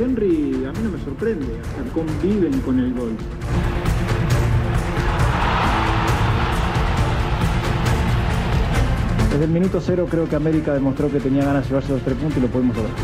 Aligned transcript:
Henry 0.00 0.64
a 0.64 0.72
mí 0.72 0.78
no 0.82 0.90
me 0.92 1.04
sorprende, 1.04 1.60
hasta 1.60 1.92
conviven 1.92 2.58
con 2.60 2.78
el 2.78 2.94
gol. 2.94 3.14
Desde 9.30 9.44
el 9.44 9.50
minuto 9.50 9.78
cero 9.84 10.06
creo 10.10 10.26
que 10.26 10.36
América 10.36 10.72
demostró 10.72 11.10
que 11.10 11.20
tenía 11.20 11.44
ganas 11.44 11.64
de 11.64 11.68
llevarse 11.68 11.92
los 11.92 12.00
tres 12.02 12.16
puntos 12.16 12.38
y 12.38 12.40
lo 12.40 12.46
pudimos 12.48 12.76
lograr. 12.76 12.94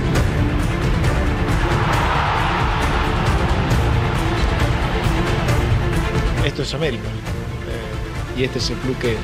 Esto 6.47 6.62
es 6.62 6.74
América. 6.74 7.08
eh, 7.08 8.41
y 8.41 8.44
este 8.44 8.58
es 8.58 8.70
el 8.70 8.77
club 8.78 8.97
que, 8.98 9.17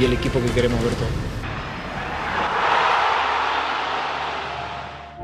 y 0.00 0.04
el 0.04 0.12
equipo 0.12 0.40
que 0.40 0.50
queremos 0.50 0.82
ver 0.82 0.92
todos. 0.94 1.35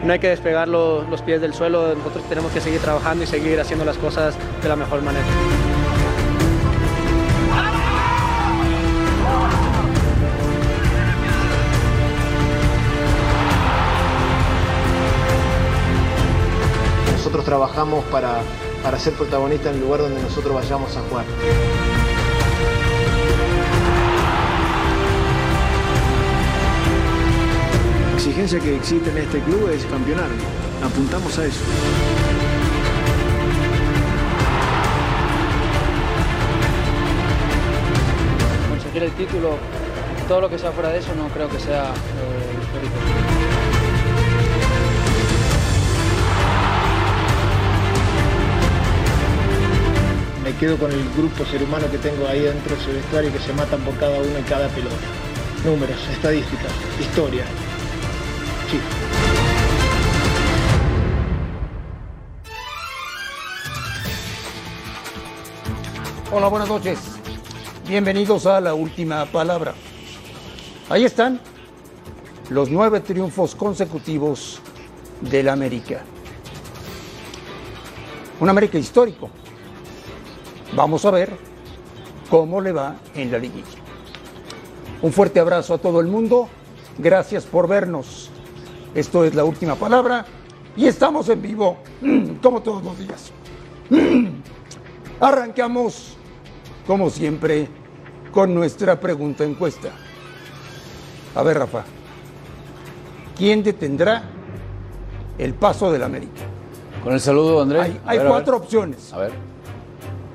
No 0.03 0.13
hay 0.13 0.19
que 0.19 0.29
despegar 0.29 0.69
lo- 0.69 1.03
los 1.05 1.23
pies 1.23 1.41
del 1.41 1.55
suelo, 1.55 1.95
nosotros 1.95 2.25
tenemos 2.29 2.51
que 2.53 2.61
seguir 2.61 2.81
trabajando 2.81 3.23
y 3.23 3.27
seguir 3.27 3.61
haciendo 3.61 3.85
las 3.85 3.97
cosas 3.99 4.35
de 4.63 4.69
la 4.69 4.77
mejor 4.77 5.01
manera. 5.03 5.25
Nosotros 17.13 17.45
trabajamos 17.45 18.05
para, 18.07 18.41
para 18.83 18.99
ser 18.99 19.13
protagonistas 19.15 19.69
en 19.69 19.75
el 19.77 19.81
lugar 19.83 20.01
donde 20.01 20.21
nosotros 20.23 20.55
vayamos 20.55 20.97
a 20.97 21.01
jugar. 21.03 21.25
Exigencia 28.33 28.61
que 28.61 28.77
existe 28.77 29.11
en 29.11 29.19
este 29.19 29.41
club 29.41 29.69
es 29.69 29.85
campeonar. 29.85 30.31
Apuntamos 30.83 31.39
a 31.39 31.45
eso. 31.45 31.61
Conseguir 38.71 39.03
el 39.03 39.13
título, 39.13 39.59
todo 40.29 40.41
lo 40.41 40.49
que 40.49 40.59
sea 40.59 40.73
fuera 40.73 40.89
de 40.89 41.01
eso 41.01 41.15
no 41.15 41.29
creo 41.29 41.51
que 41.51 41.61
sea 41.61 41.91
eh, 41.91 42.63
histórico. 42.63 42.95
Me 50.43 50.55
quedo 50.55 50.79
con 50.79 50.91
el 50.91 51.05
grupo 51.19 51.45
ser 51.45 51.63
humano 51.63 51.85
que 51.91 51.99
tengo 51.99 52.27
ahí 52.27 52.41
dentro 52.41 52.77
de 52.77 52.81
ese 52.81 52.93
vestuario 52.95 53.29
y 53.29 53.33
que 53.35 53.41
se 53.41 53.53
matan 53.53 53.81
por 53.83 53.95
cada 53.99 54.19
uno 54.19 54.39
y 54.39 54.43
cada 54.49 54.69
pelota. 54.69 54.97
Números, 55.67 55.99
estadísticas, 56.11 56.73
historia. 56.99 57.45
Hola, 66.35 66.49
buenas 66.49 66.69
noches. 66.71 66.99
Bienvenidos 67.87 68.47
a 68.47 68.59
la 68.59 68.73
última 68.73 69.27
palabra. 69.27 69.75
Ahí 70.89 71.05
están 71.05 71.39
los 72.49 72.71
nueve 72.71 73.01
triunfos 73.01 73.55
consecutivos 73.55 74.59
del 75.21 75.51
América. 75.51 76.01
Un 78.41 78.49
América 78.49 78.79
histórico. 78.79 79.29
Vamos 80.75 81.05
a 81.05 81.11
ver 81.11 81.37
cómo 82.31 82.63
le 82.63 82.73
va 82.73 82.97
en 83.15 83.31
la 83.31 83.37
liguilla. 83.37 83.79
Un 85.03 85.13
fuerte 85.13 85.39
abrazo 85.39 85.75
a 85.75 85.79
todo 85.79 86.01
el 86.01 86.07
mundo. 86.07 86.49
Gracias 86.97 87.45
por 87.45 87.69
vernos. 87.69 88.31
Esto 88.95 89.25
es 89.25 89.35
la 89.35 89.45
última 89.45 89.75
palabra 89.75 90.25
y 90.79 90.87
estamos 90.87 91.29
en 91.29 91.43
vivo 91.43 91.77
como 92.43 92.63
todos 92.63 92.83
los 92.83 92.99
días. 92.99 93.31
Arrancamos, 95.21 96.17
como 96.87 97.11
siempre, 97.11 97.69
con 98.33 98.55
nuestra 98.55 98.99
pregunta 98.99 99.45
encuesta. 99.45 99.91
A 101.35 101.43
ver, 101.43 101.59
Rafa, 101.59 101.85
¿quién 103.37 103.63
detendrá 103.63 104.23
el 105.39 105.55
paso 105.55 105.93
del 105.93 106.03
América? 106.03 106.43
Con 107.03 107.13
el 107.13 107.21
saludo, 107.21 107.63
André. 107.63 107.99
Hay, 108.05 108.19
ver, 108.19 108.27
cuatro 108.27 108.57
opciones. 108.57 109.13
A 109.13 109.19
ver. 109.19 109.33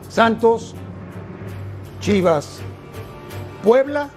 Santos, 0.09 0.75
Chivas, 1.99 2.59
Puebla 3.63 4.09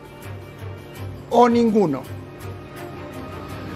o 1.31 1.49
ninguno. 1.49 2.03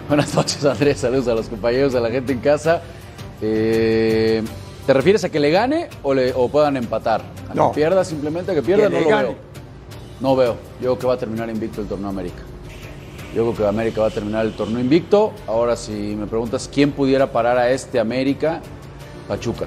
Buenas 0.09 0.35
noches, 0.35 0.65
Andrés. 0.65 0.99
Saludos 0.99 1.29
a 1.29 1.35
los 1.35 1.49
compañeros, 1.49 1.95
a 1.95 2.01
la 2.01 2.11
gente 2.11 2.33
en 2.33 2.41
casa. 2.41 2.83
Eh, 3.41 4.43
¿Te 4.87 4.93
refieres 4.93 5.25
a 5.25 5.31
que 5.31 5.41
le 5.41 5.51
gane 5.51 5.89
o, 6.03 6.15
le, 6.15 6.33
o 6.35 6.49
puedan 6.49 6.77
empatar? 6.77 7.23
¿A 7.55 7.57
No. 7.57 7.71
que 7.71 7.77
pierda 7.77 8.05
simplemente? 8.05 8.55
¿Que 8.55 8.63
pierda? 8.63 8.89
Que 8.89 8.95
no 8.97 9.01
lo 9.01 9.09
gane. 9.09 9.23
veo. 9.29 9.35
No 10.21 10.37
veo. 10.37 10.53
Yo 10.81 10.81
creo 10.81 10.99
que 10.99 11.07
va 11.07 11.15
a 11.15 11.19
terminar 11.19 11.49
invicto 11.49 11.81
el 11.81 11.87
torneo 11.87 12.09
América. 12.09 12.43
Yo 13.35 13.43
creo 13.43 13.55
que 13.57 13.67
América 13.67 14.01
va 14.03 14.07
a 14.09 14.11
terminar 14.11 14.45
el 14.47 14.53
torneo 14.53 14.81
invicto. 14.81 15.33
Ahora, 15.47 15.77
si 15.77 15.93
me 15.93 16.27
preguntas 16.27 16.71
quién 16.73 16.93
pudiera 16.93 17.33
parar 17.33 17.59
a 17.59 17.71
este 17.71 17.99
América, 17.99 18.61
Pachuca. 19.29 19.67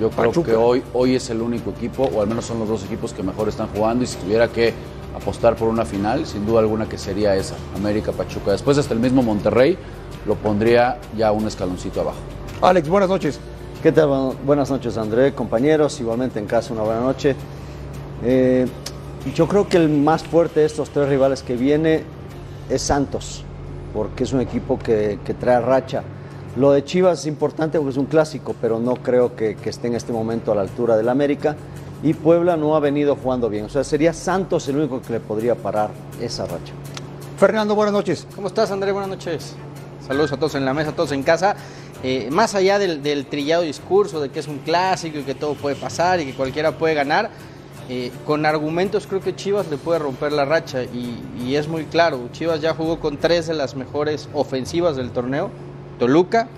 Yo 0.00 0.10
creo 0.10 0.28
Pachuca. 0.28 0.50
que 0.50 0.56
hoy, 0.56 0.82
hoy 0.94 1.14
es 1.14 1.28
el 1.30 1.40
único 1.40 1.70
equipo, 1.70 2.04
o 2.14 2.20
al 2.22 2.26
menos 2.28 2.44
son 2.46 2.58
los 2.58 2.68
dos 2.68 2.84
equipos 2.84 3.12
que 3.12 3.22
mejor 3.22 3.48
están 3.48 3.68
jugando. 3.68 4.04
Y 4.04 4.06
si 4.06 4.16
tuviera 4.18 4.48
que 4.48 4.72
apostar 5.16 5.56
por 5.56 5.68
una 5.68 5.84
final, 5.84 6.26
sin 6.26 6.46
duda 6.46 6.60
alguna 6.60 6.88
que 6.88 6.98
sería 6.98 7.34
esa, 7.36 7.54
América-Pachuca. 7.76 8.52
Después, 8.52 8.76
hasta 8.78 8.94
el 8.94 9.00
mismo 9.00 9.22
Monterrey 9.22 9.76
lo 10.26 10.34
pondría 10.36 10.98
ya 11.16 11.32
un 11.32 11.46
escaloncito 11.46 12.00
abajo. 12.02 12.18
Alex, 12.62 12.88
buenas 12.88 13.08
noches. 13.08 13.40
¿Qué 13.82 13.92
tal? 13.92 14.08
Bu- 14.08 14.34
Buenas 14.44 14.70
noches, 14.70 14.96
André, 14.98 15.32
compañeros. 15.34 15.98
Igualmente 16.00 16.38
en 16.38 16.46
casa, 16.46 16.72
una 16.72 16.82
buena 16.82 17.00
noche. 17.00 17.34
Eh, 18.22 18.66
yo 19.34 19.48
creo 19.48 19.68
que 19.68 19.76
el 19.78 19.88
más 19.88 20.22
fuerte 20.22 20.60
de 20.60 20.66
estos 20.66 20.90
tres 20.90 21.08
rivales 21.08 21.42
que 21.42 21.56
viene 21.56 22.02
es 22.68 22.82
Santos, 22.82 23.42
porque 23.94 24.24
es 24.24 24.32
un 24.32 24.40
equipo 24.40 24.78
que, 24.78 25.18
que 25.24 25.34
trae 25.34 25.60
racha. 25.60 26.02
Lo 26.56 26.72
de 26.72 26.84
Chivas 26.84 27.20
es 27.20 27.26
importante 27.26 27.78
porque 27.78 27.92
es 27.92 27.96
un 27.96 28.06
clásico, 28.06 28.54
pero 28.60 28.78
no 28.80 28.96
creo 28.96 29.34
que, 29.36 29.54
que 29.56 29.70
esté 29.70 29.86
en 29.88 29.94
este 29.94 30.12
momento 30.12 30.52
a 30.52 30.54
la 30.54 30.62
altura 30.62 30.96
del 30.96 31.08
América. 31.08 31.56
Y 32.02 32.14
Puebla 32.14 32.56
no 32.56 32.74
ha 32.76 32.80
venido 32.80 33.14
jugando 33.14 33.48
bien. 33.50 33.66
O 33.66 33.68
sea, 33.68 33.84
sería 33.84 34.12
Santos 34.14 34.66
el 34.68 34.76
único 34.76 35.00
que 35.02 35.12
le 35.14 35.20
podría 35.20 35.54
parar 35.54 35.90
esa 36.20 36.44
racha. 36.44 36.72
Fernando, 37.38 37.74
buenas 37.74 37.92
noches. 37.92 38.26
¿Cómo 38.34 38.48
estás, 38.48 38.70
André? 38.70 38.90
Buenas 38.92 39.10
noches. 39.10 39.54
Saludos 40.06 40.32
a 40.32 40.36
todos 40.38 40.54
en 40.54 40.64
la 40.64 40.72
mesa, 40.74 40.90
a 40.90 40.92
todos 40.96 41.12
en 41.12 41.22
casa. 41.22 41.54
Eh, 42.02 42.28
más 42.30 42.54
allá 42.54 42.78
del, 42.78 43.02
del 43.02 43.26
trillado 43.26 43.62
discurso 43.62 44.20
de 44.20 44.30
que 44.30 44.40
es 44.40 44.48
un 44.48 44.58
clásico 44.58 45.18
y 45.18 45.22
que 45.22 45.34
todo 45.34 45.54
puede 45.54 45.76
pasar 45.76 46.18
y 46.20 46.24
que 46.24 46.32
cualquiera 46.32 46.72
puede 46.78 46.94
ganar, 46.94 47.30
eh, 47.90 48.10
con 48.24 48.46
argumentos 48.46 49.06
creo 49.06 49.20
que 49.20 49.36
Chivas 49.36 49.68
le 49.68 49.76
puede 49.76 49.98
romper 49.98 50.32
la 50.32 50.44
racha 50.44 50.84
y, 50.84 51.18
y 51.44 51.56
es 51.56 51.68
muy 51.68 51.84
claro. 51.84 52.28
Chivas 52.32 52.60
ya 52.62 52.72
jugó 52.72 53.00
con 53.00 53.18
tres 53.18 53.48
de 53.48 53.54
las 53.54 53.74
mejores 53.74 54.28
ofensivas 54.32 54.96
del 54.96 55.10
torneo: 55.10 55.50
Toluca, 55.98 56.48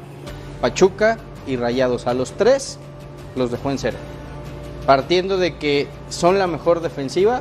Pachuca 0.61 1.19
y 1.47 1.56
Rayados. 1.56 2.06
A 2.06 2.15
los 2.15 2.33
tres 2.33 2.79
los 3.35 3.50
dejó 3.50 3.73
en 3.73 3.79
cero. 3.79 3.97
Partiendo 4.87 5.38
de 5.38 5.56
que 5.56 5.88
son 6.09 6.38
la 6.38 6.47
mejor 6.47 6.83
defensiva, 6.83 7.41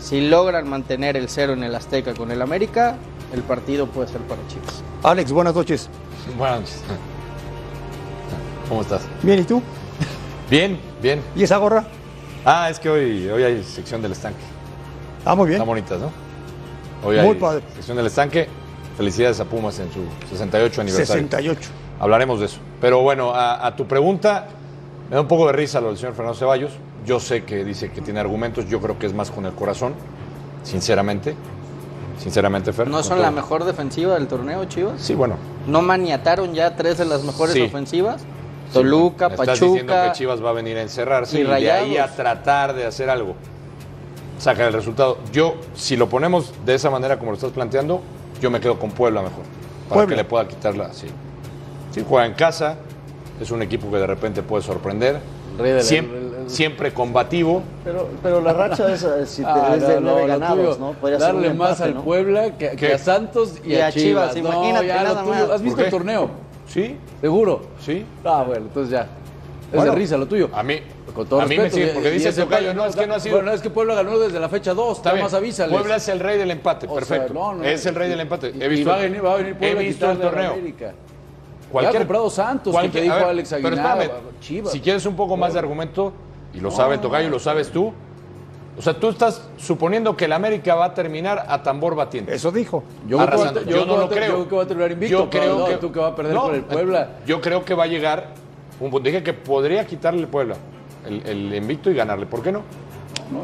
si 0.00 0.20
logran 0.20 0.68
mantener 0.68 1.16
el 1.16 1.28
cero 1.28 1.52
en 1.52 1.62
el 1.62 1.74
Azteca 1.74 2.14
con 2.14 2.30
el 2.30 2.40
América, 2.40 2.96
el 3.34 3.42
partido 3.42 3.86
puede 3.86 4.08
ser 4.08 4.20
para 4.22 4.40
Chivas. 4.48 4.82
Alex, 5.02 5.32
buenas 5.32 5.54
noches. 5.54 5.90
Buenas 6.38 6.60
noches. 6.60 6.82
¿Cómo 8.68 8.82
estás? 8.82 9.02
Bien, 9.22 9.40
¿y 9.40 9.44
tú? 9.44 9.62
Bien, 10.50 10.78
bien. 11.02 11.22
¿Y 11.36 11.42
esa 11.42 11.56
gorra? 11.58 11.84
Ah, 12.44 12.68
es 12.70 12.78
que 12.78 12.88
hoy, 12.90 13.28
hoy 13.28 13.42
hay 13.42 13.62
sección 13.64 14.02
del 14.02 14.12
estanque. 14.12 14.40
Ah, 15.24 15.34
muy 15.34 15.46
bien. 15.48 15.56
Están 15.56 15.68
bonitas, 15.68 16.00
¿no? 16.00 16.10
Hoy 17.06 17.16
Muy 17.16 17.26
hay 17.28 17.34
padre. 17.34 17.62
sesión 17.76 17.96
del 17.96 18.06
estanque. 18.06 18.48
Felicidades 18.96 19.40
a 19.40 19.44
Pumas 19.44 19.78
en 19.78 19.90
su 19.92 20.00
68 20.30 20.80
aniversario. 20.80 21.22
68. 21.22 21.70
Hablaremos 22.00 22.40
de 22.40 22.46
eso. 22.46 22.58
Pero 22.80 23.00
bueno, 23.02 23.32
a, 23.34 23.66
a 23.66 23.74
tu 23.76 23.86
pregunta, 23.86 24.46
me 25.08 25.16
da 25.16 25.22
un 25.22 25.28
poco 25.28 25.46
de 25.46 25.52
risa 25.52 25.80
lo 25.80 25.88
del 25.88 25.96
señor 25.96 26.14
Fernando 26.14 26.38
Ceballos. 26.38 26.72
Yo 27.04 27.20
sé 27.20 27.44
que 27.44 27.64
dice 27.64 27.90
que 27.90 28.00
tiene 28.00 28.20
argumentos, 28.20 28.66
yo 28.68 28.80
creo 28.80 28.98
que 28.98 29.06
es 29.06 29.14
más 29.14 29.30
con 29.30 29.44
el 29.46 29.52
corazón, 29.52 29.94
sinceramente. 30.62 31.34
Sinceramente, 32.18 32.72
Fer. 32.72 32.88
¿No 32.88 33.02
son 33.02 33.14
todo. 33.16 33.22
la 33.22 33.30
mejor 33.30 33.64
defensiva 33.64 34.14
del 34.14 34.28
torneo, 34.28 34.64
Chivas? 34.66 35.00
Sí, 35.02 35.14
bueno. 35.14 35.36
¿No 35.66 35.82
maniataron 35.82 36.54
ya 36.54 36.76
tres 36.76 36.96
de 36.98 37.04
las 37.04 37.24
mejores 37.24 37.54
Sí. 37.54 37.62
ofensivas? 37.62 38.22
Toluca, 38.74 39.28
Me 39.28 39.34
Estás 39.36 39.60
diciendo 39.60 39.92
Pachuca. 39.92 40.12
que 40.12 40.18
Chivas 40.18 40.44
va 40.44 40.50
a 40.50 40.52
venir 40.52 40.76
a 40.76 40.82
encerrarse 40.82 41.38
y 41.38 41.42
y, 41.42 41.44
de 41.44 41.70
ahí 41.70 41.96
a 41.96 42.06
tratar 42.08 42.74
de 42.74 42.86
hacer 42.86 43.08
algo. 43.10 43.34
Saca 44.38 44.66
el 44.66 44.72
resultado. 44.72 45.18
Yo, 45.32 45.54
si 45.74 45.96
lo 45.96 46.08
ponemos 46.08 46.52
de 46.66 46.74
esa 46.74 46.90
manera 46.90 47.18
como 47.18 47.30
lo 47.30 47.36
estás 47.36 47.52
planteando, 47.52 48.00
yo 48.40 48.50
me 48.50 48.60
quedo 48.60 48.78
con 48.78 48.90
Puebla 48.90 49.22
mejor. 49.22 49.44
Para 49.88 49.94
Puebla. 50.00 50.16
que 50.16 50.22
le 50.22 50.24
pueda 50.28 50.48
quitarla. 50.48 50.92
Sí. 50.92 51.06
Sí, 51.92 52.04
juega 52.06 52.26
en 52.26 52.34
casa. 52.34 52.76
Es 53.40 53.50
un 53.50 53.62
equipo 53.62 53.90
que 53.90 53.96
de 53.98 54.06
repente 54.06 54.42
puede 54.42 54.62
sorprender. 54.62 55.18
Rey 55.58 55.70
del- 55.72 55.82
siempre, 55.82 56.18
el- 56.18 56.34
el- 56.42 56.50
siempre 56.50 56.92
combativo. 56.92 57.62
Pero, 57.84 58.08
pero 58.22 58.40
la 58.40 58.52
racha 58.52 58.92
es, 58.92 59.02
eh, 59.04 59.24
si 59.26 59.42
te, 59.42 59.48
Ah, 59.48 59.74
es 59.76 59.86
de 59.86 60.00
no, 60.00 60.26
ganados, 60.26 60.56
tuyo, 60.56 60.76
¿no? 60.80 60.92
Podría 60.94 61.20
ser 61.20 61.34
un 61.34 61.42
darle 61.42 61.54
más 61.56 61.80
al 61.80 61.94
¿no? 61.94 62.02
Puebla 62.02 62.50
que, 62.58 62.92
a 62.92 62.98
Santos 62.98 63.54
y, 63.64 63.72
Y 63.74 63.76
a 63.80 63.92
Chivas, 63.92 64.34
Chivas. 64.34 64.52
No, 64.52 64.60
imagínate, 64.64 64.86
ya, 64.88 64.96
lo 65.02 65.08
nada 65.08 65.22
tuyo. 65.22 65.34
más. 65.34 65.50
¿Has 65.50 65.62
visto 65.62 65.76
¿Por 65.76 65.84
el 65.84 65.90
torneo? 65.92 66.30
Sí, 66.74 66.96
¿Seguro? 67.20 67.62
sí. 67.80 68.04
Ah, 68.24 68.42
bueno, 68.44 68.66
entonces 68.66 68.90
ya. 68.90 69.02
Es 69.70 69.76
Bueno, 69.78 69.92
de 69.92 69.98
risa 69.98 70.16
lo 70.16 70.26
tuyo. 70.26 70.50
A 70.52 70.62
mí, 70.64 70.74
Con 71.14 71.26
todo 71.28 71.40
a 71.40 71.46
mí 71.46 71.56
me 71.56 71.64
respeto. 71.64 71.76
sigue, 71.86 71.94
porque 71.94 72.10
dice 72.10 72.32
Tocayo, 72.32 72.74
no, 72.74 72.84
es 72.86 72.96
que 72.96 73.06
no 73.06 73.14
ha 73.14 73.20
sido. 73.20 73.36
Bueno, 73.36 73.52
es 73.52 73.60
que 73.60 73.70
Puebla 73.70 73.94
ganó 73.94 74.18
desde 74.18 74.40
la 74.40 74.48
fecha 74.48 74.74
2, 74.74 74.96
Está 74.98 75.14
más 75.14 75.32
avísales. 75.34 75.72
Puebla 75.72 75.96
es 75.96 76.08
el 76.08 76.18
rey 76.20 76.36
del 76.36 76.50
empate, 76.50 76.86
O 76.86 76.90
sea, 76.90 76.98
perfecto. 76.98 77.32
no, 77.34 77.54
no, 77.54 77.64
es 77.64 77.86
el 77.86 77.94
rey 77.94 78.08
del 78.10 78.20
empate. 78.20 78.48
He 78.48 78.68
visto, 78.68 78.82
y 78.82 78.84
va 78.84 78.94
a 78.96 78.98
venir, 79.02 79.24
va 79.24 79.32
a 79.34 79.36
venir 79.36 79.56
Puebla 79.56 79.80
he 79.80 79.84
visto 79.84 80.10
el 80.10 80.18
torneo. 80.18 80.52
América. 80.52 80.92
Cualquier- 81.70 81.92
Ya 81.92 81.98
ha 81.98 82.00
comprado 82.02 82.30
Santos, 82.30 82.64
que 82.66 82.70
cualquier- 82.72 82.92
te 82.92 83.00
dijo 83.02 83.14
ver, 83.14 83.24
Alex 83.24 83.52
espérame, 83.52 84.10
Chivas. 84.40 84.72
Si 84.72 84.80
quieres 84.80 85.06
un 85.06 85.16
poco 85.16 85.36
más 85.36 85.52
de 85.52 85.58
argumento, 85.60 86.12
y 86.52 86.60
lo 86.60 86.70
sabe 86.72 86.96
el 86.96 87.00
Tocayo, 87.00 87.30
lo 87.30 87.38
sabes 87.38 87.70
tú, 87.70 87.92
o 88.76 88.82
sea, 88.82 88.94
tú 88.98 89.08
estás 89.08 89.42
suponiendo 89.56 90.16
que 90.16 90.24
el 90.24 90.32
América 90.32 90.74
va 90.74 90.86
a 90.86 90.94
terminar 90.94 91.44
a 91.48 91.62
tambor 91.62 91.94
batiente. 91.94 92.34
Eso 92.34 92.50
dijo. 92.50 92.82
Yo 93.06 93.20
a- 93.20 93.24
no 93.26 93.30
que 93.30 93.36
lo 93.36 93.42
va 93.44 93.48
a- 93.48 93.52
creo. 93.52 93.64
Yo 93.66 94.08
creo 94.08 94.48
que 94.48 94.56
va 94.56 94.62
a 94.62 94.66
terminar 94.66 94.90
invicto. 94.92 95.18
Yo 95.24 95.30
creo 95.30 95.58
no, 95.58 95.64
que 95.66 95.76
tú 95.76 95.92
que 95.92 96.00
va 96.00 96.08
a 96.08 96.16
perder 96.16 96.34
No, 96.34 96.42
con 96.44 96.54
el 96.54 96.62
Puebla. 96.62 97.08
Yo 97.26 97.40
creo 97.40 97.64
que 97.64 97.74
va 97.74 97.84
a 97.84 97.86
llegar 97.86 98.28
un 98.80 98.90
punto. 98.90 99.06
Dije 99.08 99.22
que 99.22 99.32
podría 99.32 99.86
quitarle 99.86 100.20
el 100.22 100.28
Puebla 100.28 100.56
el, 101.06 101.22
el 101.26 101.54
invicto 101.54 101.90
y 101.90 101.94
ganarle. 101.94 102.26
¿Por 102.26 102.42
qué 102.42 102.50
no? 102.50 102.62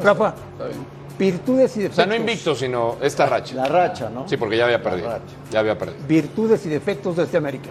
Rafa, 0.02 0.34
Está 0.52 0.66
bien. 0.66 0.86
virtudes 1.18 1.76
y 1.76 1.80
O 1.80 1.82
defectos. 1.82 1.96
sea, 1.96 2.06
no 2.06 2.14
invicto, 2.14 2.54
sino 2.54 2.96
esta 3.00 3.26
racha. 3.26 3.54
La 3.54 3.66
racha, 3.66 4.10
¿no? 4.10 4.28
Sí, 4.28 4.36
porque 4.36 4.56
ya 4.56 4.64
había 4.64 4.82
perdido. 4.82 5.08
racha. 5.10 5.22
Ya 5.50 5.60
había 5.60 5.78
perdido. 5.78 5.98
Virtudes 6.08 6.66
y 6.66 6.68
defectos 6.70 7.16
de 7.16 7.22
este 7.24 7.36
América. 7.36 7.70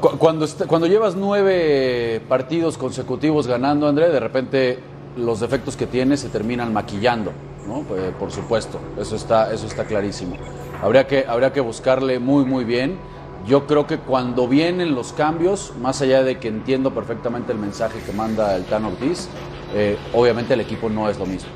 Cu- 0.00 0.16
cuando, 0.18 0.46
cuando 0.66 0.86
llevas 0.86 1.14
nueve 1.14 2.20
partidos 2.28 2.78
consecutivos 2.78 3.46
ganando, 3.46 3.86
André, 3.86 4.08
de 4.08 4.18
repente 4.20 4.78
los 5.16 5.40
defectos 5.40 5.76
que 5.76 5.86
tienes 5.86 6.20
se 6.20 6.28
terminan 6.28 6.72
maquillando, 6.72 7.32
¿no? 7.66 7.82
Pues, 7.82 8.12
por 8.18 8.30
supuesto, 8.30 8.78
eso 8.98 9.16
está, 9.16 9.52
eso 9.52 9.66
está 9.66 9.84
clarísimo. 9.84 10.36
Habría 10.82 11.06
que, 11.06 11.24
habría 11.26 11.52
que 11.52 11.60
buscarle 11.60 12.18
muy, 12.18 12.44
muy 12.44 12.64
bien. 12.64 12.98
Yo 13.46 13.66
creo 13.66 13.86
que 13.86 13.98
cuando 13.98 14.48
vienen 14.48 14.94
los 14.94 15.12
cambios, 15.12 15.74
más 15.80 16.00
allá 16.00 16.22
de 16.22 16.38
que 16.38 16.48
entiendo 16.48 16.94
perfectamente 16.94 17.52
el 17.52 17.58
mensaje 17.58 18.00
que 18.00 18.12
manda 18.12 18.56
el 18.56 18.64
Tan 18.64 18.86
Ortiz, 18.86 19.28
eh, 19.74 19.98
obviamente 20.14 20.54
el 20.54 20.60
equipo 20.60 20.88
no 20.88 21.08
es 21.10 21.18
lo 21.18 21.26
mismo. 21.26 21.50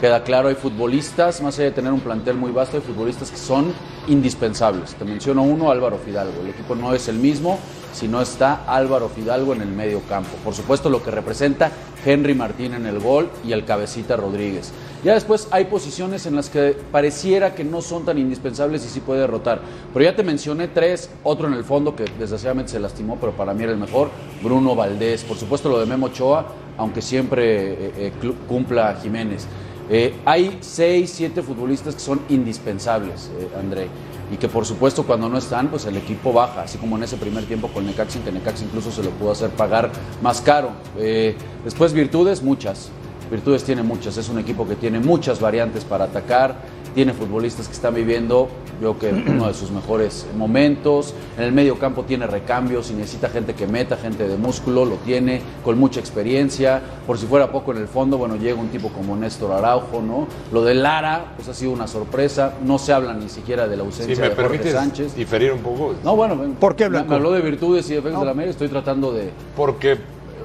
Queda 0.00 0.24
claro, 0.24 0.48
hay 0.48 0.56
futbolistas, 0.56 1.40
más 1.42 1.56
allá 1.58 1.66
de 1.66 1.74
tener 1.76 1.92
un 1.92 2.00
plantel 2.00 2.36
muy 2.36 2.50
vasto, 2.50 2.76
hay 2.76 2.82
futbolistas 2.82 3.30
que 3.30 3.36
son 3.36 3.72
indispensables. 4.08 4.96
Te 4.96 5.04
menciono 5.04 5.42
uno, 5.44 5.70
Álvaro 5.70 5.96
Fidalgo. 5.96 6.40
El 6.40 6.50
equipo 6.50 6.74
no 6.74 6.92
es 6.92 7.06
el 7.06 7.18
mismo 7.18 7.60
si 7.92 8.08
no 8.08 8.20
está 8.20 8.64
Álvaro 8.66 9.08
Fidalgo 9.08 9.52
en 9.54 9.62
el 9.62 9.68
medio 9.68 10.00
campo. 10.08 10.30
Por 10.44 10.54
supuesto, 10.54 10.90
lo 10.90 11.02
que 11.02 11.10
representa 11.10 11.70
Henry 12.04 12.34
Martín 12.34 12.74
en 12.74 12.86
el 12.86 12.98
gol 12.98 13.30
y 13.44 13.52
el 13.52 13.64
cabecita 13.64 14.16
Rodríguez. 14.16 14.72
Ya 15.04 15.14
después 15.14 15.48
hay 15.50 15.66
posiciones 15.66 16.26
en 16.26 16.36
las 16.36 16.48
que 16.48 16.76
pareciera 16.90 17.54
que 17.54 17.64
no 17.64 17.82
son 17.82 18.04
tan 18.04 18.18
indispensables 18.18 18.84
y 18.84 18.88
sí 18.88 19.00
puede 19.00 19.20
derrotar. 19.20 19.60
Pero 19.92 20.04
ya 20.04 20.14
te 20.16 20.22
mencioné 20.22 20.68
tres, 20.68 21.10
otro 21.22 21.48
en 21.48 21.54
el 21.54 21.64
fondo 21.64 21.96
que 21.96 22.04
desgraciadamente 22.18 22.72
se 22.72 22.80
lastimó, 22.80 23.16
pero 23.20 23.32
para 23.32 23.52
mí 23.54 23.62
era 23.62 23.72
el 23.72 23.78
mejor, 23.78 24.10
Bruno 24.42 24.74
Valdés. 24.74 25.24
Por 25.24 25.36
supuesto 25.36 25.68
lo 25.68 25.80
de 25.80 25.86
Memo 25.86 26.06
Ochoa, 26.06 26.46
aunque 26.76 27.02
siempre 27.02 27.72
eh, 27.72 27.92
eh, 27.96 28.12
cumpla 28.48 28.98
Jiménez. 29.02 29.46
Eh, 29.90 30.14
hay 30.24 30.58
seis, 30.60 31.12
siete 31.14 31.42
futbolistas 31.42 31.94
que 31.94 32.00
son 32.00 32.20
indispensables, 32.28 33.30
eh, 33.38 33.48
André. 33.58 33.88
Y 34.32 34.36
que 34.36 34.48
por 34.48 34.64
supuesto 34.64 35.04
cuando 35.04 35.28
no 35.28 35.36
están, 35.36 35.68
pues 35.68 35.84
el 35.84 35.96
equipo 35.96 36.32
baja, 36.32 36.62
así 36.62 36.78
como 36.78 36.96
en 36.96 37.02
ese 37.02 37.16
primer 37.16 37.44
tiempo 37.44 37.68
con 37.68 37.84
Necaxa, 37.84 38.20
que 38.24 38.32
Necaxa 38.32 38.64
incluso 38.64 38.90
se 38.90 39.02
lo 39.02 39.10
pudo 39.10 39.32
hacer 39.32 39.50
pagar 39.50 39.90
más 40.22 40.40
caro. 40.40 40.70
Eh, 40.98 41.36
después 41.64 41.92
virtudes, 41.92 42.42
muchas. 42.42 42.90
Virtudes 43.30 43.64
tiene 43.64 43.82
muchas, 43.82 44.16
es 44.16 44.28
un 44.28 44.38
equipo 44.38 44.66
que 44.66 44.74
tiene 44.74 45.00
muchas 45.00 45.40
variantes 45.40 45.84
para 45.84 46.04
atacar, 46.04 46.56
tiene 46.94 47.12
futbolistas 47.12 47.66
que 47.66 47.74
están 47.74 47.94
viviendo, 47.94 48.48
yo 48.82 48.98
que 48.98 49.10
uno 49.12 49.46
de 49.46 49.54
sus 49.54 49.70
mejores 49.70 50.26
momentos, 50.36 51.14
en 51.38 51.44
el 51.44 51.52
medio 51.52 51.78
campo 51.78 52.02
tiene 52.02 52.26
recambios 52.26 52.90
y 52.90 52.94
necesita 52.94 53.28
gente 53.28 53.54
que 53.54 53.68
meta, 53.68 53.96
gente 53.96 54.26
de 54.26 54.36
músculo, 54.36 54.84
lo 54.84 54.96
tiene, 54.96 55.40
con 55.64 55.78
mucha 55.78 56.00
experiencia, 56.00 56.82
por 57.06 57.16
si 57.16 57.26
fuera 57.26 57.52
poco 57.52 57.70
en 57.70 57.78
el 57.78 57.86
fondo, 57.86 58.18
bueno, 58.18 58.34
llega 58.36 58.60
un 58.60 58.68
tipo 58.68 58.88
como 58.88 59.14
Néstor 59.16 59.52
Araujo, 59.52 60.02
¿no? 60.02 60.26
Lo 60.50 60.64
de 60.64 60.74
Lara, 60.74 61.32
pues 61.36 61.48
ha 61.48 61.54
sido 61.54 61.70
una 61.70 61.86
sorpresa, 61.86 62.54
no 62.64 62.78
se 62.78 62.92
habla 62.92 63.14
ni 63.14 63.28
siquiera 63.28 63.68
de 63.68 63.76
la 63.76 63.84
Si 63.84 63.86
ausencia 63.86 64.24
me 64.24 64.30
de 64.30 64.34
Jorge 64.34 64.72
Sánchez. 64.72 65.14
diferir 65.14 65.52
un 65.52 65.60
poco. 65.60 65.94
No, 66.02 66.16
bueno, 66.16 66.36
¿Por 66.58 66.74
qué, 66.74 66.88
Blanco? 66.88 67.10
Me 67.10 67.14
habló 67.14 67.30
de 67.30 67.40
virtudes 67.40 67.88
y 67.88 67.94
defectos 67.94 68.20
de 68.20 68.26
la 68.26 68.34
media, 68.34 68.50
estoy 68.50 68.68
tratando 68.68 69.12
de... 69.12 69.30
Porque 69.56 69.96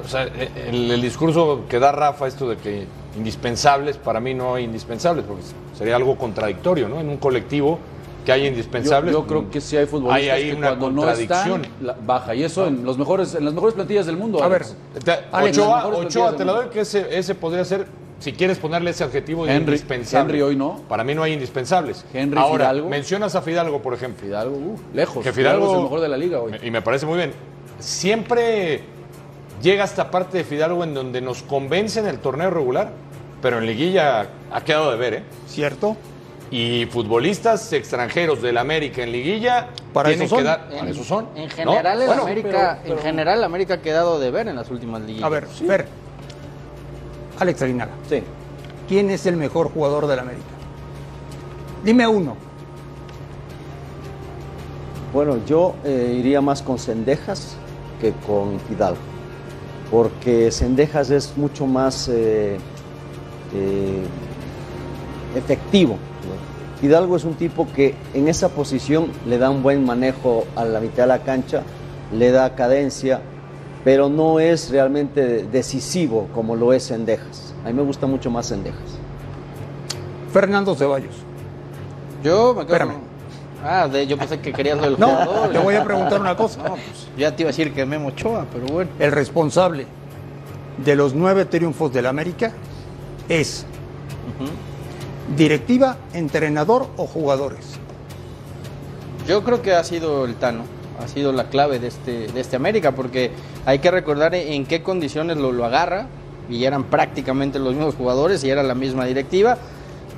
o 0.05 0.07
sea, 0.07 0.23
el, 0.23 0.91
el 0.91 1.01
discurso 1.01 1.61
que 1.67 1.79
da 1.79 1.91
Rafa, 1.91 2.27
esto 2.27 2.47
de 2.47 2.57
que 2.57 2.85
indispensables, 3.17 3.97
para 3.97 4.19
mí 4.19 4.35
no 4.35 4.55
hay 4.55 4.63
indispensables, 4.63 5.25
porque 5.25 5.41
sería 5.75 5.95
algo 5.95 6.17
contradictorio, 6.17 6.87
¿no? 6.87 6.99
En 6.99 7.09
un 7.09 7.17
colectivo 7.17 7.79
que 8.27 8.33
hay 8.33 8.45
indispensables. 8.47 9.13
yo 9.13 9.25
creo 9.25 9.49
que 9.49 9.61
sí 9.61 9.77
hay 9.77 9.85
futbolistas 9.85 10.21
Hay 10.21 10.29
ahí 10.29 10.49
que 10.51 10.55
una 10.57 10.67
cuando 10.67 10.89
no 10.91 10.95
contradicción. 11.03 11.61
están, 11.63 11.85
la- 11.87 11.95
baja. 12.05 12.35
Y 12.35 12.43
eso 12.43 12.67
en, 12.67 12.83
los 12.83 12.97
mejores, 12.97 13.33
en 13.35 13.45
las 13.45 13.53
mejores 13.53 13.73
plantillas 13.73 14.05
del 14.05 14.17
mundo. 14.17 14.43
A 14.43 14.49
ver. 14.49 14.65
Te- 15.01 15.19
Alex, 15.31 15.57
Ochoa, 15.57 15.87
Ochoa, 15.87 16.31
te 16.35 16.43
mundo. 16.43 16.53
doy 16.61 16.67
que 16.67 16.81
ese, 16.81 17.17
ese 17.17 17.35
podría 17.35 17.63
ser, 17.63 17.87
si 18.19 18.33
quieres 18.33 18.57
ponerle 18.57 18.89
ese 18.89 19.05
adjetivo 19.05 19.45
de 19.45 19.53
Henry- 19.55 19.59
indispensable. 19.75 20.33
Henry 20.33 20.41
hoy 20.41 20.55
no. 20.57 20.81
Para 20.89 21.05
mí 21.05 21.15
no 21.15 21.23
hay 21.23 21.31
indispensables. 21.31 22.03
Henry, 22.13 22.37
Ahora, 22.37 22.65
Fidalgo. 22.65 22.89
mencionas 22.89 23.33
a 23.35 23.41
Fidalgo, 23.41 23.81
por 23.81 23.93
ejemplo. 23.93 24.25
Fidalgo, 24.25 24.57
uh, 24.57 24.77
lejos. 24.93 25.23
Que 25.23 25.31
Fidalgo, 25.31 25.67
es 25.71 25.77
el 25.77 25.83
mejor 25.83 26.01
de 26.01 26.09
la 26.09 26.17
liga 26.17 26.41
hoy. 26.41 26.51
Y 26.61 26.69
me 26.69 26.81
parece 26.81 27.05
muy 27.05 27.15
bien. 27.15 27.31
Siempre 27.79 28.81
llega 29.61 29.85
esta 29.85 30.11
parte 30.11 30.37
de 30.39 30.43
Fidalgo 30.43 30.83
en 30.83 30.93
donde 30.93 31.21
nos 31.21 31.43
convence 31.43 32.01
en 32.01 32.07
el 32.07 32.19
torneo 32.19 32.49
regular, 32.49 32.91
pero 33.41 33.59
en 33.59 33.65
liguilla 33.65 34.27
ha 34.51 34.61
quedado 34.65 34.91
de 34.91 34.97
ver, 34.97 35.13
¿eh? 35.13 35.23
¿Cierto? 35.47 35.95
Y 36.49 36.85
futbolistas 36.85 37.73
extranjeros 37.73 38.41
del 38.41 38.57
América 38.57 39.03
en 39.03 39.11
liguilla 39.11 39.67
Para 39.93 40.09
tienen 40.09 40.25
eso 40.27 40.35
son. 40.35 40.43
que 40.43 40.49
dar. 40.49 40.69
Para 40.69 40.89
eso 40.89 41.03
son. 41.03 41.27
En 41.35 41.43
¿no? 41.43 41.49
general, 41.49 42.01
el 42.01 42.07
Bueno, 42.07 42.21
América, 42.23 42.79
pero- 42.83 42.95
en 42.95 43.01
general, 43.01 43.37
el 43.39 43.43
América 43.43 43.73
ha 43.75 43.81
quedado 43.81 44.17
de 44.19 44.31
ver 44.31 44.47
en 44.47 44.55
las 44.55 44.71
últimas 44.71 45.01
liguillas. 45.01 45.25
A 45.25 45.29
ver, 45.29 45.45
Fer. 45.47 45.87
Alex 47.39 47.61
Aguinaga. 47.61 47.91
Sí. 48.09 48.23
¿Quién 48.87 49.09
es 49.09 49.25
el 49.25 49.35
mejor 49.35 49.69
jugador 49.71 50.07
del 50.07 50.19
América? 50.19 50.43
Dime 51.83 52.07
uno. 52.07 52.35
Bueno, 55.13 55.37
yo 55.45 55.75
eh, 55.83 56.15
iría 56.19 56.41
más 56.41 56.61
con 56.61 56.77
Cendejas 56.79 57.55
que 58.01 58.11
con 58.25 58.59
Fidalgo, 58.61 58.99
porque 59.89 60.51
Cendejas 60.51 61.09
es 61.09 61.35
mucho 61.37 61.65
más 61.65 62.07
eh, 62.09 62.57
eh, 63.53 64.03
efectivo. 65.35 65.97
¿No? 66.27 66.79
Fidalgo 66.81 67.15
es 67.15 67.23
un 67.23 67.33
tipo 67.35 67.67
que 67.75 67.95
en 68.13 68.27
esa 68.27 68.49
posición 68.49 69.07
le 69.25 69.37
da 69.39 69.49
un 69.49 69.63
buen 69.63 69.83
manejo 69.85 70.45
a 70.55 70.63
la 70.65 70.79
mitad 70.79 71.03
de 71.03 71.07
la 71.07 71.19
cancha, 71.19 71.63
le 72.13 72.31
da 72.31 72.53
cadencia, 72.55 73.19
pero 73.83 74.09
no 74.09 74.39
es 74.39 74.69
realmente 74.69 75.43
decisivo 75.51 76.27
como 76.35 76.55
lo 76.55 76.73
es 76.73 76.87
Cendejas. 76.87 77.53
A 77.65 77.69
mí 77.69 77.73
me 77.73 77.81
gusta 77.81 78.05
mucho 78.05 78.29
más 78.29 78.47
Cendejas. 78.49 78.79
Fernando 80.31 80.75
Ceballos. 80.75 81.15
Yo 82.23 82.53
me 82.53 82.61
quedo 82.65 82.73
Espérame. 82.75 82.91
con- 82.93 83.07
Ah, 83.63 83.87
de- 83.87 84.05
yo 84.05 84.17
pensé 84.17 84.39
que 84.39 84.53
querías 84.53 84.77
lo 84.77 84.83
del 84.83 84.99
No, 84.99 85.07
jugador. 85.07 85.49
te 85.51 85.57
voy 85.57 85.75
a 85.75 85.83
preguntar 85.83 86.21
una 86.21 86.37
cosa. 86.37 86.61
No, 86.61 86.69
pues 86.75 87.07
ya 87.17 87.35
te 87.35 87.41
iba 87.41 87.49
a 87.49 87.51
decir 87.51 87.73
que 87.73 87.85
Memo 87.87 88.09
Ochoa, 88.09 88.45
pero 88.53 88.67
bueno. 88.71 88.91
El 88.99 89.11
responsable 89.11 89.87
de 90.85 90.95
los 90.95 91.15
nueve 91.15 91.45
triunfos 91.45 91.91
del 91.91 92.05
América 92.05 92.51
es 93.27 93.65
directiva, 95.35 95.97
entrenador 96.13 96.87
o 96.97 97.05
jugadores. 97.05 97.65
Yo 99.27 99.43
creo 99.43 99.61
que 99.61 99.73
ha 99.73 99.83
sido 99.83 100.25
el 100.25 100.35
Tano, 100.35 100.63
ha 101.03 101.07
sido 101.07 101.33
la 101.33 101.49
clave 101.49 101.79
de 101.79 101.87
este, 101.87 102.27
de 102.27 102.39
este 102.39 102.55
América, 102.55 102.93
porque 102.93 103.31
hay 103.65 103.79
que 103.79 103.91
recordar 103.91 104.33
en 104.35 104.65
qué 104.65 104.81
condiciones 104.81 105.37
lo, 105.37 105.51
lo 105.51 105.65
agarra, 105.65 106.07
y 106.49 106.63
eran 106.63 106.85
prácticamente 106.85 107.59
los 107.59 107.73
mismos 107.73 107.95
jugadores 107.95 108.43
y 108.43 108.49
era 108.49 108.63
la 108.63 108.75
misma 108.75 109.05
directiva. 109.05 109.57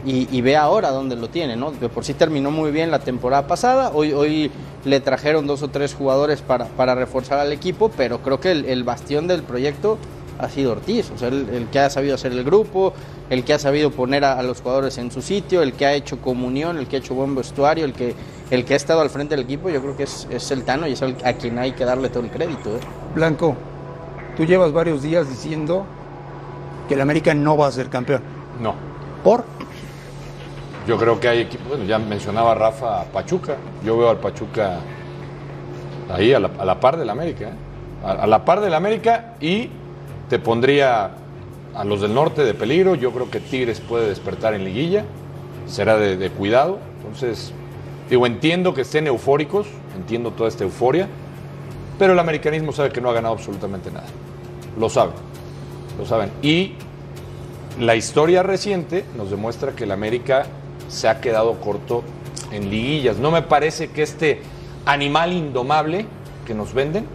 y, 0.06 0.42
ve 0.42 0.56
ahora 0.56 0.92
dónde 0.92 1.18
lo 1.18 1.28
tiene, 1.28 1.58
¿no? 1.58 1.72
De 1.72 1.90
por 1.90 2.06
sí 2.06 2.14
terminó 2.14 2.52
muy 2.52 2.72
bien 2.72 2.90
la 2.90 3.00
temporada 3.00 3.48
pasada, 3.48 3.92
hoy, 3.94 4.14
hoy 4.14 4.50
le 4.86 5.02
trajeron 5.02 5.46
dos 5.46 5.62
o 5.62 5.68
tres 5.68 5.94
jugadores 5.94 6.42
para, 6.42 6.66
para 6.68 6.96
reforzar 6.96 7.38
al 7.40 7.52
equipo, 7.52 7.92
pero 7.98 8.20
creo 8.22 8.40
que 8.40 8.52
el, 8.52 8.64
el 8.66 8.86
bastión 8.86 9.28
del 9.28 9.44
proyecto 9.44 9.98
ha 10.40 10.50
sido 10.50 10.72
Ortiz, 10.72 11.12
o 11.14 11.18
sea, 11.18 11.28
el, 11.28 11.50
el 11.50 11.68
que 11.68 11.80
ha 11.80 11.90
sabido 11.90 12.16
hacer 12.16 12.32
el 12.32 12.44
grupo, 12.44 12.94
el 13.30 13.44
que 13.44 13.54
ha 13.54 13.60
sabido 13.60 13.92
poner 13.92 14.24
a, 14.24 14.40
a 14.40 14.44
los 14.44 14.62
jugadores 14.62 14.98
en 14.98 15.12
su 15.12 15.22
sitio, 15.22 15.62
el 15.62 15.74
que 15.74 15.86
ha 15.86 15.94
hecho 15.94 16.20
comunión, 16.22 16.78
el 16.78 16.88
que 16.88 16.96
ha 16.96 17.00
hecho 17.00 17.14
buen 17.14 17.36
vestuario, 17.36 17.84
el 17.86 17.94
que, 17.94 18.16
el 18.50 18.64
que 18.66 18.74
ha 18.74 18.78
estado 18.78 19.02
al 19.02 19.10
frente 19.10 19.36
del 19.36 19.44
equipo, 19.44 19.70
yo 19.70 19.82
creo 19.82 19.98
que 19.98 20.04
es, 20.04 20.28
es 20.32 20.50
el 20.52 20.64
Tano 20.64 20.88
y 20.88 20.94
es 20.94 21.02
el- 21.02 21.18
a 21.26 21.34
quien 21.34 21.60
hay 21.60 21.74
que 21.74 21.84
darle 21.86 22.10
todo 22.10 22.24
el 22.24 22.30
crédito. 22.32 22.70
¿eh? 22.76 22.80
Blanco, 23.14 23.56
tú 24.38 24.46
llevas 24.46 24.72
varios 24.72 25.04
días 25.04 25.30
diciendo 25.30 25.86
que 26.88 26.94
el 26.96 27.02
América 27.02 27.34
no 27.34 27.58
va 27.58 27.68
a 27.68 27.72
ser 27.72 27.90
campeón. 27.90 28.22
No. 28.62 28.74
¿Por? 29.24 29.44
Yo 30.88 30.98
creo 30.98 31.20
que 31.20 31.28
hay 31.28 31.40
equipos, 31.42 31.68
bueno, 31.68 31.84
ya 31.84 32.00
mencionaba 32.00 32.56
Rafa 32.56 33.02
a 33.02 33.04
Pachuca. 33.04 33.58
Yo 33.86 33.98
veo 33.98 34.10
al 34.10 34.18
Pachuca 34.18 34.78
ahí 36.12 36.34
a 36.34 36.40
la, 36.40 36.50
a 36.58 36.66
la 36.66 36.80
par 36.80 36.98
del 36.98 37.10
América. 37.10 37.50
¿eh? 37.50 37.54
A, 38.06 38.12
a 38.24 38.28
la 38.28 38.44
par 38.46 38.62
del 38.62 38.74
América 38.74 39.36
y 39.42 39.70
te 40.30 40.40
pondría 40.40 41.12
a 41.76 41.84
los 41.84 42.02
del 42.02 42.14
norte 42.14 42.44
de 42.44 42.54
peligro. 42.54 42.96
Yo 42.96 43.12
creo 43.12 43.30
que 43.30 43.40
Tigres 43.40 43.80
puede 43.80 44.08
despertar 44.08 44.54
en 44.54 44.64
liguilla. 44.64 45.06
Será 45.68 45.98
de, 45.98 46.30
cuidado. 46.32 46.80
Entonces, 47.00 47.52
digo, 48.10 48.26
entiendo 48.26 48.74
que 48.74 48.82
estén 48.82 49.08
eufóricos, 49.08 49.68
entiendo 49.96 50.32
toda 50.32 50.50
esta 50.50 50.64
euforia, 50.64 51.08
pero 51.98 52.14
el 52.14 52.20
americanismo 52.20 52.72
sabe 52.72 52.92
que 52.92 53.02
no 53.02 53.10
ha 53.10 53.14
ganado 53.14 53.36
absolutamente 53.36 53.92
nada. 53.92 54.08
Lo 54.80 54.90
saben, 54.90 55.16
lo 55.98 56.06
saben. 56.06 56.32
Y 56.42 56.74
la 57.80 57.96
historia 57.96 58.44
reciente 58.44 59.06
nos 59.16 59.30
demuestra 59.30 59.74
que 59.74 59.84
el 59.84 59.92
América 59.92 60.46
se 60.88 61.08
ha 61.08 61.22
quedado 61.22 61.60
corto 61.60 62.04
en 62.52 62.70
liguillas. 62.70 63.18
No 63.18 63.32
me 63.32 63.42
parece 63.42 63.90
que 63.90 64.02
este 64.02 64.42
animal 64.86 65.34
indomable 65.34 66.06
que 66.46 66.54
nos 66.54 66.74
venden 66.74 67.06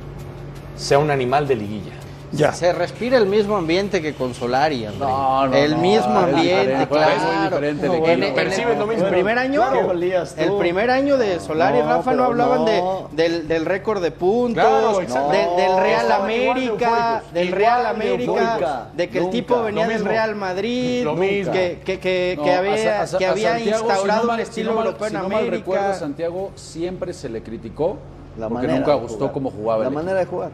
sea 0.76 0.98
un 0.98 1.10
animal 1.10 1.48
de 1.48 1.56
liguilla. 1.56 2.03
Ya. 2.36 2.52
Se 2.52 2.72
respira 2.72 3.16
el 3.18 3.26
mismo 3.26 3.56
ambiente 3.56 4.02
que 4.02 4.14
con 4.14 4.34
Solari, 4.34 4.84
André. 4.86 5.00
No, 5.06 5.46
no, 5.46 5.54
El 5.56 5.70
no, 5.72 5.78
mismo 5.78 6.20
es 6.20 6.34
ambiente, 6.34 6.86
claro. 6.88 7.60
Perciben 8.34 8.78
lo 8.78 8.86
mismo. 8.86 9.04
El 9.06 9.12
primer 9.12 9.38
año, 9.38 9.60
Claro. 9.60 9.92
El 9.92 10.52
primer 10.58 10.90
año 10.90 11.16
de 11.16 11.38
Solari, 11.40 11.78
No, 11.78 11.86
Rafa, 11.88 12.12
no 12.12 12.24
hablaban 12.24 12.64
no. 12.64 13.08
de, 13.12 13.22
del, 13.22 13.48
del 13.48 13.64
récord 13.64 14.02
de 14.02 14.10
puntos, 14.10 14.62
Claro, 14.64 15.30
de- 15.30 15.62
del 15.62 15.76
Real 15.80 16.12
América, 16.12 17.22
del 17.32 17.52
Real 17.52 17.82
de 17.82 17.88
América, 17.88 18.24
eufórica. 18.32 18.86
de 18.94 19.08
que 19.08 19.18
el 19.18 19.24
Nunca. 19.24 19.32
tipo 19.36 19.62
venía 19.62 19.86
Lo 19.86 19.92
del. 19.92 20.04
Real 20.04 20.34
Madrid, 20.34 21.04
Lo 21.04 21.14
mismo. 21.14 21.52
que, 21.52 21.80
que, 21.84 21.98
que, 22.00 22.34
No, 22.36 22.42
que 22.44 22.52
había, 22.52 23.00
a- 23.00 23.02
a- 23.04 23.18
que 23.18 23.26
había 23.26 23.52
Santiago, 23.52 23.80
instaurado 23.86 24.20
si 24.20 24.26
no 24.26 24.32
mal- 24.32 24.40
el 24.40 24.42
estilo 24.42 24.70
si 24.70 24.70
no 24.70 24.76
mal- 24.80 24.86
europeo 24.86 25.08
si 25.08 25.14
en 25.14 25.22
no 25.22 25.28
mal 25.28 25.46
recuerdo, 25.48 25.84
América. 25.84 25.98
Santiago 26.00 26.50
siempre 26.56 27.12
se 27.12 27.28
le 27.28 27.42
criticó 27.42 27.96
La 28.38 28.48
porque 28.48 28.66
nunca 28.66 28.94
gustó 28.94 29.32
cómo 29.32 29.50
jugaba. 29.50 29.84
La 29.84 29.90
manera 29.90 30.18
de 30.18 30.26
jugar. 30.26 30.50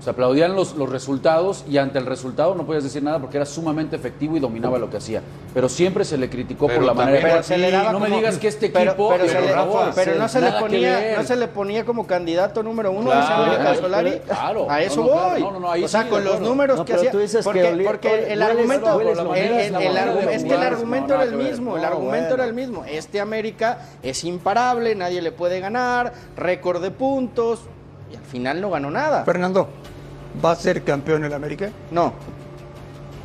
Se 0.00 0.10
aplaudían 0.10 0.54
los, 0.54 0.76
los 0.76 0.88
resultados 0.88 1.64
y 1.68 1.78
ante 1.78 1.98
el 1.98 2.06
resultado 2.06 2.54
no 2.54 2.64
podías 2.66 2.84
decir 2.84 3.02
nada 3.02 3.18
porque 3.18 3.38
era 3.38 3.46
sumamente 3.46 3.96
efectivo 3.96 4.36
y 4.36 4.40
dominaba 4.40 4.78
lo 4.78 4.88
que 4.90 4.98
hacía. 4.98 5.22
Pero 5.54 5.68
siempre 5.68 6.04
se 6.04 6.16
le 6.18 6.28
criticó 6.30 6.66
Pero 6.66 6.78
por 6.80 6.86
la 6.86 6.94
manera 6.94 7.16
de 7.16 7.22
también 7.22 7.42
jugar. 7.42 7.44
Pero 7.48 7.56
se 7.56 7.58
le 7.58 7.70
daba 7.70 7.92
no 7.92 8.00
me 8.00 8.10
digas 8.10 8.38
que 8.38 8.48
este 8.48 8.68
pero- 8.68 8.90
equipo. 8.92 9.08
pero, 9.08 9.26
se 9.28 9.40
le, 9.40 9.52
Rafa, 9.52 9.92
pero 9.94 10.14
no 10.16 10.28
se 10.28 10.40
le 10.40 10.52
ponía 10.52 11.16
no 11.16 11.24
se 11.24 11.36
le 11.36 11.48
ponía 11.48 11.84
como 11.84 12.06
candidato 12.06 12.62
número 12.62 12.92
uno 12.92 13.10
Claro, 13.10 13.20
a 13.20 13.24
ese 13.24 13.32
América 13.34 13.62
claro, 13.62 13.80
Solari. 13.80 14.10
claro. 14.26 14.70
a 14.70 14.82
eso 14.82 15.00
No, 15.00 15.06
no, 15.06 15.12
voy. 15.30 15.40
No, 15.40 15.50
no, 15.52 15.60
no, 15.60 15.70
ahí 15.72 15.84
o 15.84 15.88
sea 15.88 16.02
sí, 16.02 16.08
con 16.08 16.24
los 16.24 16.40
números 16.40 16.76
No, 16.78 16.84
que 16.84 16.94
hacía 16.94 17.10
tú 17.10 17.18
dices 17.18 17.38
que 17.38 17.44
porque, 17.44 17.64
olía- 17.64 17.86
porque 17.90 18.32
el 18.32 18.42
argumento 18.42 19.00
es 19.00 19.18
que 19.72 19.86
el 20.54 20.62
argumento 20.62 21.14
era 21.14 21.22
el 21.24 21.32
mismo 21.36 21.76
el 21.76 21.84
argumento 21.84 22.34
era 22.34 22.44
el 22.44 22.52
mismo. 22.54 22.84
Este 22.84 23.20
América 23.20 23.78
es 24.02 24.22
imparable 24.24 24.94
nadie 24.94 25.22
le 25.22 25.32
puede 25.32 25.60
ganar 25.60 26.12
récord 26.36 26.82
de 26.82 26.90
puntos 26.90 27.60
y 28.12 28.16
al 28.16 28.22
final 28.24 28.60
no 28.60 28.70
ganó 28.70 28.90
nada 28.90 29.24
Fernando, 29.24 29.68
¿va 30.44 30.52
a 30.52 30.56
ser 30.56 30.82
campeón 30.84 31.24
el 31.24 31.32
América? 31.34 31.70
no. 31.90 32.12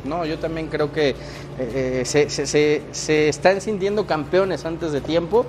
No, 0.04 0.24
yo 0.26 0.36
también 0.40 0.66
creo 0.66 0.90
que 0.90 1.10
eh, 1.10 1.14
eh, 1.60 2.02
se, 2.04 2.28
se- 2.28 2.44
se- 2.44 2.82
se 2.90 3.28
están 3.28 3.60
sintiendo 3.60 4.04
campeones 4.04 4.64
antes 4.64 4.90
de 4.90 5.00
tiempo 5.00 5.46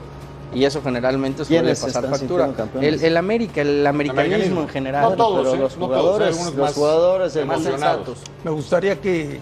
y 0.54 0.64
eso 0.66 0.80
generalmente 0.84 1.44
suele 1.44 1.62
¿Quiénes 1.64 1.80
se 1.80 1.88
pasar 1.88 2.04
están 2.04 2.20
factura. 2.20 2.50
El, 2.80 3.04
el 3.04 3.18
América, 3.18 3.62
el 3.62 3.88
americanismo 3.88 4.22
Americanismo. 4.22 4.62
en 4.62 4.70
general. 4.70 5.02
No 5.10 5.12
todos, 5.16 5.40
pero 5.48 5.56
¿eh? 5.56 5.58
los 5.58 5.76
No 5.80 5.88
todos, 5.88 6.00
jugadores, 6.02 6.56
los 6.56 6.74
jugadores 6.76 7.36
más 7.36 7.42
emocionados. 7.58 8.06
sensatos. 8.06 8.18
Me 8.44 8.52
gustaría 8.52 9.02
que 9.02 9.40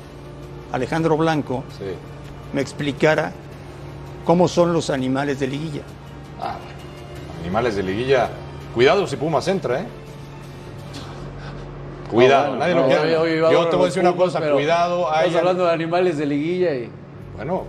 Alejandro 0.72 1.18
Blanco 1.18 1.66
Sí. 1.78 1.84
me 2.54 2.62
explicara 2.62 3.34
cómo 4.24 4.48
son 4.48 4.72
los 4.72 4.90
animales 4.90 5.42
de 5.42 5.48
liguilla. 5.48 5.82
Ah, 6.40 6.56
bueno. 6.58 7.42
Animales 7.42 7.76
de 7.76 7.84
liguilla. 7.84 8.30
Cuidado 8.74 9.06
si 9.08 9.16
Pumas 9.18 9.48
entra, 9.48 9.82
¿eh? 9.82 9.86
Cuidado, 12.10 12.52
No, 12.54 12.56
nadie 12.58 12.76
no, 12.76 12.82
lo 12.82 12.88
quiere. 12.88 13.12
Yo 13.52 13.68
te 13.68 13.76
voy 13.76 13.84
a 13.84 13.88
decir 13.88 14.02
una 14.04 14.14
cosa, 14.16 14.40
cuidado. 14.52 15.10
hay- 15.12 15.28
Estamos 15.28 15.38
hablando 15.40 15.66
de 15.66 15.72
animales 15.74 16.18
de 16.18 16.26
liguilla 16.26 16.74
y. 16.76 16.90
Bueno, 17.38 17.64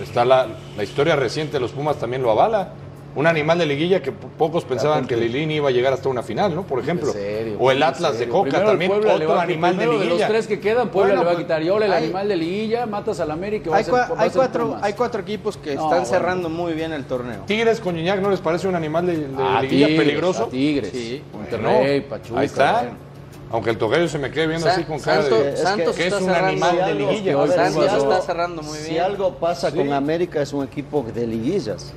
está 0.00 0.24
la, 0.24 0.46
la 0.76 0.82
historia 0.84 1.16
reciente 1.16 1.54
de 1.54 1.60
los 1.60 1.72
Pumas 1.72 1.96
también 1.96 2.22
lo 2.22 2.30
avala. 2.30 2.68
Un 3.16 3.26
animal 3.26 3.58
de 3.58 3.66
liguilla 3.66 4.00
que 4.00 4.12
po- 4.12 4.28
pocos 4.38 4.64
pensaban 4.64 5.04
que 5.06 5.16
Lilini 5.16 5.56
iba 5.56 5.68
a 5.68 5.72
llegar 5.72 5.92
hasta 5.92 6.08
una 6.08 6.22
final, 6.22 6.54
¿no? 6.54 6.62
Por 6.62 6.78
ejemplo. 6.78 7.08
En 7.08 7.12
serio, 7.14 7.56
o 7.58 7.70
el 7.72 7.82
Atlas 7.82 8.18
de. 8.20 8.28
Coca 8.28 8.50
Primero 8.50 8.66
también, 8.68 8.92
otro 8.92 9.40
animal 9.40 9.76
de 9.76 9.86
liguilla. 9.88 10.08
los 10.10 10.28
tres 10.28 10.46
que 10.46 10.60
quedan, 10.60 10.90
Puebla 10.90 11.14
Bueno, 11.16 11.22
le 11.22 11.26
va 11.26 11.30
a 11.32 11.34
pues, 11.34 11.44
quitar. 11.44 11.62
Y 11.62 11.68
ahora 11.68 11.86
el 11.86 11.92
hay- 11.92 12.04
animal 12.04 12.28
de 12.28 12.36
liguilla, 12.36 12.86
matas 12.86 13.18
al 13.18 13.32
América. 13.32 13.70
Hay, 13.74 13.82
cua- 13.82 14.30
cuatro, 14.32 14.78
hay 14.80 14.92
cuatro 14.92 15.22
equipos 15.22 15.56
que 15.56 15.74
No, 15.74 15.82
están 15.86 15.88
bueno. 16.02 16.04
cerrando 16.06 16.48
muy 16.48 16.72
bien 16.72 16.92
el 16.92 17.04
torneo. 17.04 17.42
Tigres 17.46 17.80
con 17.80 17.98
Iñak, 17.98 18.20
¿no 18.20 18.30
les 18.30 18.40
parece 18.40 18.68
un 18.68 18.76
animal 18.76 19.06
de, 19.06 19.16
de 19.26 19.42
A 19.42 19.60
liguilla 19.62 19.86
Tigres, 19.88 20.04
peligroso? 20.06 20.44
a 20.44 20.48
Tigres, 20.48 20.90
Sí. 20.92 21.22
Monterrey, 21.32 22.00
Bueno, 22.00 22.04
Pachuca. 22.08 22.40
Ahí 22.40 22.46
está. 22.46 22.72
bueno. 22.82 23.10
Aunque 23.52 23.70
el 23.70 23.78
tocayo 23.78 24.06
se 24.06 24.18
me 24.20 24.30
quede 24.30 24.46
viendo 24.46 24.66
Sa- 24.68 24.74
así 24.74 24.84
con 24.84 25.00
cara 25.00 25.22
Santos, 25.22 25.42
de... 25.42 25.52
Es 25.54 25.60
Santos 25.60 25.96
que 25.96 26.06
es 26.06 26.12
un 26.12 26.20
cerrando- 26.20 26.46
animal 26.46 26.76
de 26.76 26.82
algo- 26.84 27.10
liguilla. 27.10 27.32
Santos 27.32 27.54
si 27.84 27.88
algo- 27.90 28.12
está 28.12 28.20
cerrando 28.24 28.62
muy 28.62 28.78
Si 28.78 28.90
bien. 28.92 29.02
algo 29.02 29.34
pasa 29.34 29.72
Sí. 29.72 29.76
con 29.76 29.92
América 29.92 30.40
es 30.40 30.52
un 30.52 30.62
equipo 30.64 31.04
de 31.12 31.26
liguillas. 31.26 31.92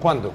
¿Cuándo? 0.00 0.32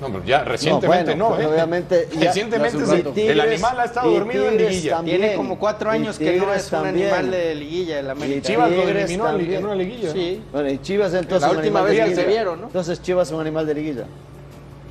No, 0.00 0.06
pero 0.12 0.24
ya 0.24 0.44
recientemente 0.44 1.06
bueno, 1.16 1.28
no, 1.30 1.34
pues, 1.34 1.40
¿eh? 1.46 1.50
obviamente, 1.50 2.08
ya- 2.12 2.20
recientemente 2.28 2.76
hace 2.76 2.84
un 2.84 2.86
sí. 2.90 2.96
rato. 3.02 3.12
Y 3.16 3.20
el 3.22 3.34
Tigres- 3.36 3.52
animal 3.52 3.80
ha 3.80 3.84
estado 3.84 4.10
y 4.10 4.14
dormido 4.14 4.48
en 4.48 4.56
liguilla. 4.58 4.96
también. 4.96 5.20
Tiene 5.20 5.34
como 5.36 5.58
cuatro 5.58 5.90
Y 5.92 5.96
años 5.96 6.18
que 6.18 6.36
no 6.38 6.54
es 6.54 6.72
un 6.72 6.86
animal 6.86 7.30
de 7.32 7.54
liguilla 7.56 7.98
el 7.98 8.06
Y 8.06 8.10
América. 8.10 8.46
Chivas 8.46 8.70
lo 8.70 8.82
eliminó 8.82 9.02
en 9.02 9.08
li- 9.08 9.24
también. 9.24 9.52
en 9.58 9.64
una 9.64 9.74
liguilla. 9.74 10.12
Sí. 10.12 10.42
Bueno, 10.52 10.70
y 10.70 10.78
Chivas 10.78 11.14
entonces 11.14 11.50
La 11.50 11.56
última 11.58 11.82
vez 11.82 12.08
que 12.08 12.14
se 12.14 12.24
vieron, 12.26 12.60
¿no? 12.60 12.66
Entonces 12.68 13.02
Chivas 13.02 13.26
es 13.28 13.34
un 13.34 13.40
animal 13.40 13.66
de 13.66 13.74
liguilla. 13.74 14.04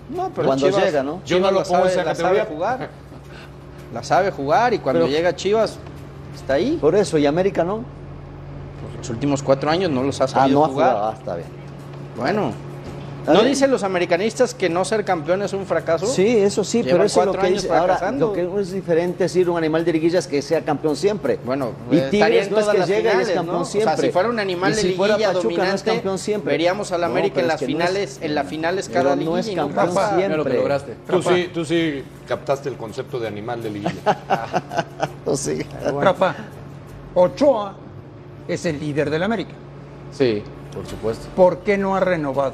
No, 0.09 0.29
pero 0.35 0.47
Cuando 0.47 0.67
Chivas, 0.67 0.83
llega, 0.85 1.03
¿no? 1.03 1.21
Yo 1.25 1.39
no 1.39 1.47
Chivas 1.47 1.51
lo 1.53 1.59
la 1.59 1.65
pongo 1.65 1.77
en 1.85 1.89
sabe, 1.91 1.95
la 1.97 2.03
categoría. 2.11 2.43
sabe 2.43 2.53
jugar. 2.55 2.89
La 3.93 4.03
sabe 4.03 4.31
jugar 4.31 4.73
y 4.73 4.79
cuando 4.79 5.05
Pero- 5.05 5.11
llega 5.15 5.35
Chivas 5.35 5.77
está 6.35 6.55
ahí. 6.55 6.77
Por 6.81 6.95
eso, 6.95 7.17
y 7.17 7.25
América 7.25 7.63
no. 7.63 7.85
Los 8.97 9.09
últimos 9.09 9.41
cuatro 9.41 9.69
años 9.69 9.89
no 9.89 10.03
los 10.03 10.19
ha 10.19 10.25
Ah, 10.25 10.27
sabido 10.27 10.59
no 10.59 10.65
ha 10.65 10.67
jugar. 10.69 10.89
jugado. 10.91 11.07
Ah, 11.11 11.15
está 11.17 11.35
bien. 11.35 11.47
Bueno, 12.17 12.51
¿no 13.27 13.43
dicen 13.43 13.69
los 13.71 13.83
americanistas 13.83 14.53
que 14.53 14.69
no 14.69 14.83
ser 14.85 15.03
campeón 15.05 15.41
es 15.41 15.53
un 15.53 15.65
fracaso? 15.65 16.05
Sí, 16.07 16.37
eso 16.37 16.63
sí, 16.63 16.79
Llevan 16.83 16.91
pero 16.97 17.03
eso 17.05 17.19
es 17.21 17.25
lo 17.25 17.31
cuatro 17.33 17.41
que 17.41 17.47
años 17.47 17.61
dice. 17.63 17.73
Ahora, 17.75 17.97
fracasando. 17.97 18.27
lo 18.27 18.33
que 18.33 18.61
es 18.61 18.71
diferente 18.71 19.23
decir 19.25 19.49
un 19.49 19.57
animal 19.57 19.83
de 19.85 19.93
liguillas 19.93 20.27
que 20.27 20.41
sea 20.41 20.61
campeón 20.61 20.95
siempre. 20.95 21.39
Bueno, 21.45 21.71
y 21.91 21.97
eh, 21.97 22.07
Tigres 22.09 22.49
no 22.51 22.57
es 22.57 22.63
todas 22.65 22.69
que 22.73 22.79
las 22.79 22.87
llega 22.89 23.01
y 23.01 23.05
es 23.07 23.11
finales, 23.13 23.31
campeón 23.35 23.57
¿no? 23.59 23.65
siempre. 23.65 23.93
O 23.93 23.97
sea, 23.97 24.05
si 24.05 24.11
fuera 24.11 24.29
un 24.29 24.39
animal 24.39 24.75
de 24.75 24.83
liguilla 24.83 25.07
Pachuca, 25.07 25.31
no 25.33 25.37
es 25.37 25.43
dominante, 25.43 25.91
campeón 25.91 26.17
siempre. 26.19 26.51
veríamos 26.51 26.91
al 26.91 27.03
América 27.03 27.39
en 27.39 27.45
es 27.45 27.47
las 27.47 27.59
que 27.59 27.65
es- 27.65 27.67
finales, 27.71 28.19
en 28.21 28.35
las 28.35 28.47
finales 28.47 28.89
cada 28.89 29.15
no 29.15 29.21
liguilla 29.21 29.39
es 29.39 29.47
no 29.55 29.67
campeón 29.67 29.95
pasa. 29.95 30.15
siempre. 30.17 30.37
Lo 30.37 30.43
que 30.45 30.53
lograste. 30.53 30.93
Tú 31.09 31.21
sí, 31.21 31.49
tú 31.53 31.65
sí 31.65 32.03
captaste 32.27 32.69
el 32.69 32.75
concepto 32.77 33.19
de 33.19 33.27
animal 33.27 33.61
de 33.61 33.69
liguilla. 33.69 33.93
Sí. 35.35 35.59
Rafa, 36.01 36.35
Ochoa 37.13 37.75
es 38.47 38.65
el 38.65 38.79
líder 38.79 39.09
del 39.09 39.23
América. 39.23 39.51
Sí, 40.11 40.41
por 40.73 40.85
supuesto. 40.87 41.27
¿Por 41.35 41.59
qué 41.59 41.77
no 41.77 41.95
ha 41.95 41.99
renovado? 41.99 42.53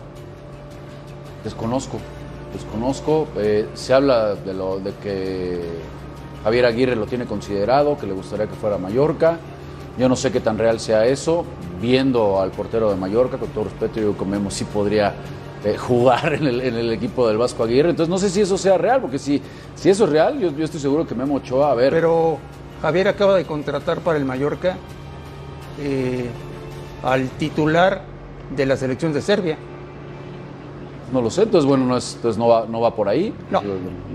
Desconozco, 1.43 1.99
desconozco. 2.53 3.27
Eh, 3.37 3.67
se 3.73 3.93
habla 3.93 4.35
de, 4.35 4.53
lo, 4.53 4.79
de 4.79 4.93
que 4.95 5.61
Javier 6.43 6.65
Aguirre 6.65 6.95
lo 6.95 7.05
tiene 7.05 7.25
considerado, 7.25 7.97
que 7.97 8.07
le 8.07 8.13
gustaría 8.13 8.47
que 8.47 8.55
fuera 8.55 8.75
a 8.75 8.79
Mallorca. 8.79 9.37
Yo 9.97 10.09
no 10.09 10.15
sé 10.15 10.31
qué 10.31 10.39
tan 10.39 10.57
real 10.57 10.79
sea 10.79 11.05
eso. 11.05 11.45
Viendo 11.81 12.39
al 12.39 12.51
portero 12.51 12.89
de 12.89 12.95
Mallorca, 12.95 13.37
con 13.37 13.49
todo 13.49 13.65
respeto, 13.65 13.99
yo 13.99 14.17
que 14.17 14.25
Memo 14.25 14.49
sí 14.49 14.63
podría 14.63 15.13
eh, 15.63 15.77
jugar 15.77 16.33
en 16.33 16.47
el, 16.47 16.91
equipo 16.91 17.27
del 17.27 17.37
Vasco 17.37 17.63
Aguirre. 17.63 17.89
Entonces 17.89 18.09
no 18.09 18.17
sé 18.17 18.29
si 18.29 18.41
eso 18.41 18.57
sea 18.57 18.77
real, 18.77 19.01
porque 19.01 19.19
si, 19.19 19.41
si 19.75 19.89
eso 19.89 20.05
es 20.05 20.09
real, 20.09 20.39
yo, 20.39 20.51
yo 20.51 20.65
estoy 20.65 20.79
seguro 20.79 21.05
que 21.05 21.15
Memo 21.15 21.35
Ochoa, 21.35 21.71
a 21.71 21.75
ver, 21.75 21.91
Pero 21.91 22.37
Javier 22.81 23.07
acaba 23.07 23.35
de 23.35 23.45
contratar 23.45 23.99
para 23.99 24.17
el 24.17 24.25
Mallorca 24.25 24.75
eh, 25.79 26.29
al 27.01 27.29
titular 27.29 28.01
de 28.55 28.65
la 28.65 28.75
selección 28.75 29.13
de 29.13 29.21
Serbia. 29.21 29.57
No 31.13 31.21
lo 31.21 31.29
sé, 31.29 31.43
entonces 31.43 31.67
bueno, 31.67 31.85
no, 31.85 31.95
es, 31.95 32.15
entonces 32.15 32.37
no, 32.39 32.47
va, 32.47 32.65
no 32.67 32.81
va 32.81 32.95
por 32.95 33.07
ahí. 33.07 33.33
No. 33.51 33.61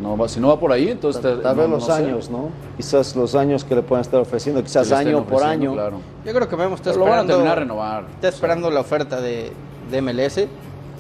No 0.03 0.19
va- 0.19 0.29
si 0.29 0.41
no 0.41 0.49
va 0.49 0.59
por 0.59 0.73
ahí, 0.73 0.89
entonces... 0.89 1.23
te- 1.23 1.37
Tal 1.37 1.57
vez 1.57 1.69
no- 1.69 1.77
los 1.77 1.89
no 1.89 1.95
sé. 1.95 2.03
años, 2.05 2.29
¿no? 2.29 2.49
Quizás 2.77 3.15
los 3.15 3.35
años 3.37 3.63
que 3.65 3.75
le 3.77 3.83
pueden 3.83 4.01
estar 4.03 4.21
ofreciendo, 4.21 4.61
quizás 4.63 4.91
año 4.91 5.23
por 5.25 5.43
año. 5.45 5.73
Claro. 5.75 6.01
Yo 6.25 6.33
creo 6.35 6.49
que 6.49 6.57
Memo 6.57 6.75
está 6.75 6.91
Pero 6.91 7.05
lo 7.05 7.11
van 7.11 7.21
a 7.21 7.21
esperando, 7.23 7.35
terminar 7.35 7.57
a 7.57 7.61
renovar. 7.61 8.05
está 8.17 8.29
esperando 8.29 8.71
la 8.71 8.81
oferta 8.81 9.21
de, 9.21 9.53
de 9.91 10.03
MLS 10.03 10.41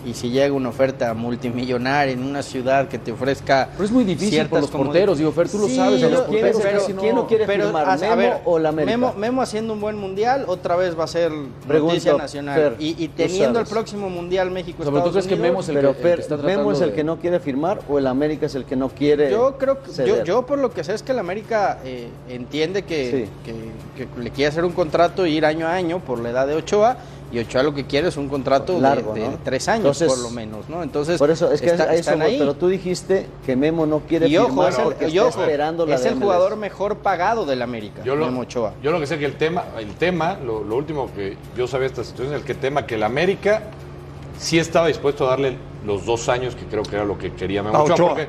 y 0.06 0.14
si 0.14 0.30
llega 0.30 0.54
una 0.54 0.68
oferta 0.68 1.12
multimillonaria 1.14 2.12
en 2.12 2.22
una 2.22 2.42
ciudad 2.42 2.88
que 2.88 2.98
te 2.98 3.12
ofrezca 3.12 3.68
Pero 3.72 3.84
es 3.84 3.90
muy 3.90 4.04
difícil 4.04 4.46
por 4.46 4.60
los 4.60 4.70
porteros, 4.70 5.18
digo, 5.18 5.32
Fer, 5.32 5.48
tú 5.48 5.58
lo 5.58 5.66
Sí, 5.68 5.76
sabes, 5.76 6.00
los 6.00 6.10
yo- 6.10 6.26
¿Quién, 6.26 6.40
porteros 6.40 6.62
pero- 6.62 6.78
casi 6.80 6.92
no- 6.92 7.00
quién 7.00 7.14
no 7.16 7.26
quiere 7.26 7.46
pero, 7.46 7.64
firmar, 7.64 7.88
a- 7.88 7.92
a 7.92 7.96
Memo 7.96 8.16
ver, 8.16 8.32
o 8.44 8.58
la 8.58 8.68
América? 8.70 8.96
Memo, 8.96 9.14
Memo 9.16 9.42
haciendo 9.42 9.72
un 9.72 9.80
buen 9.80 9.96
mundial, 9.96 10.44
otra 10.46 10.76
vez 10.76 10.98
va 10.98 11.04
a 11.04 11.08
ser 11.08 11.30
Pregunto, 11.66 11.94
noticia 11.94 12.16
nacional. 12.16 12.54
Fer, 12.60 12.76
y, 12.78 13.02
y 13.02 13.08
teniendo 13.08 13.58
el 13.60 13.66
próximo 13.66 14.08
mundial 14.08 14.50
México 14.50 14.78
O 14.80 14.84
sea, 14.84 14.92
pero 14.92 15.02
tú 15.04 15.08
Estados 15.10 15.26
crees 15.26 15.38
que 15.40 15.42
Memo 15.42 15.60
es 15.60 15.68
el 15.68 15.74
Pero 15.74 15.92
que, 15.92 15.96
el 15.98 16.02
que 16.02 16.08
Fer, 16.10 16.20
está 16.20 16.36
¿Memo 16.36 16.72
es 16.72 16.80
el 16.80 16.90
de- 16.90 16.94
que 16.96 17.04
no 17.04 17.16
quiere 17.18 17.40
firmar 17.40 17.80
o 17.88 17.98
el 17.98 18.06
América 18.06 18.46
es 18.46 18.54
el 18.54 18.64
que 18.64 18.76
no 18.76 18.88
quiere 18.88 19.30
Yo 19.30 19.56
creo 19.58 19.82
que 19.82 19.88
yo, 19.88 19.92
ceder? 19.94 20.24
yo 20.24 20.46
por 20.46 20.58
lo 20.58 20.70
que 20.70 20.84
sé 20.84 20.94
es 20.94 21.02
que 21.02 21.12
el 21.12 21.18
América 21.18 21.78
eh, 21.84 22.08
entiende 22.28 22.82
que, 22.82 23.10
Sí. 23.26 23.30
que- 23.44 24.06
que 24.06 24.20
le 24.22 24.30
quiere 24.30 24.48
hacer 24.48 24.64
un 24.64 24.72
contrato 24.72 25.24
e 25.24 25.30
ir 25.30 25.44
año 25.44 25.66
a 25.66 25.72
año 25.74 25.98
por 26.00 26.20
la 26.20 26.30
edad 26.30 26.46
de 26.46 26.54
Ochoa 26.54 26.96
y 27.30 27.38
Ochoa 27.40 27.62
lo 27.62 27.74
que 27.74 27.84
quiere 27.86 28.08
es 28.08 28.16
un 28.16 28.28
contrato 28.28 28.74
de- 28.74 28.80
Largo, 28.80 29.12
de, 29.12 29.20
¿no? 29.28 29.38
tres 29.44 29.68
años 29.68 29.80
Entonces, 30.00 30.08
por 30.08 30.18
lo 30.18 30.30
menos, 30.30 30.68
¿no? 30.68 30.82
Entonces 30.82 31.18
Por 31.18 31.30
eso, 31.30 31.52
es 31.52 31.60
que 31.60 31.66
está- 31.68 31.94
eso 31.94 32.12
ahí. 32.20 32.36
pero 32.38 32.54
tú 32.54 32.68
dijiste 32.68 33.26
que 33.44 33.54
Memo 33.54 33.84
no 33.86 34.00
quiere 34.00 34.28
y 34.28 34.36
ojo, 34.38 34.46
firmar 34.48 34.70
es 34.72 34.78
el, 34.78 34.84
porque 34.84 35.04
está 35.06 35.24
ojo, 35.26 35.40
esperando 35.40 35.84
la 35.86 35.94
es 35.96 36.04
el 36.06 36.12
MLS. 36.14 36.22
jugador 36.24 36.56
mejor 36.56 36.96
pagado 36.98 37.44
del 37.44 37.60
América, 37.62 38.02
Yo 38.04 38.16
lo, 38.16 38.26
Memo 38.26 38.40
Ochoa. 38.40 38.72
yo 38.82 38.90
lo 38.92 38.98
que 39.00 39.06
sé 39.06 39.18
que 39.18 39.26
el 39.26 39.34
tema, 39.36 39.64
el 39.78 39.94
tema, 39.96 40.38
lo, 40.44 40.64
lo 40.64 40.76
último 40.76 41.10
que 41.14 41.36
yo 41.56 41.66
sabía 41.66 41.88
de 41.88 41.92
esta 41.92 42.04
situación 42.04 42.34
es 42.34 42.40
el 42.40 42.46
que 42.46 42.54
tema 42.54 42.86
que 42.86 42.94
el 42.94 43.02
América 43.02 43.62
sí 44.38 44.58
estaba 44.58 44.86
dispuesto 44.86 45.26
a 45.26 45.30
darle 45.30 45.56
los 45.84 46.06
dos 46.06 46.28
años 46.28 46.54
que 46.54 46.64
creo 46.64 46.82
que 46.82 46.96
era 46.96 47.04
lo 47.04 47.18
que 47.18 47.32
quería 47.34 47.62
Memo 47.62 47.78
Ochoa, 47.82 47.94
Ochoa. 47.94 48.08
porque 48.08 48.28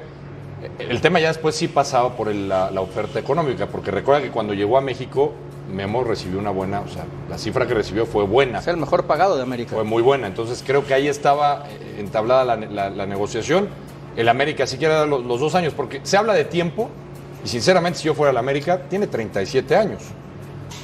el 0.80 1.00
tema 1.00 1.22
ya 1.22 1.30
después 1.30 1.56
sí 1.56 1.70
pasaba 1.70 2.18
por 2.18 2.28
el- 2.28 2.50
la, 2.50 2.70
la 2.70 2.82
oferta 2.82 3.18
económica, 3.18 3.68
porque 3.68 3.92
recuerda 3.92 4.22
que 4.22 4.30
cuando 4.30 4.54
llegó 4.54 4.78
a 4.78 4.82
México 4.82 5.32
Memo 5.74 6.04
recibió 6.04 6.40
una 6.40 6.50
buena, 6.50 6.82
o 6.82 6.88
sea, 6.88 7.06
la 7.30 7.38
cifra 7.38 7.68
que 7.68 7.74
recibió 7.74 8.06
fue 8.06 8.24
buena. 8.24 8.60
Es 8.60 8.68
el 8.68 8.78
mejor 8.78 9.06
pagado 9.06 9.36
de 9.38 9.44
América. 9.44 9.76
Fue 9.76 9.84
muy 9.84 10.02
buena. 10.02 10.28
Entonces 10.28 10.64
creo 10.66 10.86
que 10.86 10.94
ahí 10.94 11.08
estaba 11.08 11.66
eh, 11.70 11.98
entablada 12.00 12.44
la, 12.44 12.56
la- 12.56 12.90
la 12.90 13.06
negociación. 13.06 13.68
El 14.18 14.28
América 14.30 14.66
sí 14.68 14.78
quiere 14.78 14.94
dar 14.96 15.08
los, 15.08 15.24
los 15.26 15.40
dos 15.40 15.56
años, 15.56 15.74
porque 15.74 16.02
se 16.04 16.18
habla 16.18 16.34
de 16.34 16.44
tiempo, 16.46 16.90
y 17.46 17.48
sinceramente, 17.48 18.00
si 18.00 18.06
yo 18.06 18.14
fuera 18.16 18.32
el 18.32 18.38
América, 18.38 18.82
tiene 18.90 19.08
37 19.08 19.76
años. 19.76 20.02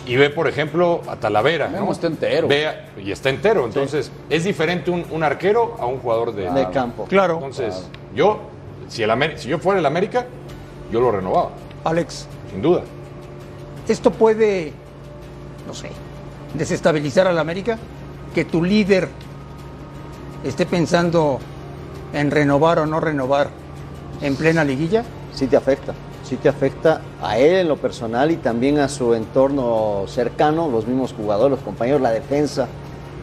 Y 0.07 0.15
ve, 0.17 0.29
por 0.29 0.47
ejemplo, 0.47 1.01
a 1.07 1.15
Talavera. 1.15 1.67
Memo 1.67 1.87
¿no? 1.87 1.91
está 1.91 2.07
entero. 2.07 2.47
Ve 2.47 2.67
a- 2.67 2.85
y 3.03 3.11
está 3.11 3.29
entero. 3.29 3.65
Entonces, 3.65 4.11
es 4.29 4.43
diferente 4.43 4.91
un, 4.91 5.03
un 5.11 5.23
arquero 5.23 5.75
a 5.79 5.85
un 5.87 5.97
jugador 5.99 6.33
de, 6.33 6.49
de 6.51 6.69
campo. 6.69 7.05
Claro. 7.09 7.35
Entonces, 7.35 7.89
yo, 8.15 8.39
si, 8.87 9.01
el 9.03 9.37
si 9.39 9.49
yo 9.49 9.57
fuera 9.57 9.79
el 9.79 9.85
América, 9.85 10.25
yo 10.91 11.01
lo 11.01 11.11
renovaba, 11.11 11.49
Alex, 11.83 12.27
sin 12.51 12.61
duda. 12.61 12.81
Esto 13.93 14.11
puede, 14.11 14.73
no 15.67 15.73
sé, 15.73 15.89
desestabilizar 16.53 17.27
al 17.27 17.37
América, 17.37 17.77
que 18.33 18.45
tu 18.45 18.63
líder 18.63 19.09
esté 20.43 20.65
pensando 20.65 21.39
en 22.13 22.31
renovar 22.31 22.79
o 22.79 22.85
no 22.85 22.99
renovar 22.99 23.49
en 24.21 24.35
plena 24.35 24.63
liguilla. 24.63 25.03
Sí 25.33 25.47
te 25.47 25.57
afecta, 25.57 25.93
sí 26.23 26.37
te 26.37 26.49
afecta 26.49 27.01
a 27.21 27.37
él 27.37 27.55
en 27.55 27.67
lo 27.67 27.77
personal 27.77 28.31
y 28.31 28.37
también 28.37 28.79
a 28.79 28.87
su 28.87 29.13
entorno 29.13 30.05
cercano, 30.07 30.69
los 30.69 30.87
mismos 30.87 31.13
jugadores, 31.13 31.57
los 31.57 31.65
compañeros, 31.65 32.01
la 32.01 32.11
defensa, 32.11 32.67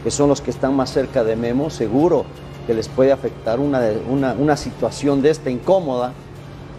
que 0.04 0.10
son 0.10 0.28
los 0.28 0.40
que 0.40 0.50
están 0.50 0.74
más 0.74 0.90
cerca 0.90 1.24
de 1.24 1.36
Memo, 1.36 1.70
seguro 1.70 2.24
que 2.66 2.74
les 2.74 2.88
puede 2.88 3.12
afectar 3.12 3.60
una, 3.60 3.80
una, 4.08 4.34
una 4.34 4.56
situación 4.56 5.22
de 5.22 5.30
esta 5.30 5.50
incómoda. 5.50 6.12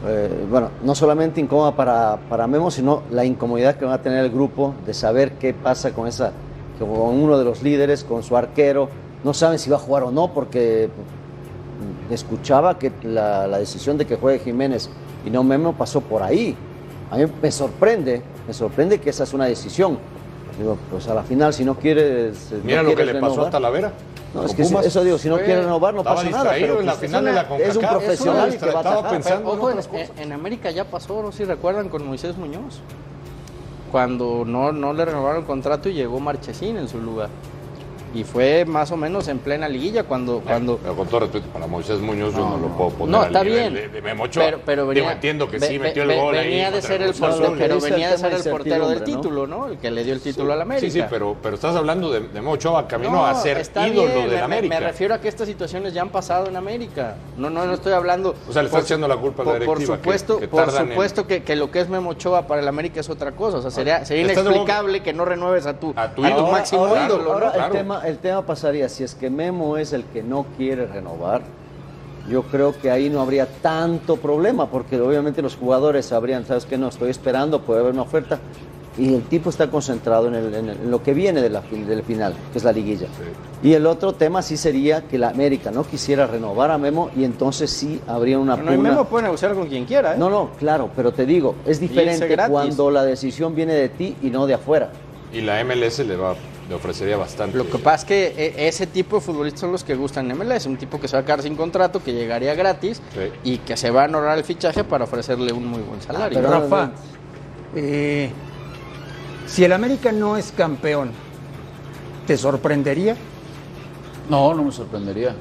Eh, 0.05 0.45
bueno, 0.50 0.69
no 0.83 0.95
solamente 0.95 1.39
incómoda 1.39 1.75
para, 1.75 2.17
para 2.29 2.45
Memo, 2.48 2.69
sino 2.72 3.03
la 3.10 3.24
incomodidad 3.24 3.75
que 3.75 3.86
va 3.86 3.95
a 3.95 4.01
tener 4.01 4.25
el 4.25 4.31
grupo 4.31 4.74
de 4.86 4.93
saber 4.93 5.33
qué 5.33 5.53
pasa 5.53 5.91
con, 5.91 6.07
esa, 6.07 6.33
con 6.77 6.89
uno 6.89 7.38
de 7.38 7.45
los 7.45 7.63
líderes, 7.63 8.03
con 8.03 8.24
su 8.24 8.36
arquero. 8.36 8.89
No 9.24 9.33
saben 9.33 9.60
si 9.60 9.69
va 9.69 9.77
a 9.77 9.79
jugar 9.79 10.03
o 10.03 10.12
no, 10.12 10.33
porque 10.33 10.89
escuchaba 12.10 12.77
que 12.77 12.91
la, 13.03 13.48
la 13.48 13.60
decisión 13.60 13.98
de 13.98 14.05
que 14.05 14.17
juegue 14.17 14.39
Jiménez 14.39 14.89
y 15.25 15.30
no 15.30 15.43
Memo 15.43 15.73
pasó 15.73 16.01
por 16.01 16.21
ahí. 16.21 16.56
A 17.10 17.17
mí 17.17 17.25
me 17.41 17.51
sorprende, 17.51 18.21
me 18.47 18.54
sorprende 18.54 18.99
que 18.99 19.10
esa 19.10 19.23
es 19.23 19.34
una 19.34 19.45
decisión. 19.45 19.97
Digo, 20.58 20.78
pues 20.91 21.08
a 21.08 21.13
la 21.13 21.23
final, 21.23 21.54
si 21.54 21.63
no 21.63 21.75
quieres. 21.75 22.51
no 22.51 22.60
Mira 22.63 22.84
lo 22.84 22.95
que 22.95 23.06
le 23.06 23.15
pasó 23.15 23.45
a 23.45 23.49
Talavera. 23.49 23.91
No, 24.34 24.43
es 24.46 24.54
que 24.56 24.63
si- 24.65 24.76
eso 24.76 25.04
digo, 25.04 25.17
si 25.19 25.30
no 25.30 25.36
Fue- 25.36 25.46
quiere 25.46 25.62
renovar, 25.62 25.93
no 25.93 26.04
pasa 26.04 26.28
nada. 26.30 26.52
Pero 26.52 26.80
en 26.80 26.86
la 26.88 26.93
pues, 26.93 27.06
final 27.06 27.28
es 27.28 27.34
de 27.36 27.41
la 27.41 27.48
una- 27.54 27.63
es 27.65 27.76
un 27.76 27.86
profesional 27.86 28.58
que 28.58 28.65
va 28.72 28.80
a 28.80 29.10
pensando 29.10 29.54
en 29.54 29.60
Ojo, 29.60 29.72
en 30.17 30.32
América 30.32 30.72
ya 30.72 30.86
pasó, 30.86 31.22
no 31.22 31.32
sé 31.32 31.39
si 31.39 31.43
recuerdan, 31.46 31.89
con 31.89 32.06
Moisés 32.08 32.36
Muñoz. 32.38 32.80
Cuando 33.91 34.43
no, 34.46 34.72
no 34.72 34.91
le 34.93 35.06
renovaron 35.06 35.41
el 35.41 35.46
contrato 35.46 35.88
y 35.88 35.93
llegó 35.93 36.19
Marchesín 36.19 36.78
en 36.78 36.88
su 36.88 37.00
lugar. 37.00 37.30
Y 38.13 38.23
fue 38.23 38.63
más 38.65 38.91
o 38.91 38.97
menos 38.97 39.28
en 39.28 39.39
plena 39.39 39.67
liguilla 39.67 40.04
cuando... 40.04 40.39
cuando 40.41 40.78
Pero 40.78 40.95
con 40.95 41.08
todo 41.08 41.19
respeto 41.21 41.47
para 41.49 41.65
Moisés 41.67 41.99
Muñoz, 41.99 42.34
yo 42.36 42.47
no, 42.47 42.58
lo 42.58 42.67
puedo 42.78 42.89
poner 42.91 43.12
no, 43.12 43.21
al 43.21 43.28
está 43.28 43.43
nivel 43.43 43.73
bien. 43.73 43.91
de, 43.91 44.02
de. 44.02 44.30
Pero, 44.34 44.60
pero 44.65 44.88
venía, 44.88 45.02
Digo, 45.04 45.12
entiendo 45.13 45.49
que 45.49 45.58
ve- 45.58 45.67
sí 45.67 45.78
ve- 45.78 45.88
metió 45.88 46.04
el 46.04 46.15
gol 46.19 46.36
ahí 46.36 46.47
venía 46.49 46.65
de 46.67 46.71
contra 46.73 46.88
ser 46.89 47.02
el 47.02 47.10
Azul. 47.10 47.28
portero, 47.30 47.56
pero 47.58 47.80
venía 47.82 48.12
de 48.12 48.17
ser 48.17 48.34
el 48.34 48.43
portero 48.43 48.88
del 48.89 49.04
título, 49.04 49.47
¿no? 49.47 49.67
El 49.67 49.78
que 49.78 49.89
le 49.91 50.04
dio 50.04 50.13
el 50.13 50.21
título 50.21 50.54
al 50.54 50.62
América. 50.62 50.86
Sí, 50.86 50.91
sí, 50.99 51.04
pero, 51.10 51.36
pero 51.41 51.56
estás 51.56 51.76
hablando 51.76 52.12
de, 52.12 52.19
de 52.21 52.28
Memo 52.34 52.52
Ochoa 52.52 52.88
camino 52.88 53.12
No, 53.12 53.26
a 53.26 53.34
ser 53.36 53.62
ídolo 53.88 54.08
bien, 54.13 54.30
del 54.30 54.38
me- 54.38 54.41
América. 54.41 54.80
Me, 54.80 54.86
refiero 54.86 55.15
a 55.15 55.19
que 55.19 55.28
estas 55.28 55.47
situaciones 55.47 55.93
ya 55.93 56.02
han 56.04 56.10
pasado 56.10 56.47
en 56.47 56.56
América. 56.56 57.15
No, 57.38 57.49
no, 57.49 57.65
no 57.65 57.73
estoy 57.73 57.93
hablando. 57.93 58.36
O 58.47 58.54
sea, 58.54 58.62
le 58.62 58.67
estás 58.67 58.86
echando 58.86 59.08
la 59.08 59.17
culpa 59.17 59.41
a 59.43 59.45
la 59.45 59.52
por, 59.54 59.65
por 59.65 59.78
directiva, 59.80 59.97
que- 59.97 60.04
supuesto, 60.04 60.39
que 60.39 60.47
por 60.47 60.63
en- 60.69 60.89
supuesto 60.89 61.26
que, 61.28 61.43
que 61.43 61.56
lo 61.56 61.71
que 61.71 61.80
es 61.82 61.89
Memo 61.89 62.12
Ochoa 62.12 62.45
para 62.47 62.62
el 62.62 62.67
América 62.67 62.99
es 62.99 63.10
otra 63.10 63.32
cosa. 63.32 63.58
O 63.58 63.62
sea, 63.62 63.71
sería, 63.71 64.06
sería 64.06 64.23
¿Estás 64.23 64.36
de 64.36 64.41
acuerdo 64.52 64.56
inexplicable 64.63 65.02
que 65.04 65.13
no 65.13 65.26
renueves 65.26 65.65
a 65.65 65.80
tu, 65.80 65.93
A 65.95 66.10
tu 66.13 66.23
a 66.23 66.30
ídolo. 66.30 66.52
máximo 66.52 66.88
ídolo. 66.95 67.52
el, 67.54 67.71
tema, 67.71 68.02
el 68.08 68.18
tema 68.20 68.46
pasaría, 68.46 68.89
si 68.89 69.04
es 69.04 69.16
que 69.16 69.30
Memo 69.30 69.78
es 69.78 69.94
el 69.94 70.04
que 70.06 70.24
no 70.24 70.46
quiere 70.58 70.86
renovar, 70.88 71.42
yo 72.30 72.44
creo 72.44 72.74
que 72.80 72.89
ahí 72.89 73.10
no 73.10 73.20
habría 73.22 73.46
tanto 73.46 74.18
problema, 74.18 74.68
porque 74.70 75.00
obviamente 75.00 75.42
los 75.42 75.56
jugadores 75.58 76.06
sabrían, 76.06 76.46
sabes 76.46 76.66
que 76.66 76.78
no, 76.78 76.88
estoy 76.88 77.10
esperando, 77.10 77.62
puede 77.62 77.82
haber 77.82 77.94
una 77.94 78.04
oferta, 78.04 78.39
y 78.98 79.13
el 79.16 79.24
tipo 79.24 79.50
está 79.50 79.70
concentrado 79.72 80.28
en, 80.28 80.36
el- 80.36 80.54
en 80.54 80.70
el- 80.70 80.78
en 80.78 80.92
lo 80.92 81.02
que 81.02 81.13
viene 81.16 81.42
de 81.42 81.50
la, 81.50 81.62
fin- 81.63 81.86
del 81.88 82.04
final, 82.04 82.34
que 82.52 82.60
es 82.60 82.63
la 82.63 82.72
liguilla. 82.72 83.08
Y 83.63 83.74
el 83.74 83.88
otro 83.88 84.13
tema 84.13 84.42
sí 84.44 84.56
sería 84.56 85.02
que 85.08 85.18
la 85.18 85.30
América 85.30 85.72
no 85.72 85.84
quisiera 85.84 86.28
renovar 86.28 86.70
a 86.72 86.78
Memo 86.78 87.10
y 87.16 87.24
entonces 87.24 87.72
sí 87.72 88.00
habría 88.08 88.38
una 88.38 88.56
No, 88.56 88.72
y 88.72 88.76
pugna. 88.76 88.89
Memo 88.92 89.06
puede 89.06 89.24
negociar 89.24 89.54
con 89.56 89.68
quien 89.68 89.86
quiera. 89.86 90.13
¿eh? 90.13 90.18
No, 90.18 90.30
no, 90.30 90.52
claro, 90.60 90.92
pero 90.96 91.12
te 91.12 91.26
digo, 91.26 91.56
es 91.66 91.80
diferente 91.80 92.38
cuando 92.50 92.92
la 92.92 93.04
decisión 93.04 93.56
viene 93.56 93.74
de 93.74 93.89
ti 93.89 94.16
y 94.22 94.30
no 94.30 94.46
de 94.46 94.54
afuera. 94.54 94.92
Y 95.34 95.42
la 95.42 95.63
MLS 95.63 95.98
le, 96.06 96.16
va, 96.16 96.36
le 96.69 96.76
ofrecería 96.76 97.17
bastante. 97.17 97.58
Lo 97.58 97.69
que 97.69 97.78
pasa 97.78 97.97
es 97.97 98.06
que 98.06 98.26
eh, 98.38 98.67
ese 98.67 98.88
tipo 98.88 99.17
de 99.17 99.21
futbolistas 99.21 99.62
son 99.62 99.71
los 99.71 99.84
que 99.84 99.95
gustan 99.95 100.30
en 100.32 100.38
MLS. 100.38 100.65
Un 100.65 100.78
tipo 100.78 100.99
que 100.99 101.08
se 101.08 101.15
va 101.15 101.21
a 101.21 101.26
quedar 101.26 101.41
sin 101.41 101.56
contrato, 101.56 102.02
que 102.04 102.13
llegaría 102.13 102.56
gratis 102.56 103.02
Sí. 103.13 103.32
y 103.43 103.58
que 103.60 103.76
se 103.76 103.91
va 103.91 104.04
a 104.04 104.06
honorar 104.06 104.38
el 104.38 104.43
fichaje 104.43 104.84
para 104.84 105.04
ofrecerle 105.04 105.52
un 105.52 105.67
muy 105.67 105.82
buen 105.82 106.02
salario. 106.02 106.39
pero- 106.39 106.49
Rafa, 106.52 106.91
eh, 107.76 108.30
si 109.47 109.63
el 109.65 109.73
América 109.73 110.12
no 110.12 110.38
es 110.38 110.52
campeón, 110.52 111.12
¿te 112.26 112.38
sorprendería? 112.38 113.15
No, 114.30 114.54
no 114.54 114.63
me 114.63 114.71
sorprendería. 114.71 115.36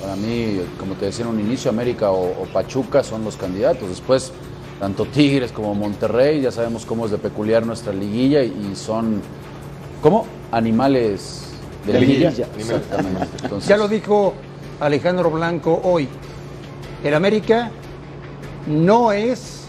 Para 0.00 0.16
mí, 0.16 0.60
como 0.78 0.94
te 0.94 1.06
decía 1.06 1.24
en 1.24 1.30
un 1.30 1.40
inicio, 1.40 1.70
América 1.70 2.10
o, 2.10 2.42
o 2.42 2.46
Pachuca 2.52 3.02
son 3.02 3.24
los 3.24 3.36
candidatos. 3.36 3.88
Después, 3.88 4.32
tanto 4.80 5.06
Tigres 5.06 5.50
como 5.52 5.74
Monterrey, 5.74 6.40
ya 6.42 6.50
sabemos 6.50 6.84
cómo 6.84 7.06
es 7.06 7.12
de 7.12 7.18
peculiar 7.18 7.64
nuestra 7.64 7.92
liguilla 7.92 8.42
y, 8.42 8.70
y 8.72 8.76
son, 8.76 9.22
¿cómo? 10.02 10.26
Animales 10.52 11.46
de, 11.86 11.92
De 11.94 12.00
liguilla. 12.00 12.30
liguilla. 12.30 12.46
Exactamente. 12.76 13.26
Entonces, 13.42 13.68
Ya 13.68 13.76
lo 13.76 13.88
dijo 13.88 14.34
Alejandro 14.80 15.30
Blanco 15.30 15.80
hoy. 15.82 16.08
El 17.02 17.14
América 17.14 17.70
no 18.66 19.12
es 19.12 19.64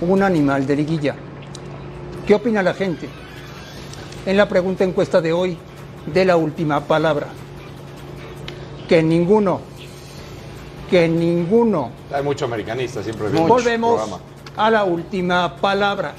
un 0.00 0.22
animal 0.22 0.66
de 0.66 0.76
liguilla. 0.76 1.14
¿Qué 2.26 2.34
opina 2.34 2.62
la 2.62 2.72
gente? 2.74 3.08
En 4.24 4.36
la 4.36 4.48
pregunta 4.48 4.84
encuesta 4.84 5.20
de 5.20 5.32
hoy 5.32 5.56
de 6.12 6.24
la 6.24 6.36
última 6.36 6.80
palabra. 6.80 7.26
Que 8.88 9.02
ninguno, 9.02 9.60
que 10.90 11.08
ninguno. 11.08 11.90
Hay 12.12 12.22
mucho 12.22 12.44
americanista, 12.46 13.02
siempre 13.02 13.28
Volvemos 13.28 13.96
programa. 14.00 14.22
a 14.56 14.70
la 14.70 14.84
última 14.84 15.56
palabra. 15.56 16.14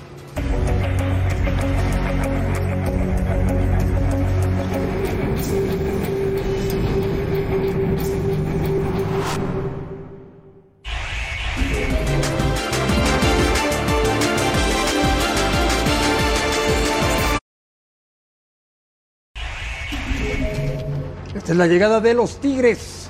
La 21.58 21.66
llegada 21.66 22.02
de 22.02 22.14
los 22.14 22.40
Tigres 22.40 23.10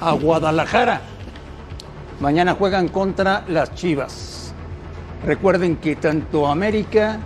a 0.00 0.12
Guadalajara. 0.12 1.00
Mañana 2.20 2.54
juegan 2.54 2.86
contra 2.86 3.44
las 3.48 3.74
Chivas. 3.74 4.52
Recuerden 5.26 5.78
que 5.78 5.96
tanto 5.96 6.46
América 6.46 7.18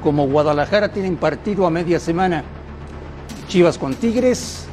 como 0.00 0.28
Guadalajara 0.28 0.92
tienen 0.92 1.16
partido 1.16 1.66
a 1.66 1.70
media 1.70 1.98
semana. 1.98 2.44
Chivas 3.48 3.76
con 3.76 3.96
Tigres, 3.96 4.66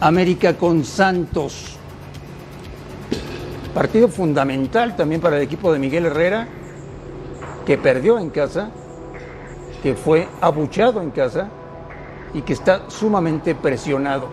América 0.00 0.54
con 0.54 0.84
Santos. 0.84 1.76
Partido 3.72 4.08
fundamental 4.08 4.96
también 4.96 5.20
para 5.20 5.36
el 5.36 5.42
equipo 5.42 5.72
de 5.72 5.78
Miguel 5.78 6.06
Herrera, 6.06 6.48
que 7.64 7.78
perdió 7.78 8.18
en 8.18 8.30
casa, 8.30 8.70
que 9.84 9.94
fue 9.94 10.26
abuchado 10.40 11.00
en 11.00 11.12
casa 11.12 11.48
y 12.34 12.42
que 12.42 12.52
está 12.52 12.88
sumamente 12.88 13.54
presionado. 13.54 14.28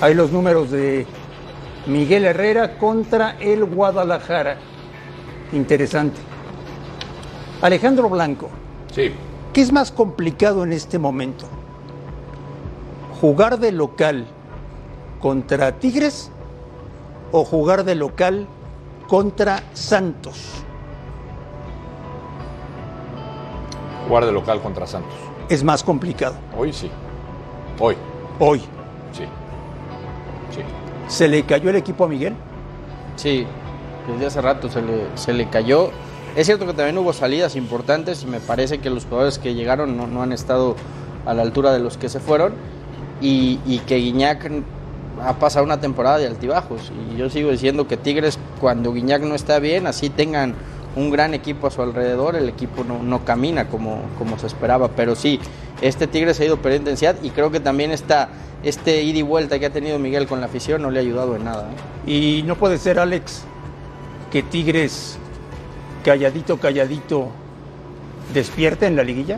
Hay 0.00 0.14
los 0.14 0.30
números 0.30 0.70
de 0.70 1.06
Miguel 1.86 2.24
Herrera 2.24 2.78
contra 2.78 3.36
el 3.38 3.64
Guadalajara. 3.64 4.58
Interesante. 5.52 6.20
Alejandro 7.62 8.10
Blanco. 8.10 8.50
Sí. 8.92 9.12
¿Qué 9.52 9.62
es 9.62 9.72
más 9.72 9.90
complicado 9.90 10.64
en 10.64 10.72
este 10.72 10.98
momento? 10.98 11.46
¿Jugar 13.20 13.58
de 13.58 13.72
local 13.72 14.26
contra 15.20 15.78
Tigres 15.78 16.30
o 17.32 17.44
jugar 17.44 17.84
de 17.84 17.94
local 17.94 18.46
contra 19.08 19.62
Santos? 19.72 20.65
Jugar 24.06 24.26
de 24.26 24.32
local 24.32 24.60
contra 24.60 24.86
Santos. 24.86 25.12
Es 25.48 25.62
más 25.64 25.82
complicado. 25.82 26.36
Hoy 26.56 26.72
sí. 26.72 26.90
Hoy. 27.78 27.96
Hoy. 28.38 28.60
Sí. 29.12 29.24
Sí. 30.54 30.60
¿Se 31.08 31.28
le 31.28 31.44
cayó 31.44 31.70
el 31.70 31.76
equipo 31.76 32.04
a 32.04 32.08
Miguel? 32.08 32.34
Sí, 33.16 33.46
desde 34.12 34.26
hace 34.26 34.40
rato 34.40 34.68
se 34.68 34.82
le, 34.82 35.06
se 35.14 35.32
le 35.32 35.48
cayó. 35.48 35.90
Es 36.36 36.46
cierto 36.46 36.66
que 36.66 36.74
también 36.74 36.98
hubo 36.98 37.12
salidas 37.12 37.56
importantes 37.56 38.22
y 38.22 38.26
me 38.26 38.40
parece 38.40 38.78
que 38.78 38.90
los 38.90 39.06
jugadores 39.06 39.38
que 39.38 39.54
llegaron 39.54 39.96
no, 39.96 40.06
no 40.06 40.22
han 40.22 40.32
estado 40.32 40.76
a 41.24 41.34
la 41.34 41.42
altura 41.42 41.72
de 41.72 41.80
los 41.80 41.96
que 41.96 42.08
se 42.08 42.20
fueron 42.20 42.54
y, 43.20 43.58
y 43.66 43.78
que 43.80 43.96
Guiñac 43.96 44.50
ha 45.22 45.34
pasado 45.38 45.64
una 45.64 45.80
temporada 45.80 46.18
de 46.18 46.26
altibajos 46.26 46.92
y 47.10 47.16
yo 47.16 47.30
sigo 47.30 47.50
diciendo 47.50 47.88
que 47.88 47.96
Tigres 47.96 48.38
cuando 48.60 48.92
Guiñac 48.92 49.22
no 49.22 49.34
está 49.34 49.58
bien, 49.58 49.86
así 49.86 50.10
tengan 50.10 50.54
un 50.96 51.10
gran 51.10 51.34
equipo 51.34 51.66
a 51.66 51.70
su 51.70 51.82
alrededor, 51.82 52.36
el 52.36 52.48
equipo 52.48 52.82
no, 52.82 53.02
no 53.02 53.24
camina 53.24 53.68
como, 53.68 54.00
como 54.18 54.38
se 54.38 54.46
esperaba, 54.46 54.88
pero 54.88 55.14
sí, 55.14 55.38
este 55.82 56.06
Tigres 56.06 56.40
ha 56.40 56.44
ido 56.44 56.56
perdiendo 56.56 56.90
intensidad 56.90 57.16
y 57.22 57.30
creo 57.30 57.50
que 57.50 57.60
también 57.60 57.90
esta, 57.92 58.30
este 58.64 59.02
ida 59.02 59.18
y 59.18 59.22
vuelta 59.22 59.58
que 59.58 59.66
ha 59.66 59.70
tenido 59.70 59.98
Miguel 59.98 60.26
con 60.26 60.40
la 60.40 60.46
afición 60.46 60.80
no 60.82 60.90
le 60.90 60.98
ha 60.98 61.02
ayudado 61.02 61.36
en 61.36 61.44
nada. 61.44 61.68
¿eh? 62.06 62.10
Y 62.10 62.42
no 62.44 62.56
puede 62.56 62.78
ser, 62.78 62.98
Alex, 62.98 63.42
que 64.32 64.42
Tigres, 64.42 65.18
calladito, 66.02 66.56
calladito, 66.58 67.28
despierte 68.32 68.86
en 68.86 68.96
la 68.96 69.02
liguilla. 69.04 69.36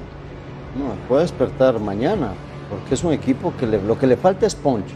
No, 0.79 0.94
puede 1.09 1.23
despertar 1.23 1.81
mañana, 1.81 2.33
porque 2.71 2.94
es 2.94 3.03
un 3.03 3.12
equipo 3.12 3.53
que 3.59 3.66
le- 3.66 3.83
lo 3.83 3.99
que 3.99 4.07
le 4.07 4.16
falta 4.16 4.47
es 4.47 4.55
punch, 4.55 4.87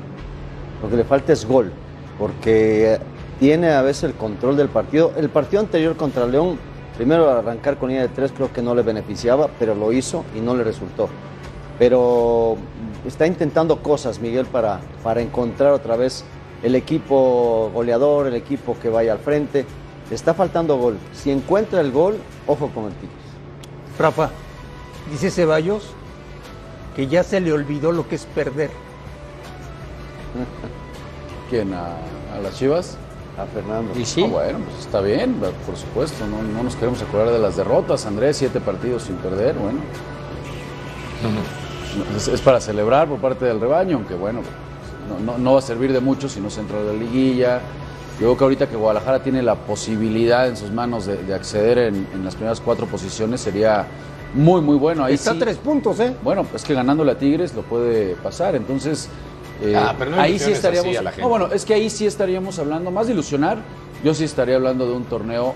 lo 0.82 0.88
que 0.88 0.96
le 0.96 1.04
falta 1.04 1.32
es 1.32 1.44
gol, 1.44 1.72
porque 2.18 2.98
tiene 3.42 3.72
a 3.72 3.82
veces 3.82 4.04
el 4.04 4.14
control 4.14 4.56
del 4.56 4.68
partido. 4.68 5.12
El 5.16 5.28
partido 5.28 5.58
anterior 5.58 5.96
contra 5.96 6.26
León, 6.26 6.60
primero 6.96 7.28
arrancar 7.28 7.76
con 7.76 7.88
línea 7.88 8.02
de 8.04 8.08
tres 8.08 8.30
creo 8.30 8.52
que 8.52 8.62
no 8.62 8.72
le 8.72 8.82
beneficiaba, 8.82 9.48
pero 9.58 9.74
lo 9.74 9.92
hizo 9.92 10.24
y 10.36 10.38
no 10.40 10.54
le 10.54 10.62
resultó. 10.62 11.08
Pero 11.76 12.56
está 13.04 13.26
intentando 13.26 13.82
cosas 13.82 14.20
Miguel 14.20 14.46
para, 14.46 14.78
para 15.02 15.22
encontrar 15.22 15.72
otra 15.72 15.96
vez 15.96 16.24
el 16.62 16.76
equipo 16.76 17.68
goleador, 17.74 18.28
el 18.28 18.36
equipo 18.36 18.76
que 18.80 18.88
vaya 18.88 19.10
al 19.10 19.18
frente. 19.18 19.66
Le 20.08 20.14
está 20.14 20.34
faltando 20.34 20.76
gol. 20.78 20.96
Si 21.12 21.32
encuentra 21.32 21.80
el 21.80 21.90
gol, 21.90 22.18
ojo 22.46 22.68
con 22.68 22.84
el 22.84 22.92
Tigres. 22.92 23.18
Rafa, 23.98 24.30
dice 25.10 25.32
Ceballos 25.32 25.90
que 26.94 27.08
ya 27.08 27.24
se 27.24 27.40
le 27.40 27.52
olvidó 27.52 27.90
lo 27.90 28.06
que 28.06 28.14
es 28.14 28.24
perder. 28.24 28.70
¿Quién? 31.50 31.74
¿A, 31.74 31.96
a 32.36 32.38
las 32.40 32.56
Chivas? 32.56 32.96
A 33.42 33.46
Fernando. 33.46 33.92
Y 33.98 34.04
sí, 34.04 34.22
Ah, 34.24 34.28
bueno, 34.30 34.58
pues 34.64 34.80
está 34.86 35.00
bien, 35.00 35.34
por 35.66 35.76
supuesto. 35.76 36.24
No, 36.26 36.42
no 36.42 36.62
nos 36.62 36.76
queremos 36.76 37.02
acordar 37.02 37.30
de 37.30 37.38
las 37.38 37.56
derrotas. 37.56 38.06
Andrés, 38.06 38.36
siete 38.36 38.60
partidos 38.60 39.02
sin 39.04 39.16
perder, 39.16 39.54
bueno. 39.56 39.80
Es, 42.16 42.28
es 42.28 42.40
para 42.40 42.60
celebrar 42.60 43.08
por 43.08 43.18
parte 43.18 43.44
del 43.44 43.60
rebaño, 43.60 43.96
aunque 43.96 44.14
bueno, 44.14 44.40
no, 45.08 45.32
no- 45.32 45.38
no 45.38 45.52
va 45.54 45.58
a 45.58 45.62
servir 45.62 45.92
de 45.92 46.00
mucho 46.00 46.28
si 46.28 46.40
no 46.40 46.50
se 46.50 46.60
entra 46.60 46.78
a 46.80 46.82
la 46.82 46.92
liguilla. 46.92 47.60
Yo 48.20 48.26
creo 48.28 48.36
que 48.36 48.44
ahorita 48.44 48.68
que 48.68 48.76
Guadalajara 48.76 49.22
tiene 49.22 49.42
la 49.42 49.54
posibilidad 49.56 50.46
en 50.48 50.56
sus 50.56 50.70
manos 50.70 51.06
de, 51.06 51.16
de 51.18 51.34
acceder 51.34 51.78
en, 51.78 52.06
en 52.14 52.24
las 52.24 52.34
primeras 52.34 52.60
cuatro 52.60 52.86
posiciones 52.86 53.40
sería 53.40 53.86
muy, 54.34 54.60
muy 54.60 54.76
bueno. 54.76 55.04
Ahí 55.04 55.14
Está 55.14 55.32
sí- 55.32 55.38
tres 55.38 55.56
puntos, 55.58 55.98
¿eh? 56.00 56.14
bueno, 56.22 56.46
es 56.54 56.62
que 56.64 56.74
ganándole 56.74 57.12
a 57.12 57.18
Tigres 57.18 57.54
lo 57.54 57.62
puede 57.62 58.14
pasar. 58.16 58.54
Entonces, 58.54 59.08
eh, 59.62 59.74
Ah, 59.76 59.94
pero 59.98 60.10
no 60.12 60.20
ahí 60.20 60.38
sí 60.38 60.50
estaríamos. 60.52 60.88
así 60.88 60.96
a 60.96 61.02
la 61.02 61.10
gente. 61.10 61.22
no, 61.22 61.28
bueno, 61.28 61.48
es 61.52 61.64
que 61.64 61.74
ahí 61.74 61.88
sí 61.90 62.06
estaríamos 62.06 62.58
hablando 62.58 62.90
más 62.90 63.06
de 63.06 63.12
ilusionar. 63.14 63.58
Yo 64.04 64.14
sí 64.14 64.24
estaría 64.24 64.56
hablando 64.56 64.86
de 64.86 64.92
un 64.94 65.04
torneo 65.04 65.54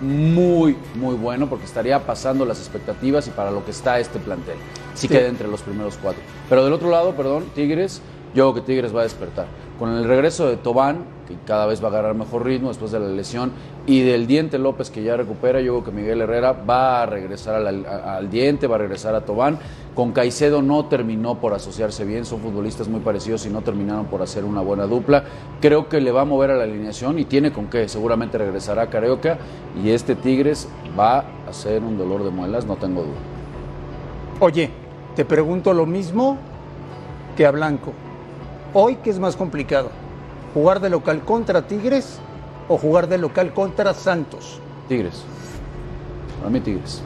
muy, 0.00 0.76
muy 0.94 1.14
bueno 1.14 1.48
porque 1.48 1.64
estaría 1.64 1.98
pasando 2.04 2.44
las 2.44 2.58
expectativas 2.58 3.26
y 3.28 3.30
para 3.30 3.50
lo 3.50 3.64
que 3.64 3.70
está 3.70 3.98
este 4.00 4.18
plantel. 4.18 4.56
Si 4.94 5.02
Sí. 5.06 5.08
queda 5.08 5.28
entre 5.28 5.48
los 5.48 5.62
primeros 5.62 5.96
cuatro. 6.02 6.20
Pero 6.48 6.64
del 6.64 6.72
otro 6.72 6.90
lado, 6.90 7.14
perdón, 7.14 7.44
Tigres, 7.54 8.00
yo 8.34 8.52
creo 8.52 8.54
que 8.54 8.60
Tigres 8.72 8.94
va 8.94 9.00
a 9.00 9.04
despertar. 9.04 9.46
Con 9.78 9.90
el 9.90 10.04
regreso 10.04 10.48
de 10.48 10.56
Tobán, 10.56 11.04
que 11.32 11.46
cada 11.46 11.66
vez 11.66 11.82
va 11.82 11.88
a 11.88 11.90
agarrar 11.90 12.14
mejor 12.14 12.44
ritmo 12.44 12.68
después 12.68 12.92
de 12.92 13.00
la 13.00 13.08
lesión, 13.08 13.52
y 13.86 14.02
del 14.02 14.26
Diente 14.26 14.58
López 14.58 14.90
que 14.90 15.02
ya 15.02 15.16
recupera, 15.16 15.60
yo 15.60 15.72
creo 15.72 15.84
que 15.84 15.90
Miguel 15.90 16.20
Herrera 16.20 16.52
va 16.52 17.02
a 17.02 17.06
regresar 17.06 17.56
al, 17.56 17.84
al 17.86 18.30
Diente, 18.30 18.66
va 18.66 18.76
a 18.76 18.78
regresar 18.78 19.14
a 19.14 19.22
Tobán. 19.22 19.58
Con 19.94 20.12
Caicedo 20.12 20.62
no 20.62 20.86
terminó 20.86 21.38
por 21.38 21.52
asociarse 21.52 22.04
bien, 22.04 22.24
son 22.24 22.40
futbolistas 22.40 22.88
muy 22.88 23.00
parecidos 23.00 23.44
y 23.44 23.50
no 23.50 23.60
terminaron 23.60 24.06
por 24.06 24.22
hacer 24.22 24.44
una 24.44 24.60
buena 24.60 24.86
dupla. 24.86 25.24
Creo 25.60 25.88
que 25.88 26.00
le 26.00 26.12
va 26.12 26.22
a 26.22 26.24
mover 26.24 26.50
a 26.50 26.56
la 26.56 26.64
alineación 26.64 27.18
y 27.18 27.24
tiene 27.24 27.52
con 27.52 27.66
qué, 27.66 27.88
seguramente 27.88 28.38
regresará 28.38 28.82
a 28.82 28.86
Carioca 28.90 29.38
y 29.82 29.90
este 29.90 30.14
Tigres 30.14 30.68
va 30.98 31.24
a 31.48 31.52
ser 31.52 31.82
un 31.82 31.98
dolor 31.98 32.24
de 32.24 32.30
muelas, 32.30 32.64
no 32.64 32.76
tengo 32.76 33.02
duda. 33.02 33.18
Oye, 34.40 34.70
te 35.14 35.24
pregunto 35.24 35.74
lo 35.74 35.86
mismo 35.86 36.38
que 37.36 37.44
a 37.44 37.50
Blanco. 37.50 37.92
Hoy, 38.72 38.96
¿qué 39.02 39.10
es 39.10 39.18
más 39.18 39.36
complicado? 39.36 39.90
¿Jugar 40.54 40.80
de 40.80 40.90
local 40.90 41.20
contra 41.24 41.62
Tigres 41.66 42.18
o 42.68 42.76
jugar 42.78 43.08
de 43.08 43.18
local 43.18 43.52
contra 43.54 43.94
Santos? 43.94 44.58
Tigres. 44.88 45.22
Para 46.38 46.50
mí 46.50 46.60
Tigres. 46.60 47.02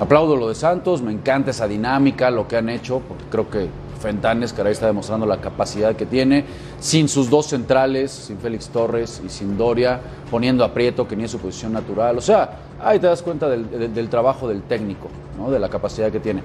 Aplaudo 0.00 0.34
lo 0.36 0.48
de 0.48 0.54
Santos, 0.54 1.02
me 1.02 1.12
encanta 1.12 1.50
esa 1.50 1.68
dinámica, 1.68 2.30
lo 2.30 2.48
que 2.48 2.56
han 2.56 2.68
hecho, 2.70 3.00
porque 3.06 3.24
creo 3.30 3.50
que 3.50 3.68
Fentanes, 4.00 4.54
caray, 4.54 4.72
está 4.72 4.86
demostrando 4.86 5.26
la 5.26 5.42
capacidad 5.42 5.94
que 5.94 6.06
tiene, 6.06 6.46
sin 6.78 7.06
sus 7.06 7.28
dos 7.28 7.48
centrales, 7.48 8.10
sin 8.10 8.38
Félix 8.38 8.70
Torres 8.70 9.20
y 9.24 9.28
sin 9.28 9.58
Doria, 9.58 10.00
poniendo 10.30 10.64
a 10.64 10.72
Prieto, 10.72 11.06
que 11.06 11.16
ni 11.16 11.24
es 11.24 11.30
su 11.30 11.38
posición 11.38 11.74
natural. 11.74 12.16
O 12.16 12.22
sea, 12.22 12.50
ahí 12.82 12.98
te 12.98 13.06
das 13.08 13.20
cuenta 13.20 13.46
del- 13.50 13.92
del 13.92 14.08
trabajo 14.08 14.48
del 14.48 14.62
técnico, 14.62 15.08
¿no? 15.38 15.50
de 15.50 15.58
la 15.58 15.68
capacidad 15.68 16.10
que 16.10 16.18
tiene. 16.18 16.42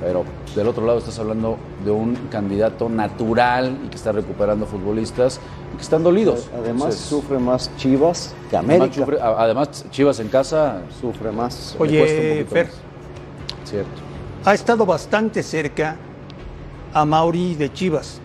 Pero 0.00 0.24
del 0.54 0.68
otro 0.68 0.86
lado 0.86 0.98
estás 0.98 1.18
hablando 1.18 1.56
de 1.84 1.90
un 1.90 2.14
candidato 2.30 2.88
natural 2.88 3.76
y 3.84 3.88
que 3.88 3.96
está 3.96 4.12
recuperando 4.12 4.64
futbolistas 4.66 5.40
y 5.74 5.76
que 5.76 5.82
están 5.82 6.04
dolidos. 6.04 6.48
Además, 6.54 6.82
Entonces, 6.84 7.00
sufre 7.00 7.38
más 7.38 7.70
Chivas 7.76 8.34
que 8.48 8.56
además, 8.56 8.76
América. 8.76 9.04
sufre- 9.06 9.20
además, 9.20 9.84
Chivas 9.90 10.20
en 10.20 10.28
casa 10.28 10.82
Sufre 11.00 11.32
más. 11.32 11.74
Oye, 11.78 12.44
Fer, 12.48 12.66
más. 12.66 12.74
Cierto. 13.68 13.90
ha 14.44 14.54
estado 14.54 14.86
bastante 14.86 15.42
cerca 15.42 15.96
a 16.94 17.04
Mauri 17.04 17.54
de 17.56 17.72
Chivas 17.72 18.20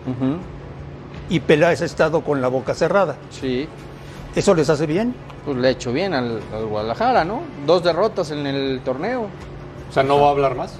y 1.28 1.40
Peláez 1.40 1.82
ha 1.82 1.86
estado 1.86 2.20
con 2.22 2.40
la 2.40 2.48
boca 2.48 2.74
cerrada. 2.74 3.16
sí, 3.30 3.68
¿Eso 4.36 4.54
les 4.54 4.68
hace 4.70 4.86
bien? 4.86 5.14
pues 5.44 5.56
le 5.58 5.68
ha 5.68 5.70
hecho 5.72 5.92
bien 5.92 6.14
al, 6.14 6.40
al 6.54 6.66
Guadalajara, 6.66 7.24
¿no? 7.24 7.40
Dos 7.66 7.82
derrotas 7.84 8.30
en 8.30 8.46
el 8.46 8.80
torneo. 8.84 9.26
O 9.90 9.92
sea, 9.92 10.02
¿no 10.02 10.18
va 10.20 10.28
a 10.28 10.30
hablar 10.30 10.54
más? 10.56 10.72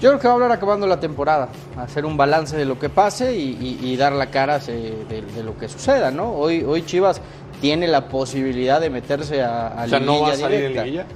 Yo 0.00 0.10
creo 0.10 0.20
que 0.20 0.26
va 0.28 0.32
a 0.32 0.34
hablar 0.34 0.52
acabando 0.52 0.86
la 0.86 1.00
temporada, 1.00 1.48
hacer 1.76 2.04
un 2.06 2.16
balance 2.16 2.56
de 2.56 2.64
lo 2.64 2.78
que 2.78 2.88
pase 2.88 3.34
y, 3.36 3.78
y- 3.82 3.88
y 3.92 3.96
dar 3.96 4.12
la 4.12 4.30
cara 4.30 4.60
se- 4.60 4.72
de, 5.08 5.22
de 5.22 5.42
lo 5.42 5.58
que 5.58 5.68
suceda, 5.68 6.10
¿no? 6.12 6.30
Hoy, 6.34 6.62
hoy 6.64 6.84
Chivas 6.86 7.20
tiene 7.60 7.88
la 7.88 8.08
posibilidad 8.08 8.80
de 8.80 8.90
meterse 8.90 9.42
a, 9.42 9.68
a 9.68 9.84
O 9.86 9.88
sea, 9.88 9.98
¿no 9.98 10.20
va 10.20 10.30
a 10.32 10.36
salir 10.36 10.62
en 10.64 10.74
liguilla? 10.74 11.06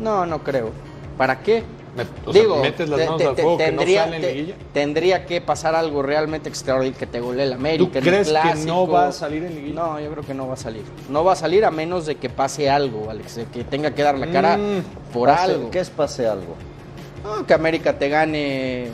No, 0.00 0.26
no 0.26 0.42
creo. 0.42 0.70
¿Para 1.16 1.40
qué? 1.40 1.62
Me- 1.94 2.04
o 2.26 2.32
sea, 2.32 2.42
Digo, 2.42 2.56
metes 2.62 2.88
las 2.88 2.98
te- 2.98 3.04
manos 3.04 3.18
te- 3.20 3.28
al 3.28 3.34
te- 3.36 3.42
fuego 3.42 3.58
que 3.58 3.70
no 3.70 3.76
tendría, 3.78 4.04
sale 4.04 4.16
en 4.16 4.22
te- 4.22 4.34
liguilla. 4.34 4.54
tendría 4.72 5.26
que 5.26 5.40
pasar 5.42 5.74
algo 5.76 6.02
realmente 6.02 6.48
extraordinario 6.48 6.98
que 6.98 7.06
te 7.06 7.20
golee 7.20 7.42
el 7.44 7.50
¿Tú 7.50 7.54
América. 7.56 7.98
un 8.00 8.04
crees 8.04 8.28
que 8.28 8.32
no 8.34 8.40
clásico. 8.40 8.88
va 8.88 9.06
a 9.08 9.12
salir 9.12 9.44
en 9.44 9.54
liguilla? 9.54 9.74
No, 9.74 10.00
yo 10.00 10.10
creo 10.10 10.24
que 10.24 10.34
no 10.34 10.48
va 10.48 10.54
a 10.54 10.56
salir. 10.56 10.82
No 11.10 11.22
va 11.22 11.34
a 11.34 11.36
salir 11.36 11.64
a 11.64 11.70
menos 11.70 12.06
de 12.06 12.16
que 12.16 12.28
pase 12.30 12.68
algo, 12.70 13.08
Alex, 13.10 13.36
de 13.36 13.44
que 13.44 13.62
tenga 13.62 13.94
que 13.94 14.02
dar 14.02 14.18
la 14.18 14.28
cara 14.32 14.56
Mm, 14.56 15.12
por 15.12 15.28
Pase- 15.28 15.52
algo. 15.52 15.70
¿Qué 15.70 15.78
es 15.80 15.90
pase 15.90 16.26
algo? 16.26 16.56
No, 17.24 17.46
que 17.46 17.54
América 17.54 17.98
te 17.98 18.08
gane 18.08 18.86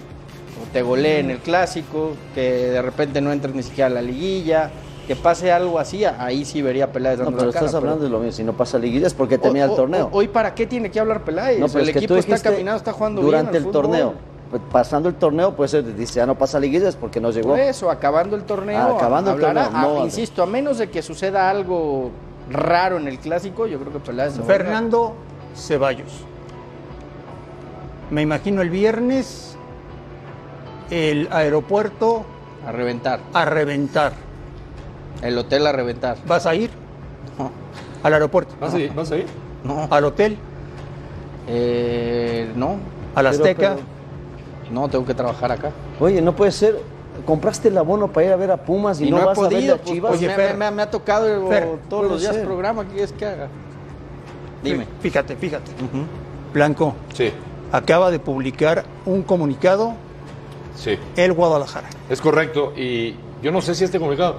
o 0.63 0.73
te 0.73 0.83
golee 0.83 1.21
en 1.21 1.31
el 1.31 1.39
clásico, 1.39 2.13
que 2.35 2.41
de 2.71 2.83
repente 2.83 3.21
no 3.21 3.33
entres 3.33 3.55
ni 3.55 3.63
siquiera 3.63 3.87
a 3.87 3.91
la 3.91 4.03
liguilla, 4.03 4.71
que 5.07 5.17
pase 5.17 5.51
algo 5.51 5.79
así, 5.79 6.05
ahí 6.05 6.45
sí 6.45 6.61
vería 6.61 6.93
Peláez 6.93 7.19
No, 7.19 7.25
dando 7.25 7.39
pero 7.39 7.47
la 7.49 7.53
cara, 7.55 7.67
estás 7.67 7.75
hablando 7.81 8.05
de 8.05 8.11
lo 8.11 8.19
mismo. 8.19 8.33
Si 8.33 8.45
no 8.45 8.53
pasa 8.55 8.79
liguilla 8.79 9.07
es 9.07 9.15
porque 9.15 9.39
termina 9.39 9.65
el 9.65 9.75
torneo. 9.75 10.11
o- 10.13 10.19
Hoy, 10.19 10.29
¿para 10.29 10.55
qué 10.55 10.67
tiene 10.67 10.91
que 10.91 11.01
hablar 11.01 11.25
Peláez? 11.25 11.59
No, 11.59 11.67
pero 11.69 11.81
el 11.81 11.89
es 11.89 11.93
que 11.95 11.99
equipo 12.01 12.15
tú 12.15 12.21
está 12.21 12.39
caminando, 12.39 12.77
está 12.77 12.93
jugando 12.93 13.23
durante 13.23 13.51
bien 13.51 13.51
al 13.51 13.57
el 13.57 13.63
fútbol. 13.73 13.83
torneo. 13.83 14.15
Pues 14.51 14.63
pasando 14.73 15.09
el 15.11 15.15
torneo, 15.15 15.55
pues 15.55 15.71
se 15.71 15.83
dice, 15.83 16.15
ya 16.15 16.27
no 16.27 16.35
pasa 16.35 16.59
liguillas 16.59 16.97
porque 16.97 17.21
no 17.21 17.31
llegó. 17.31 17.51
Por 17.51 17.61
eso, 17.61 17.91
acabando 17.91 18.35
el 18.35 18.45
torneo, 18.45 18.79
Ah, 18.79 18.97
acabando 18.97 19.31
el 19.31 19.35
hablará. 19.45 19.65
torneo, 19.71 19.81
no, 19.89 19.99
Ah, 19.99 20.03
a- 20.03 20.05
insisto, 20.05 20.43
a 20.43 20.47
menos 20.47 20.79
de 20.79 20.89
que 20.91 21.03
suceda 21.03 21.49
algo 21.51 22.11
raro 22.51 22.97
en 22.99 23.09
el 23.09 23.19
clásico, 23.19 23.67
yo 23.67 23.79
creo 23.79 23.93
que 23.93 23.99
Peláez. 24.01 24.35
Fernando 24.47 25.15
Ceballos. 25.55 26.11
Me 28.11 28.23
imagino 28.23 28.63
el 28.63 28.71
viernes 28.71 29.57
el 30.91 31.29
aeropuerto 31.31 32.25
a 32.67 32.73
reventar. 32.73 33.21
A 33.35 33.45
reventar. 33.45 34.13
El 35.23 35.37
hotel 35.37 35.67
a 35.67 35.73
reventar. 35.73 36.17
¿Vas 36.27 36.47
a 36.47 36.55
ir? 36.55 36.71
Al 38.03 38.13
aeropuerto. 38.15 38.55
¿Vas 38.61 38.75
a 38.75 38.79
ir? 38.79 38.93
¿Vas 38.95 39.11
a 39.11 39.17
ir? 39.17 39.27
No. 39.65 39.87
¿Al 39.91 40.05
hotel? 40.05 40.39
Eh, 41.49 42.51
no. 42.57 42.77
¿Al 43.15 43.27
Azteca? 43.27 43.77
No, 44.71 44.89
tengo 44.89 45.05
que 45.05 45.15
trabajar 45.15 45.51
acá. 45.53 45.71
Oye, 46.01 46.21
no 46.23 46.35
puede 46.37 46.53
ser. 46.53 46.79
Compraste 47.27 47.69
el 47.69 47.77
abono 47.79 48.09
para 48.13 48.27
ir 48.27 48.33
a 48.33 48.37
ver 48.37 48.51
a 48.53 48.57
Pumas 48.59 49.01
y, 49.01 49.09
Y 49.09 49.11
no, 49.11 49.19
no, 49.19 49.27
vas 49.27 49.39
a 49.39 49.43
ver 49.43 49.51
podido, 49.51 49.75
a 49.75 49.79
pues, 49.79 49.91
Chivas. 49.91 50.11
pues, 50.11 50.21
me, 50.23 50.37
me- 50.37 50.55
me- 50.55 50.71
me 50.71 50.83
ha 50.83 50.91
tocado 50.91 51.49
Fer, 51.49 51.69
todos 51.91 52.05
los 52.09 52.21
días 52.21 52.35
ser. 52.37 52.45
programa 52.45 52.85
que 52.87 53.03
es 53.03 53.13
que 53.13 53.27
haga. 53.27 53.49
Dime. 54.63 54.87
Fíjate, 55.01 55.35
fíjate. 55.35 55.73
Blanco. 56.55 56.95
Sí. 57.15 57.33
Acaba 57.73 58.11
de 58.11 58.19
publicar 58.19 58.85
un 59.05 59.23
comunicado 59.23 59.95
Sí. 60.75 60.99
el 61.17 61.33
Guadalajara. 61.33 61.89
Es 62.09 62.21
correcto. 62.21 62.73
Y 62.77 63.17
yo 63.43 63.51
no 63.51 63.61
sé 63.61 63.75
si 63.75 63.85
este 63.85 63.99
comunicado. 63.99 64.37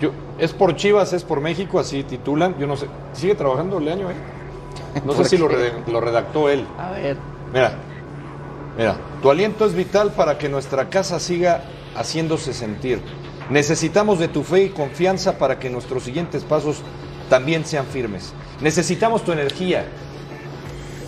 Yo, 0.00 0.12
es 0.38 0.52
por 0.52 0.76
Chivas, 0.76 1.12
es 1.12 1.24
por 1.24 1.40
México, 1.40 1.78
así 1.80 2.02
titulan. 2.04 2.56
Yo 2.58 2.66
no 2.66 2.76
sé. 2.76 2.86
¿Sigue 3.12 3.34
trabajando 3.34 3.80
Leaño 3.80 4.08
ahí? 4.08 4.14
No 5.04 5.12
sé 5.12 5.18
¿Por 5.18 5.26
si 5.26 5.38
lo, 5.38 5.48
lo 5.88 6.00
redactó 6.00 6.48
él. 6.48 6.64
A 6.78 6.90
ver. 6.92 7.16
Mira, 7.52 7.72
mira, 8.76 8.96
tu 9.22 9.30
aliento 9.30 9.64
es 9.64 9.74
vital 9.74 10.12
para 10.12 10.38
que 10.38 10.48
nuestra 10.48 10.88
casa 10.88 11.18
siga 11.20 11.62
haciéndose 11.96 12.52
sentir. 12.52 13.00
Necesitamos 13.50 14.18
de 14.18 14.28
tu 14.28 14.42
fe 14.44 14.64
y 14.64 14.68
confianza 14.68 15.38
para 15.38 15.58
que 15.58 15.70
nuestros 15.70 16.04
siguientes 16.04 16.44
pasos 16.44 16.82
también 17.28 17.64
sean 17.64 17.86
firmes. 17.86 18.32
Necesitamos 18.60 19.24
tu 19.24 19.32
energía 19.32 19.86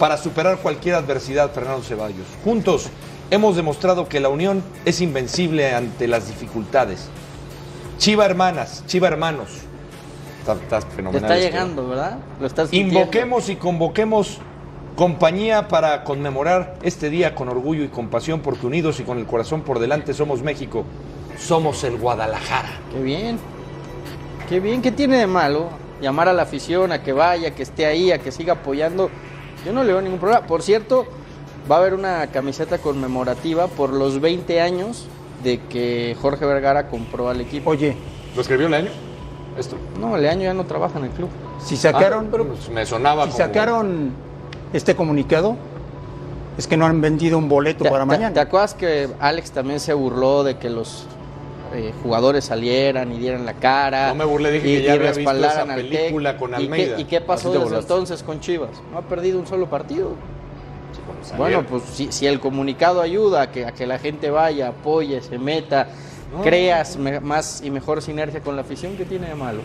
para 0.03 0.17
superar 0.17 0.57
cualquier 0.59 0.97
adversidad, 0.97 1.53
Fernando 1.53 1.85
Ceballos. 1.85 2.27
Juntos 2.43 2.89
hemos 3.31 3.55
demostrado 3.55 4.09
que 4.09 4.19
la 4.19 4.31
unión 4.31 4.61
es 4.85 5.01
invencible 5.01 5.77
ante 5.77 6.09
las 6.09 6.27
dificultades. 6.27 7.09
Chiva 7.99 8.27
hermanas, 8.27 8.83
Chiva 8.89 9.07
hermanos. 9.07 9.51
Está, 10.41 10.55
está 10.55 10.81
Te 10.81 10.97
fenomenal. 10.97 11.23
está 11.31 11.39
esto. 11.39 11.49
llegando, 11.53 11.89
¿verdad? 11.89 12.19
Lo 12.41 12.49
estás. 12.49 12.73
Invoquemos 12.73 13.49
y 13.49 13.55
convoquemos 13.55 14.39
compañía 14.97 15.69
para 15.69 16.03
conmemorar 16.03 16.75
este 16.83 17.09
día 17.09 17.37
con 17.37 17.49
orgullo 17.49 17.85
y 17.85 17.89
compasión, 17.89 18.41
porque 18.41 18.67
unidos 18.67 18.99
y 18.99 19.05
con 19.05 19.19
el 19.19 19.27
corazón 19.27 19.63
por 19.63 19.79
delante 19.79 20.15
somos 20.15 20.43
México, 20.43 20.85
somos 21.39 21.85
el 21.85 21.97
Guadalajara. 21.97 22.71
Qué 22.93 23.01
bien. 23.05 23.39
Qué 24.49 24.59
bien. 24.59 24.83
¿Qué 24.83 24.91
tiene 24.91 25.19
de 25.19 25.29
malo? 25.29 25.69
Llamar 26.01 26.29
a 26.29 26.33
la 26.33 26.43
afición 26.43 26.91
a 26.91 27.05
que 27.05 27.13
vaya, 27.13 27.55
que 27.55 27.63
esté 27.63 27.87
ahí, 27.87 28.11
a 28.11 28.19
que 28.19 28.33
siga 28.33 28.55
apoyando. 28.55 29.09
Yo 29.65 29.73
no 29.73 29.85
le 29.85 29.93
veo 29.93 30.03
ningún 30.03 30.19
problema. 30.19 30.47
Por 30.47 30.63
cierto, 30.63 31.07
va 31.71 31.77
a 31.77 31.79
haber 31.81 31.95
una 31.95 32.27
camiseta 32.29 32.79
conmemorativa 32.79 33.67
por 33.69 33.93
los 33.93 34.21
20 34.21 34.61
años 34.61 35.07
de 35.45 35.61
que 35.61 36.17
Jorge 36.21 36.45
Vergara 36.47 36.89
compró 36.89 37.29
al 37.29 37.41
equipo. 37.41 37.71
Oye, 37.71 37.97
¿Lo 38.35 38.41
escribió 38.43 38.69
Leaño? 38.69 38.91
Esto. 39.59 39.77
No, 40.01 40.17
Leaño 40.17 40.43
ya 40.45 40.55
no 40.55 40.65
trabaja 40.65 40.99
en 40.99 41.05
el 41.07 41.11
club. 41.11 41.29
si 41.63 41.77
sacaron, 41.77 42.25
Ah, 42.27 42.29
pero 42.31 42.47
pues 42.49 42.69
me 42.71 42.85
sonaba 42.87 43.25
si 43.27 43.33
como- 43.33 43.45
sacaron 43.45 44.11
este 44.73 44.97
comunicado, 44.97 45.57
es 46.59 46.67
que 46.67 46.77
no 46.77 46.87
han 46.87 47.01
vendido 47.01 47.37
un 47.39 47.49
boleto 47.49 47.85
¿Te, 47.85 47.91
para 47.91 48.05
te- 48.05 48.09
mañana. 48.09 48.33
te 48.35 48.41
acuerdas 48.41 48.75
que 48.75 49.09
Alex 49.21 49.53
también 49.53 49.79
se 49.79 49.93
burló 49.95 50.43
de 50.45 50.57
que 50.59 50.71
los 50.71 51.05
eh, 51.75 51.93
jugadores 52.03 52.45
salieran 52.45 53.13
y 53.13 53.19
dieran 53.19 53.45
la 53.47 53.55
cara? 53.55 54.09
No 54.09 54.15
me 54.15 54.25
burlé, 54.25 54.51
dije 54.53 54.69
y, 54.69 54.77
que 54.77 54.83
ya 54.83 54.89
y 54.95 54.97
había 54.99 55.13
visto 55.13 55.19
respaldaran 55.33 55.71
al 55.71 55.81
Tec. 55.83 55.91
película 56.01 56.37
con 56.37 56.51
¿Y 56.53 56.55
Almeida. 56.55 56.97
qué, 56.97 57.03
y 57.03 57.05
qué 57.05 57.21
pasó 57.21 57.51
desde 57.51 57.65
burlaste. 57.65 57.93
entonces 57.93 58.23
con 58.23 58.41
Chivas? 58.41 58.71
No 58.91 58.99
ha 58.99 59.03
perdido 59.03 59.39
un 59.39 59.47
solo 59.47 59.69
partido. 59.69 60.11
Bueno, 61.37 61.65
pues 61.69 61.83
si, 61.93 62.11
si 62.13 62.27
el 62.27 62.41
comunicado 62.41 63.01
ayuda 63.01 63.43
a 63.43 63.51
que, 63.51 63.65
a 63.65 63.73
que 63.73 63.87
la 63.87 63.99
gente 63.99 64.31
vaya, 64.31 64.69
apoye, 64.69 65.21
se 65.23 65.39
meta, 65.39 65.89
No. 66.37 66.43
creas 66.43 66.97
me- 66.97 67.21
más 67.21 67.63
y 67.65 67.71
mejor 67.71 68.03
sinergia 68.03 68.41
con 68.41 68.57
la 68.57 68.63
afición, 68.63 68.97
¿qué 68.97 69.05
tiene 69.05 69.29
de 69.29 69.35
malo? 69.35 69.61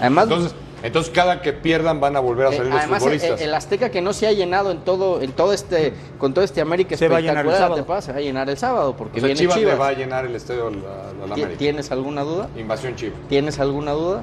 Además, 0.00 0.24
Entonces, 0.24 0.54
entonces 0.84 1.10
cada 1.14 1.40
que 1.40 1.54
pierdan 1.54 1.98
van 1.98 2.14
a 2.14 2.20
volver 2.20 2.46
a 2.46 2.50
eh, 2.50 2.56
salir 2.58 2.72
los 2.72 2.80
además, 2.80 3.02
futbolistas. 3.02 3.40
el, 3.40 3.48
el 3.48 3.54
Azteca 3.54 3.88
que 3.88 4.02
no 4.02 4.12
se 4.12 4.26
ha 4.26 4.32
llenado 4.32 4.70
en 4.70 4.80
todo, 4.80 5.22
en 5.22 5.32
todo 5.32 5.54
este, 5.54 5.94
con 6.18 6.34
todo 6.34 6.44
este 6.44 6.60
América 6.60 6.94
Se 6.94 7.08
va 7.08 7.16
a 7.16 7.20
llenar 7.20 7.46
el 7.46 7.52
sábado. 7.52 7.86
pasa, 7.86 8.06
se 8.08 8.12
va 8.12 8.18
a 8.18 8.20
llenar 8.20 8.50
el 8.50 8.58
sábado 8.58 8.94
porque 8.94 9.18
o 9.18 9.20
sea, 9.20 9.26
viene 9.28 9.40
Chivas, 9.40 9.56
Chivas. 9.56 9.72
le 9.72 9.78
va 9.78 9.88
a 9.88 9.92
llenar 9.92 10.26
el 10.26 10.36
estadio 10.36 10.68
al, 10.68 11.32
América. 11.32 11.56
¿Tienes 11.56 11.90
alguna 11.90 12.22
duda? 12.22 12.48
Invasión 12.54 12.94
Chivas. 12.96 13.18
¿Tienes 13.30 13.58
alguna 13.58 13.92
duda? 13.92 14.22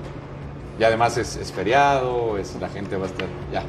Y 0.79 0.83
además 0.83 1.17
es, 1.17 1.35
es 1.35 1.51
feriado, 1.51 2.37
es, 2.37 2.55
la 2.61 2.69
gente 2.69 2.95
va 2.95 3.05
a 3.05 3.09
estar. 3.09 3.27
Ya. 3.51 3.63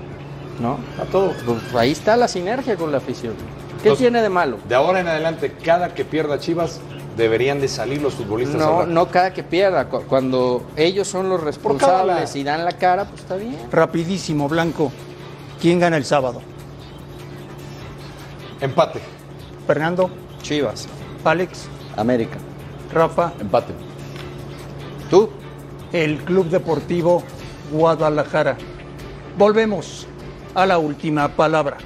¿No? 0.61 0.79
A 1.01 1.07
todo. 1.07 1.33
Pues 1.47 1.75
ahí 1.75 1.93
está 1.93 2.15
la 2.17 2.29
sinergia 2.29 2.77
con 2.77 2.93
la 2.93 2.99
afición. 2.99 3.35
¿Qué 3.83 3.89
Entonces, 3.89 3.99
tiene 3.99 4.23
de 4.23 4.29
malo? 4.29 4.59
De 4.69 4.75
ahora 4.75 5.01
en 5.01 5.09
adelante, 5.09 5.51
cada 5.65 5.95
que 5.95 6.05
pierda 6.05 6.39
Chivas, 6.39 6.81
deberían 7.17 7.61
de 7.61 7.69
salir 7.69 8.01
los 8.03 8.15
futbolistas. 8.15 8.57
No, 8.61 8.87
no 8.87 9.09
cada 9.09 9.33
que 9.33 9.43
pierda. 9.43 9.89
Cu- 9.89 10.03
Cuando 10.09 10.63
ellos 10.77 11.09
son 11.09 11.29
los 11.29 11.43
responsables 11.43 12.35
y 12.37 12.43
dan 12.45 12.65
la 12.65 12.73
cara, 12.73 13.05
pues 13.07 13.21
está 13.21 13.37
bien. 13.37 13.57
Rapidísimo, 13.71 14.49
Blanco. 14.49 14.91
¿Quién 15.61 15.79
gana 15.81 15.97
el 15.97 16.05
sábado? 16.05 16.41
Empate. 18.61 19.01
Fernando, 19.67 20.11
Chivas. 20.43 20.89
Alex, 21.25 21.67
América. 21.97 22.39
Rafa, 22.93 23.33
Empate. 23.41 23.73
¿Tú? 25.11 25.31
el 25.93 26.19
Club 26.25 26.47
Deportivo 26.49 27.23
Guadalajara. 27.71 28.57
Volvemos 29.37 30.07
a 30.55 30.65
la 30.65 30.79
última 30.79 31.29
palabra. 31.29 31.77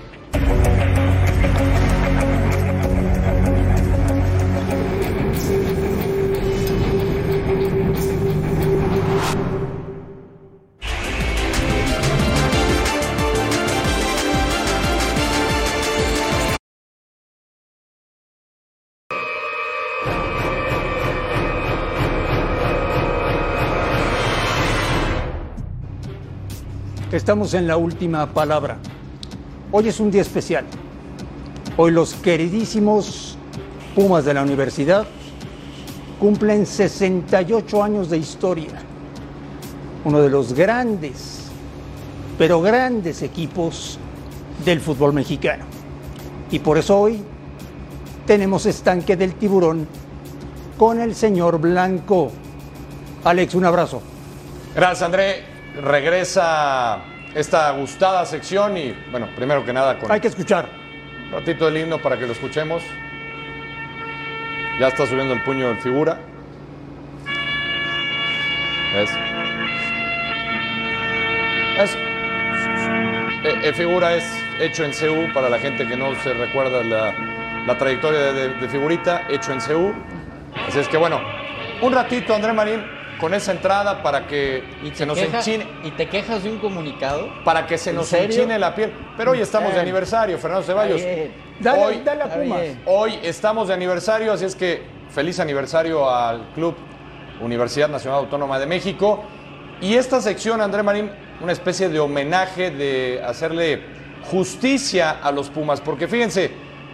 Estamos 27.16 27.55
en 27.55 27.66
la 27.66 27.79
última 27.79 28.26
palabra. 28.26 28.76
Hoy 29.72 29.88
es 29.88 30.00
un 30.00 30.11
día 30.11 30.20
especial. 30.20 30.66
Hoy 31.79 31.90
los 31.90 32.12
queridísimos 32.12 33.38
Pumas 33.94 34.26
de 34.26 34.35
la 34.35 34.42
universidad 34.42 35.07
cumplen 36.20 36.66
68 36.66 37.83
años 37.83 38.11
de 38.11 38.18
historia. 38.18 38.83
Uno 40.05 40.20
de 40.20 40.29
los 40.29 40.52
grandes, 40.52 41.44
pero 42.37 42.61
grandes 42.61 43.22
equipos 43.22 43.98
del 44.62 44.83
fútbol 44.83 45.14
mexicano. 45.14 45.64
Y 46.50 46.59
por 46.59 46.76
eso 46.76 47.00
hoy 47.00 47.22
tenemos 48.26 48.66
estanque 48.66 49.16
del 49.16 49.37
tiburón 49.37 49.88
con 50.76 51.00
el 51.00 51.14
señor 51.14 51.59
Blanco. 51.59 52.31
Alex, 53.24 53.55
un 53.55 53.64
abrazo. 53.64 54.02
Gracias, 54.74 55.02
André. 55.02 55.56
Regresa 55.83 56.99
esta 57.35 57.71
gustada 57.73 58.25
sección 58.25 58.77
y, 58.77 58.95
bueno, 59.11 59.29
primero 59.37 59.65
que 59.65 59.73
nada, 59.73 59.99
con 59.99 60.11
Hay 60.11 60.21
que 60.21 60.29
escuchar. 60.29 60.69
un 61.27 61.33
ratito 61.33 61.67
del 61.67 61.77
himno 61.79 61.99
para 61.99 62.17
que 62.19 62.27
lo 62.27 62.33
escuchemos. 62.33 62.83
Ya 64.81 64.89
está 64.89 65.07
subiendo 65.07 65.35
el 65.35 65.43
puño 65.43 65.69
en 65.71 65.79
figura. 65.81 66.19
¿Ves? 68.95 69.11
Es, 71.79 71.95
eh, 73.45 73.61
eh, 73.65 73.73
figura 73.75 74.15
es 74.15 74.25
hecho 74.61 74.85
en 74.85 74.93
CU 74.93 75.33
para 75.35 75.51
la 75.51 75.59
gente 75.59 75.87
que 75.87 75.97
no 75.97 76.15
se 76.23 76.33
recuerda 76.33 76.83
la, 76.83 77.12
la 77.67 77.77
trayectoria 77.79 78.21
de, 78.21 78.33
de- 78.33 78.55
de 78.55 78.69
figurita, 78.69 79.27
hecho 79.29 79.53
en 79.53 79.61
CU. 79.61 79.93
Así 80.67 80.79
es 80.79 80.89
que 80.89 80.97
bueno, 80.97 81.21
un 81.83 81.93
ratito, 81.93 82.35
André 82.35 82.53
Marín, 82.55 82.83
con 83.20 83.33
esa 83.35 83.52
entrada 83.52 84.02
para 84.02 84.26
que 84.26 84.62
se 84.94 85.07
nos 85.07 85.18
Queja- 85.18 85.38
enchine, 85.38 85.66
¿Y 85.85 85.90
te 85.92 86.09
quejas 86.09 86.42
de 86.42 86.50
un 86.50 86.59
comunicado? 86.59 87.29
para 87.44 87.66
que 87.66 87.79
se 87.79 87.90
¿En 87.90 87.96
nos 87.96 88.09
serio? 88.09 88.26
enchine 88.26 88.59
la 88.59 88.74
piel. 88.74 88.92
Pero 89.16 89.31
hoy 89.33 89.40
estamos 89.40 89.72
de 89.74 89.81
aniversario, 89.81 90.38
Fernando 90.38 90.64
Ceballos. 90.66 91.00
Dale, 91.61 91.83
Hoy, 91.85 92.02
dale 92.05 92.22
a 92.22 92.29
Pumas. 92.29 92.61
hoy 92.85 93.18
estamos 93.22 93.68
de 93.68 93.74
aniversario, 93.74 94.33
así 94.33 94.44
es 94.44 94.55
que 94.55 94.83
feliz 95.11 95.40
aniversario 95.40 96.11
al 96.11 96.42
Club 96.55 96.76
Universidad 97.40 97.88
Nacional 97.88 98.20
Autónoma 98.20 98.59
de 98.59 98.66
México. 98.66 99.24
Y 99.81 99.94
esta 99.94 100.20
sección, 100.20 100.61
André 100.61 100.83
Marín, 100.83 101.11
una 101.40 101.52
especie 101.52 101.88
de 101.88 101.98
homenaje 102.00 102.70
de 102.70 103.22
hacerle 103.24 103.81
justicia 104.31 105.12
a 105.22 105.31
los 105.33 105.48
Pumas, 105.48 105.81
porque 105.81 106.09
fíjense, 106.09 106.50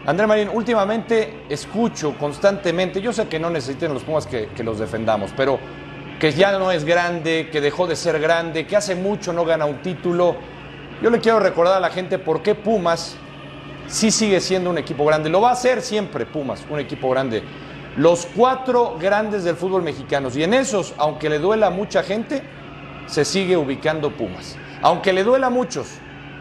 André 0.07 0.27
Marín, 0.27 0.49
últimamente 0.53 1.43
escucho 1.49 2.15
constantemente, 2.19 3.01
yo 3.01 3.13
sé 3.13 3.27
que 3.29 3.39
no 3.41 3.51
necesiten 3.51 3.93
los 3.95 4.03
Pumas 4.03 4.27
que, 4.27 4.49
que 4.49 4.63
los 4.63 4.79
defendamos, 4.79 5.33
pero 5.37 5.59
que 6.23 6.31
ya 6.31 6.57
no 6.57 6.71
es 6.71 6.85
grande, 6.85 7.49
que 7.51 7.61
dejó 7.61 7.89
de 7.89 7.97
ser 7.97 8.21
grande, 8.21 8.65
que 8.65 8.77
hace 8.77 8.95
mucho 8.95 9.33
no 9.33 9.45
gana 9.45 9.65
un 9.65 9.83
título. 9.83 10.37
Yo 11.03 11.11
le 11.11 11.19
quiero 11.19 11.41
recordar 11.41 11.79
a 11.79 11.81
la 11.81 11.91
gente 11.91 12.17
por 12.17 12.45
qué 12.45 12.55
Pumas 12.55 13.17
sí 13.89 14.13
sigue 14.13 14.41
siendo 14.41 14.71
un 14.71 14.79
equipo 14.79 15.05
grande. 15.05 15.29
Lo 15.29 15.41
va 15.41 15.51
a 15.51 15.57
ser 15.57 15.83
siempre 15.83 16.25
Pumas, 16.25 16.65
un 16.71 16.79
equipo 16.79 17.11
grande. 17.11 17.43
Los 17.97 18.25
cuatro 18.37 18.97
grandes 19.01 19.43
del 19.43 19.57
fútbol 19.57 19.83
mexicano. 19.83 20.29
Y 20.33 20.45
en 20.45 20.55
esos, 20.55 20.95
aunque 20.97 21.29
le 21.29 21.41
duela 21.41 21.67
a 21.67 21.71
mucha 21.71 22.05
gente, 22.05 22.41
se 23.07 23.25
sigue 23.25 23.57
ubicando 23.57 24.13
Pumas. 24.13 24.57
Aunque 24.81 25.13
le 25.13 25.25
duela 25.25 25.49
a 25.49 25.51
muchos, 25.51 25.89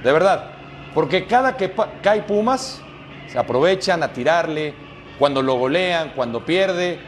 de 0.03 0.11
verdad. 0.11 0.51
Porque 0.93 1.25
cada 1.25 1.57
que 1.57 1.73
cae 2.03 2.21
Pumas, 2.21 2.83
se 3.25 3.39
aprovechan 3.39 4.03
a 4.03 4.13
tirarle. 4.13 4.75
Cuando 5.17 5.41
lo 5.41 5.55
golean, 5.55 6.11
cuando 6.15 6.45
pierde, 6.45 6.99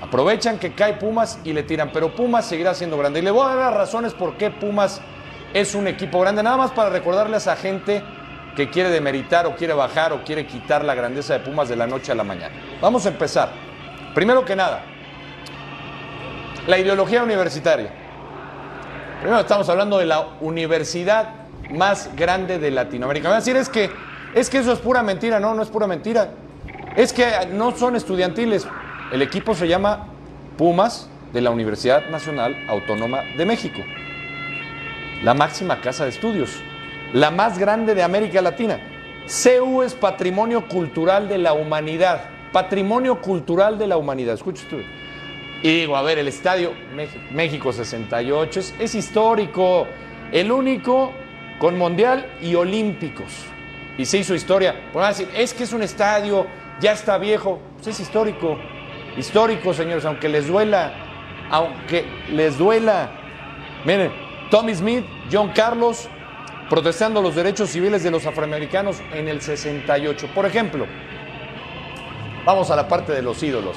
aprovechan 0.00 0.58
que 0.58 0.72
cae 0.72 0.94
Pumas 0.94 1.38
y 1.44 1.52
le 1.52 1.62
tiran. 1.62 1.90
Pero 1.92 2.14
Pumas 2.14 2.46
seguirá 2.46 2.74
siendo 2.74 2.96
grande. 2.96 3.20
Y 3.20 3.22
le 3.22 3.30
voy 3.30 3.44
a 3.44 3.54
dar 3.54 3.72
las 3.72 3.74
razones 3.74 4.14
por 4.14 4.36
qué 4.36 4.50
Pumas 4.50 5.00
es 5.54 5.74
un 5.74 5.86
equipo 5.86 6.20
grande. 6.20 6.42
Nada 6.42 6.56
más 6.56 6.70
para 6.72 6.90
recordarle 6.90 7.34
a 7.34 7.38
esa 7.38 7.56
gente 7.56 8.02
que 8.56 8.70
quiere 8.70 8.90
demeritar 8.90 9.46
o 9.46 9.54
quiere 9.54 9.74
bajar 9.74 10.12
o 10.12 10.22
quiere 10.24 10.46
quitar 10.46 10.84
la 10.84 10.94
grandeza 10.94 11.34
de 11.34 11.40
Pumas 11.40 11.68
de 11.68 11.76
la 11.76 11.86
noche 11.86 12.12
a 12.12 12.14
la 12.14 12.24
mañana. 12.24 12.54
Vamos 12.80 13.06
a 13.06 13.10
empezar. 13.10 13.50
Primero 14.14 14.44
que 14.44 14.56
nada, 14.56 14.82
la 16.66 16.78
ideología 16.78 17.22
universitaria. 17.22 17.92
Primero 19.20 19.40
estamos 19.40 19.68
hablando 19.68 19.98
de 19.98 20.06
la 20.06 20.28
universidad 20.40 21.34
más 21.70 22.10
grande 22.16 22.58
de 22.58 22.70
Latinoamérica. 22.70 23.28
Me 23.28 23.30
van 23.30 23.36
a 23.36 23.40
decir, 23.40 23.56
es 23.56 23.68
que, 23.68 23.90
es 24.34 24.50
que 24.50 24.58
eso 24.58 24.72
es 24.72 24.78
pura 24.78 25.02
mentira. 25.02 25.38
No, 25.38 25.54
no 25.54 25.62
es 25.62 25.68
pura 25.68 25.86
mentira. 25.86 26.30
Es 26.96 27.12
que 27.12 27.26
no 27.52 27.76
son 27.76 27.96
estudiantiles. 27.96 28.66
El 29.12 29.22
equipo 29.22 29.56
se 29.56 29.66
llama 29.66 30.06
Pumas 30.56 31.08
de 31.32 31.40
la 31.40 31.50
Universidad 31.50 32.08
Nacional 32.10 32.56
Autónoma 32.68 33.22
de 33.36 33.44
México. 33.44 33.80
La 35.24 35.34
máxima 35.34 35.80
casa 35.80 36.04
de 36.04 36.10
estudios. 36.10 36.62
La 37.12 37.32
más 37.32 37.58
grande 37.58 37.96
de 37.96 38.04
América 38.04 38.40
Latina. 38.40 38.78
CU 39.26 39.82
es 39.82 39.94
Patrimonio 39.94 40.68
Cultural 40.68 41.28
de 41.28 41.38
la 41.38 41.54
Humanidad. 41.54 42.22
Patrimonio 42.52 43.20
Cultural 43.20 43.78
de 43.78 43.88
la 43.88 43.96
Humanidad. 43.96 44.34
Escucha 44.34 44.62
tú. 44.70 44.76
Y 45.64 45.80
digo, 45.80 45.96
a 45.96 46.02
ver, 46.02 46.18
el 46.18 46.28
estadio 46.28 46.72
México 47.32 47.72
68 47.72 48.60
es, 48.78 48.94
histórico, 48.94 49.88
el 50.30 50.52
único 50.52 51.12
con 51.58 51.76
mundial 51.76 52.38
y 52.40 52.54
olímpicos. 52.54 53.44
Y 53.98 54.04
se 54.04 54.18
hizo 54.18 54.36
historia. 54.36 54.88
A 54.94 55.08
decir, 55.08 55.28
es 55.36 55.52
que 55.52 55.64
es 55.64 55.72
un 55.72 55.82
estadio, 55.82 56.46
ya 56.80 56.92
está 56.92 57.18
viejo. 57.18 57.58
Pues 57.76 57.88
es 57.88 58.00
histórico, 58.00 58.56
histórico, 59.16 59.74
señores, 59.74 60.04
aunque 60.04 60.28
les 60.28 60.46
duela, 60.46 60.92
aunque 61.50 62.04
les 62.30 62.56
duela. 62.56 63.10
Miren, 63.84 64.12
Tommy 64.50 64.74
Smith, 64.74 65.04
John 65.30 65.50
Carlos, 65.54 66.08
protestando 66.68 67.20
los 67.20 67.34
derechos 67.34 67.70
civiles 67.70 68.02
de 68.02 68.10
los 68.10 68.26
afroamericanos 68.26 69.02
en 69.12 69.28
el 69.28 69.40
68. 69.40 70.28
Por 70.34 70.46
ejemplo, 70.46 70.86
vamos 72.44 72.70
a 72.70 72.76
la 72.76 72.88
parte 72.88 73.12
de 73.12 73.22
los 73.22 73.42
ídolos. 73.42 73.76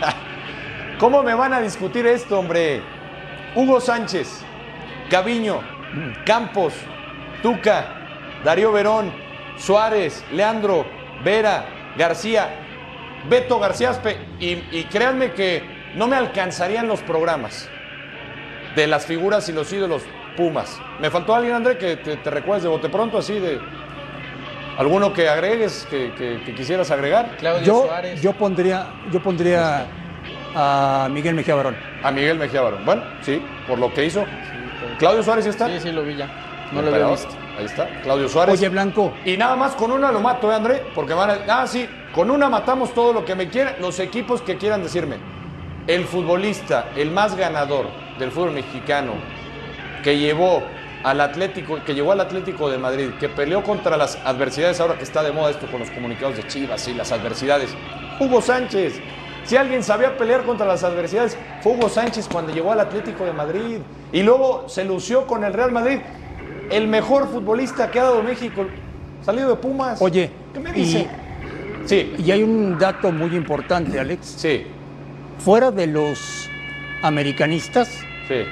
¿Cómo 0.98 1.22
me 1.22 1.34
van 1.34 1.52
a 1.52 1.60
discutir 1.60 2.06
esto, 2.06 2.38
hombre? 2.38 2.82
Hugo 3.54 3.80
Sánchez, 3.80 4.42
Gaviño, 5.10 5.60
Campos, 6.24 6.74
Tuca, 7.42 7.94
Darío 8.44 8.72
Verón, 8.72 9.12
Suárez, 9.56 10.24
Leandro, 10.32 10.86
Vera, 11.24 11.66
García, 11.96 12.67
Beto 13.28 13.58
García 13.58 13.90
Aspe, 13.90 14.16
y, 14.40 14.62
y 14.70 14.84
créanme 14.90 15.32
que 15.32 15.62
no 15.94 16.06
me 16.06 16.16
alcanzarían 16.16 16.86
los 16.86 17.00
programas 17.00 17.68
de 18.76 18.86
las 18.86 19.06
figuras 19.06 19.48
y 19.48 19.52
los 19.52 19.72
ídolos 19.72 20.02
Pumas. 20.36 20.80
¿Me 21.00 21.10
faltó 21.10 21.34
alguien, 21.34 21.54
André, 21.54 21.78
que 21.78 21.96
te, 21.96 22.16
te 22.16 22.30
recuerdes 22.30 22.62
de 22.62 22.68
bote 22.68 22.88
pronto, 22.88 23.18
así 23.18 23.40
de 23.40 23.58
alguno 24.76 25.12
que 25.12 25.28
agregues, 25.28 25.84
que, 25.90 26.12
que- 26.16 26.40
que 26.44 26.54
quisieras 26.54 26.90
agregar? 26.92 27.36
Claudio 27.38 27.64
Yo, 27.66 27.86
Suárez. 27.86 28.22
yo 28.22 28.32
pondría, 28.34 28.86
yo 29.10 29.20
pondría 29.20 29.86
a 30.54 31.08
Miguel 31.10 31.34
Mejía 31.34 31.56
Barón. 31.56 31.76
A 32.04 32.12
Miguel 32.12 32.38
Mejía 32.38 32.60
Barón. 32.60 32.84
Bueno, 32.84 33.02
sí, 33.22 33.42
por 33.66 33.80
lo 33.80 33.92
que 33.92 34.04
hizo. 34.04 34.24
Claudio 35.00 35.24
Suárez 35.24 35.42
¿sí 35.44 35.50
está. 35.50 35.66
Sí, 35.66 35.80
sí, 35.80 35.90
lo 35.90 36.04
vi 36.04 36.14
ya. 36.14 36.28
No 36.70 36.82
lo 36.82 36.94
había 36.94 37.08
visto. 37.08 37.34
Ahí 37.58 37.64
está, 37.64 37.88
Claudio 38.02 38.28
Suárez. 38.28 38.60
Oye, 38.60 38.68
Blanco, 38.68 39.12
Y 39.24 39.36
nada 39.36 39.56
más 39.56 39.74
con 39.74 39.90
una 39.90 40.12
lo 40.12 40.20
mato, 40.20 40.52
¿eh, 40.52 40.54
André? 40.54 40.82
Porque 40.94 41.12
van 41.12 41.30
a. 41.30 41.38
Ah, 41.48 41.66
sí, 41.66 41.88
con 42.14 42.30
una 42.30 42.48
matamos 42.48 42.94
todo 42.94 43.12
lo 43.12 43.24
que 43.24 43.34
me 43.34 43.48
quieran. 43.48 43.74
Los 43.80 43.98
equipos 43.98 44.42
que 44.42 44.56
quieran 44.56 44.82
decirme. 44.84 45.16
El 45.88 46.04
futbolista, 46.04 46.90
el 46.94 47.10
más 47.10 47.34
ganador 47.34 47.86
del 48.18 48.30
fútbol 48.30 48.52
mexicano, 48.52 49.14
que 50.04 50.18
llevó 50.18 50.62
al 51.02 51.20
Atlético, 51.20 51.78
que 51.84 51.94
llegó 51.94 52.12
al 52.12 52.20
Atlético 52.20 52.70
de 52.70 52.78
Madrid, 52.78 53.10
que 53.18 53.28
peleó 53.28 53.64
contra 53.64 53.96
las 53.96 54.16
adversidades, 54.24 54.78
ahora 54.78 54.96
que 54.96 55.04
está 55.04 55.24
de 55.24 55.32
moda 55.32 55.50
esto 55.50 55.66
con 55.66 55.80
los 55.80 55.90
comunicados 55.90 56.36
de 56.36 56.46
Chivas 56.46 56.86
y 56.86 56.94
las 56.94 57.10
adversidades. 57.10 57.74
Hugo 58.20 58.40
Sánchez. 58.40 59.00
Si 59.44 59.56
alguien 59.56 59.82
sabía 59.82 60.16
pelear 60.16 60.44
contra 60.44 60.66
las 60.66 60.84
adversidades, 60.84 61.36
fue 61.62 61.72
Hugo 61.72 61.88
Sánchez 61.88 62.28
cuando 62.30 62.52
llegó 62.52 62.70
al 62.70 62.80
Atlético 62.80 63.24
de 63.24 63.32
Madrid. 63.32 63.78
Y 64.12 64.22
luego 64.22 64.68
se 64.68 64.84
lució 64.84 65.26
con 65.26 65.42
el 65.42 65.54
Real 65.54 65.72
Madrid. 65.72 66.00
El 66.70 66.88
mejor 66.88 67.28
futbolista 67.28 67.90
que 67.90 67.98
ha 67.98 68.04
dado 68.04 68.22
México, 68.22 68.66
salido 69.24 69.50
de 69.50 69.56
Pumas. 69.56 70.00
oye, 70.02 70.30
¿Qué 70.52 70.60
me 70.60 70.70
y, 70.70 70.72
dice? 70.74 71.08
Sí, 71.86 72.14
y 72.18 72.30
hay 72.30 72.42
un 72.42 72.78
dato 72.78 73.10
muy 73.12 73.34
importante, 73.34 73.98
Alex. 73.98 74.26
sí, 74.36 74.66
Fuera 75.38 75.70
de 75.70 75.86
los 75.86 76.48
americanistas, 77.02 77.88
sí. 78.26 78.42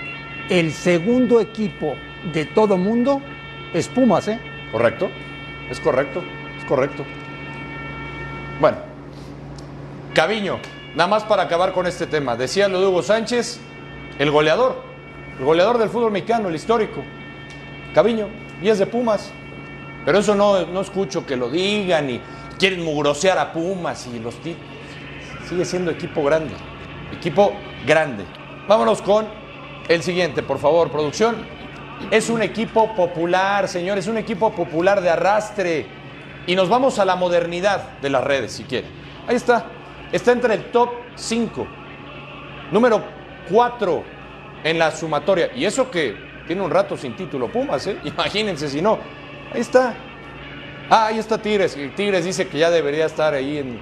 el 0.48 0.72
segundo 0.72 1.40
equipo 1.40 1.94
de 2.33 2.44
todo 2.46 2.76
mundo 2.76 3.20
es 3.74 3.88
Pumas, 3.88 4.29
¿eh? 4.29 4.38
Correcto. 4.72 5.11
Es 5.70 5.81
correcto. 5.81 6.22
Es 6.59 6.64
correcto. 6.64 7.05
Bueno. 8.61 8.79
Caviño, 10.14 10.59
nada 10.94 11.09
más 11.09 11.24
para 11.24 11.42
acabar 11.42 11.72
con 11.72 11.87
este 11.87 12.07
tema. 12.07 12.37
Decía 12.37 12.68
lo 12.68 12.81
de 12.81 12.87
Hugo 12.87 13.02
Sánchez, 13.02 13.59
el 14.18 14.31
goleador. 14.31 14.81
El 15.38 15.44
goleador 15.44 15.76
del 15.76 15.90
fútbol 15.90 16.12
mexicano, 16.12 16.48
el 16.48 16.55
histórico. 16.55 17.02
Caviño, 17.96 18.28
y 18.61 18.68
es 18.68 18.78
de 18.78 18.87
Pumas. 18.87 19.32
Pero 20.04 20.18
eso 20.18 20.35
no, 20.35 20.66
no 20.66 20.82
escucho 20.82 21.24
que 21.24 21.35
lo 21.35 21.48
digan 21.48 22.11
y 22.11 22.20
quieren 22.59 22.85
mugrosear 22.85 23.38
a 23.38 23.54
Pumas 23.54 24.06
y 24.06 24.18
los. 24.18 24.35
Sigue 25.48 25.64
siendo 25.64 25.90
equipo 25.90 26.22
grande. 26.22 26.52
Equipo 27.11 27.54
grande. 27.87 28.26
Vámonos 28.68 29.00
con 29.00 29.26
el 29.88 30.02
siguiente, 30.02 30.42
por 30.42 30.59
favor, 30.59 30.90
producción. 30.90 31.37
Es 32.11 32.28
un 32.28 32.42
equipo 32.42 32.94
popular, 32.94 33.66
señores, 33.66 34.04
es 34.04 34.11
un 34.11 34.18
equipo 34.18 34.52
popular 34.52 35.00
de 35.00 35.09
arrastre. 35.09 35.87
Y 36.46 36.54
nos 36.54 36.68
vamos 36.68 36.98
a 36.98 37.06
la 37.06 37.16
modernidad 37.16 37.98
de 38.00 38.11
las 38.11 38.22
redes, 38.22 38.52
si 38.52 38.64
quieren. 38.64 38.90
Ahí 39.26 39.37
está. 39.37 39.64
Está 40.12 40.32
entre 40.32 40.52
el 40.52 40.64
top 40.70 40.90
5. 41.14 41.66
Número 42.72 43.02
4 43.50 44.04
en 44.64 44.78
la 44.78 44.90
sumatoria. 44.90 45.50
Y 45.56 45.64
eso 45.64 45.90
que 45.90 46.26
tiene 46.46 46.62
un 46.62 46.70
rato 46.70 46.96
sin 46.96 47.14
título 47.16 47.48
Pumas, 47.48 47.87
¿eh? 47.87 47.98
Imagínense 48.04 48.68
si 48.68 48.80
no. 48.80 48.98
Ahí 49.52 49.61
está. 49.61 49.94
Ah, 50.90 51.06
ahí 51.06 51.18
está 51.18 51.38
Tigres. 51.38 51.76
Tigres 51.96 52.24
dice 52.24 52.46
que 52.48 52.59
ya 52.59 52.70
debería 52.70 53.06
estar 53.06 53.35
ahí 53.35 53.59
en 53.59 53.80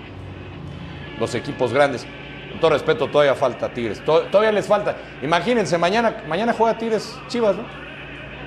los 1.19 1.35
equipos 1.35 1.73
grandes. 1.73 2.07
Con 2.51 2.61
todo 2.61 2.71
respeto, 2.71 3.09
todavía 3.09 3.35
falta 3.35 3.69
Tigres. 3.69 4.03
To- 4.05 4.23
Todavía 4.23 4.53
les 4.53 4.67
falta. 4.67 4.97
Imagínense, 5.23 5.77
mañana, 5.77 6.23
mañana 6.29 6.53
juega 6.57 6.79
Tigres 6.79 7.19
Chivas, 7.29 7.57
¿no? 7.57 7.65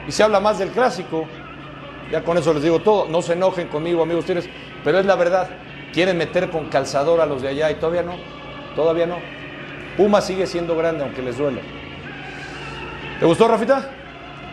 Y 0.07 0.11
se 0.11 0.23
habla 0.23 0.39
más 0.39 0.57
del 0.59 0.69
clásico. 0.69 1.27
Ya 2.11 2.23
con 2.23 2.37
eso 2.37 2.53
les 2.53 2.63
digo 2.63 2.79
todo. 2.79 3.07
No 3.07 3.21
se 3.21 3.33
enojen 3.33 3.67
conmigo, 3.67 4.01
amigos 4.03 4.25
Tigres. 4.25 4.49
Pero 4.83 4.99
es 4.99 5.05
la 5.05 5.15
verdad. 5.15 5.49
Quieren 5.93 6.17
meter 6.17 6.49
con 6.49 6.69
calzador 6.69 7.19
a 7.21 7.25
los 7.25 7.41
de 7.41 7.49
allá 7.49 7.69
y 7.71 7.75
todavía 7.75 8.03
no. 8.03 8.15
Todavía 8.75 9.05
no. 9.05 9.17
Puma 9.97 10.21
sigue 10.21 10.47
siendo 10.47 10.75
grande, 10.77 11.03
aunque 11.03 11.21
les 11.21 11.37
duele. 11.37 11.59
¿Te 13.19 13.25
gustó, 13.25 13.47
Rafita? 13.47 13.89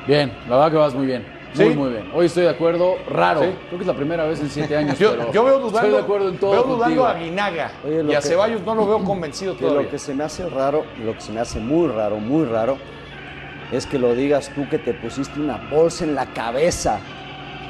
Bien, 0.06 0.32
la 0.48 0.56
verdad 0.56 0.70
que 0.70 0.76
vas 0.78 0.94
muy 0.94 1.06
bien. 1.06 1.24
Muy, 1.56 1.68
Sí. 1.68 1.74
muy 1.76 1.90
bien. 1.90 2.10
Hoy 2.12 2.26
estoy 2.26 2.42
de 2.42 2.48
acuerdo. 2.50 2.96
Raro. 3.08 3.40
Sí. 3.42 3.46
Creo 3.68 3.78
que 3.78 3.82
es 3.82 3.86
la 3.86 3.94
primera 3.94 4.24
vez 4.24 4.40
en 4.40 4.50
siete 4.50 4.76
años. 4.76 4.98
Yo, 4.98 5.12
pero 5.12 5.32
yo 5.32 5.44
veo 5.44 5.58
dudando, 5.60 5.78
Estoy 5.78 5.90
de 5.92 5.98
acuerdo 5.98 6.28
en 6.30 6.38
todo. 6.38 6.50
veo 6.50 6.62
dudando 6.64 7.06
a 7.06 7.14
Guinaga 7.14 7.70
Oye, 7.86 8.02
y 8.08 8.14
a 8.14 8.20
que- 8.20 8.26
Ceballos 8.26 8.60
no 8.62 8.74
lo 8.74 8.86
veo 8.86 8.98
convencido 9.04 9.54
Que 9.54 9.60
todavía. 9.60 9.82
lo 9.82 9.88
que 9.90 9.98
se 10.00 10.14
me 10.14 10.24
hace 10.24 10.48
raro, 10.48 10.84
lo 11.04 11.14
que 11.14 11.20
se 11.20 11.30
me 11.32 11.40
hace 11.40 11.60
muy 11.60 11.86
raro, 11.88 12.16
muy 12.18 12.44
raro, 12.44 12.76
es 13.70 13.86
que 13.86 13.98
lo 14.00 14.14
digas 14.16 14.50
tú 14.54 14.68
que 14.68 14.78
te 14.78 14.94
pusiste 14.94 15.38
una 15.40 15.56
bolsa 15.70 16.04
en 16.04 16.14
la 16.16 16.26
cabeza. 16.26 16.98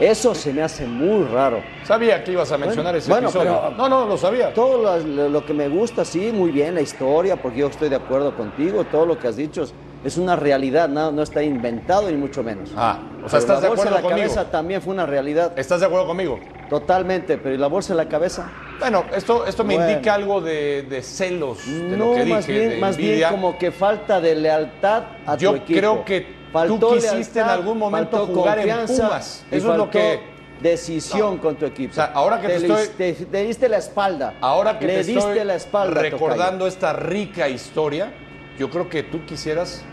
Eso 0.00 0.34
se 0.34 0.52
me 0.52 0.62
hace 0.62 0.86
muy 0.86 1.24
raro. 1.28 1.62
Sabía 1.84 2.24
que 2.24 2.32
ibas 2.32 2.50
a 2.50 2.58
mencionar 2.58 2.94
Bueno, 2.94 2.98
ese 2.98 3.10
bueno, 3.10 3.28
episodio. 3.28 3.60
pero- 3.76 3.76
no, 3.76 3.88
no, 3.88 4.06
lo 4.08 4.16
sabía. 4.16 4.52
Todo 4.54 4.82
lo, 4.82 4.98
lo- 4.98 5.28
lo 5.28 5.44
que 5.44 5.52
me 5.54 5.68
gusta, 5.68 6.04
sí, 6.06 6.32
muy 6.32 6.50
bien, 6.50 6.74
la 6.74 6.80
historia, 6.80 7.36
porque 7.36 7.58
yo 7.60 7.66
estoy 7.68 7.90
de 7.90 7.96
acuerdo 7.96 8.34
contigo, 8.34 8.82
todo 8.84 9.04
lo 9.06 9.18
que 9.18 9.28
has 9.28 9.36
dicho 9.36 9.62
es, 9.62 9.72
es 10.04 10.16
una 10.18 10.36
realidad, 10.36 10.88
no, 10.88 11.10
no 11.10 11.22
está 11.22 11.42
inventado 11.42 12.10
ni 12.10 12.16
mucho 12.16 12.42
menos. 12.42 12.70
Ah, 12.76 12.98
o 13.24 13.28
sea, 13.28 13.38
Pero 13.38 13.38
¿estás 13.38 13.48
la 13.56 13.60
de 13.60 13.68
bolsa 13.68 13.82
acuerdo 13.82 13.88
en 13.88 13.94
la 13.94 14.00
conmigo? 14.10 14.28
cabeza 14.34 14.50
también 14.50 14.82
fue 14.82 14.92
una 14.94 15.06
realidad, 15.06 15.52
¿Estás 15.58 15.80
de 15.80 15.86
acuerdo 15.86 16.06
conmigo? 16.06 16.38
totalmente, 16.68 17.38
pero 17.38 17.54
¿y 17.54 17.58
la 17.58 17.66
bolsa 17.68 17.92
en 17.92 17.96
la 17.98 18.08
cabeza? 18.08 18.50
Bueno, 18.80 19.04
esto, 19.14 19.46
esto 19.46 19.64
me 19.64 19.74
Bueno. 19.76 19.90
indica 19.90 20.14
algo 20.14 20.40
de, 20.40 20.82
de 20.88 21.02
celos 21.02 21.58
de 21.66 21.96
no, 21.96 22.06
lo 22.10 22.14
que 22.14 22.24
más 22.26 22.46
dije, 22.46 22.58
bien, 22.58 22.70
de 22.70 22.76
más 22.78 22.96
bien 22.96 23.30
como 23.30 23.56
que 23.58 23.70
falta 23.70 24.20
de 24.20 24.34
lealtad 24.34 25.04
a 25.26 25.36
Yo 25.36 25.50
tu 25.52 25.56
equipo. 25.56 25.78
creo 25.78 26.04
que 26.04 26.44
Faltó 26.52 26.78
tú 26.78 26.94
quisiste 26.94 27.40
en 27.40 27.46
algún 27.48 27.78
momento 27.78 28.26
jugar 28.26 28.58
en 28.60 28.86
Pumas. 28.86 29.44
y 29.50 29.56
Eso 29.56 29.72
es 29.72 29.76
lo 29.78 29.90
que- 29.90 30.20
decisión 30.60 31.38
con 31.38 31.56
tu 31.56 31.66
equipo. 31.66 31.90
O 31.92 31.94
sea, 31.94 32.12
ahora 32.14 32.40
que 32.40 32.46
te 32.48 32.56
estoy- 32.56 32.88
te, 32.96 33.12
te 33.12 33.42
diste 33.44 33.68
la 33.68 33.78
espalda. 33.78 34.34
Ahora 34.40 34.78
que 34.78 34.86
le 34.86 34.92
te 34.94 34.98
diste 35.04 35.18
estoy 35.18 35.44
la 35.44 35.56
espalda. 35.56 36.00
recordando 36.00 36.66
esta 36.66 36.92
rica 36.92 37.48
historia, 37.48 38.12
yo 38.58 38.70
creo 38.70 38.88
que 38.88 39.02
tú 39.02 39.24
quisieras 39.26 39.84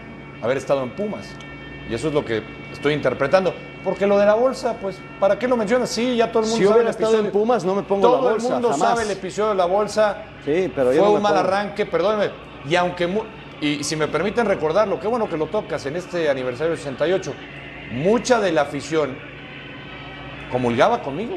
haber 0.41 0.57
estado 0.57 0.83
en 0.83 0.91
Pumas. 0.91 1.29
Y 1.89 1.93
eso 1.93 2.07
es 2.07 2.13
lo 2.13 2.23
que 2.23 2.41
estoy 2.71 2.93
interpretando. 2.93 3.53
Porque 3.83 4.05
lo 4.05 4.17
de 4.17 4.25
la 4.25 4.35
bolsa, 4.35 4.75
pues, 4.79 4.99
¿para 5.19 5.37
qué 5.39 5.47
lo 5.47 5.57
mencionas? 5.57 5.89
Sí, 5.89 6.15
ya 6.15 6.31
todo 6.31 6.43
el 6.43 6.49
mundo 6.49 6.57
Si 6.57 6.63
sabe 6.63 6.75
hubiera 6.75 6.89
el 6.89 6.95
estado 6.95 7.19
en. 7.19 7.31
Pumas, 7.31 7.65
no 7.65 7.75
me 7.75 7.83
pongo 7.83 8.07
Todo 8.07 8.23
la 8.23 8.31
bolsa, 8.31 8.47
el 8.47 8.53
mundo 8.53 8.69
jamás. 8.71 8.89
sabe 8.89 9.03
el 9.03 9.11
episodio 9.11 9.49
de 9.49 9.55
la 9.55 9.65
bolsa. 9.65 10.23
Sí, 10.45 10.71
pero 10.75 10.87
Fue 10.87 10.95
yo 10.95 11.05
no 11.05 11.11
un 11.13 11.21
mal 11.21 11.33
pongo. 11.33 11.47
arranque, 11.47 11.85
perdóneme. 11.85 12.31
Y 12.69 12.75
aunque 12.75 13.09
y 13.59 13.83
si 13.83 13.95
me 13.95 14.07
permiten 14.07 14.45
recordarlo, 14.45 14.99
qué 14.99 15.07
bueno 15.07 15.29
que 15.29 15.37
lo 15.37 15.47
tocas 15.47 15.85
en 15.85 15.95
este 15.95 16.29
aniversario 16.29 16.75
68. 16.75 17.33
Mucha 17.91 18.39
de 18.39 18.51
la 18.51 18.61
afición 18.61 19.15
comulgaba 20.51 21.01
conmigo. 21.01 21.35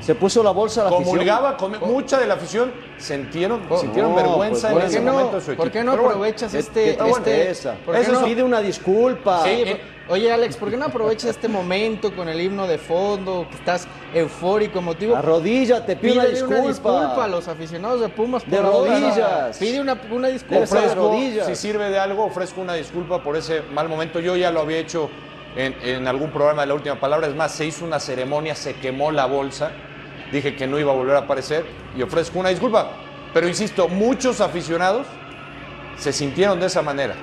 Se 0.00 0.14
puso 0.14 0.42
la 0.42 0.50
bolsa 0.50 0.80
a 0.80 0.84
la 0.84 0.90
afición. 0.90 1.10
Comulgaba 1.10 1.56
conmigo. 1.56 1.86
Mucha 1.86 2.18
de 2.18 2.26
la 2.26 2.34
afición 2.34 2.72
sintieron, 2.98 3.60
sintieron 3.78 4.10
no, 4.12 4.16
vergüenza 4.16 4.70
pues, 4.70 4.72
en 4.72 4.78
¿por 4.80 4.82
ese 4.90 5.00
no? 5.00 5.12
momento 5.12 5.36
de 5.36 5.42
su 5.42 5.50
equipo. 5.52 5.62
¿Por 5.62 5.72
qué 5.72 5.84
no 5.84 5.92
Pero 5.92 6.06
aprovechas 6.08 6.52
¿Qué- 6.52 6.58
este, 6.58 6.84
qué 6.84 6.90
este 6.90 6.98
¿por 7.84 7.94
qué 7.94 8.00
Eso 8.00 8.12
no- 8.12 8.24
pide 8.24 8.42
una 8.42 8.60
disculpa. 8.60 9.42
Sí, 9.44 9.50
eh, 9.50 9.80
por- 10.06 10.14
oye 10.16 10.32
Alex, 10.32 10.56
¿por 10.56 10.70
qué 10.70 10.76
no 10.76 10.86
aprovechas 10.86 11.30
este 11.30 11.48
momento 11.48 12.14
con 12.16 12.28
el 12.28 12.40
himno 12.40 12.66
de 12.66 12.78
fondo, 12.78 13.46
que 13.50 13.56
estás 13.56 13.86
eufórico, 14.14 14.78
emotivo? 14.78 15.16
Arrodíllate, 15.16 15.96
pide 15.96 16.14
una 16.14 16.24
disculpa. 16.26 16.56
una 16.60 16.68
disculpa 16.68 17.24
a 17.24 17.28
los 17.28 17.46
aficionados 17.48 18.00
de 18.00 18.08
Pumas 18.08 18.42
por 18.42 18.52
De 18.52 18.60
rodillas. 18.62 19.58
Pide 19.58 19.80
una, 19.80 20.00
una 20.10 20.28
disculpa. 20.28 20.56
De 20.56 20.64
ofrezco, 20.64 21.14
si 21.46 21.54
sirve 21.56 21.90
de 21.90 21.98
algo, 21.98 22.24
ofrezco 22.24 22.60
una 22.62 22.72
disculpa 22.74 23.22
por 23.22 23.36
ese 23.36 23.62
mal 23.72 23.88
momento. 23.88 24.18
Yo 24.18 24.34
ya 24.36 24.50
lo 24.50 24.60
había 24.60 24.78
hecho 24.78 25.10
en, 25.56 25.74
en 25.82 26.08
algún 26.08 26.30
programa 26.30 26.62
de 26.62 26.68
la 26.68 26.74
última 26.74 26.98
palabra. 26.98 27.26
Es 27.26 27.34
más, 27.36 27.52
se 27.52 27.66
hizo 27.66 27.84
una 27.84 28.00
ceremonia, 28.00 28.54
se 28.54 28.74
quemó 28.74 29.12
la 29.12 29.26
bolsa. 29.26 29.70
Dije 30.32 30.54
que 30.54 30.66
no 30.66 30.78
iba 30.78 30.92
a 30.92 30.94
volver 30.94 31.16
a 31.16 31.20
aparecer 31.20 31.64
y 31.96 32.02
ofrezco 32.02 32.38
una 32.38 32.50
disculpa. 32.50 32.92
Pero 33.34 33.48
insisto, 33.48 33.88
muchos 33.88 34.40
aficionados 34.40 35.06
se 35.96 36.12
sintieron 36.12 36.58
de 36.60 36.66
esa 36.66 36.82
manera. 36.82 37.14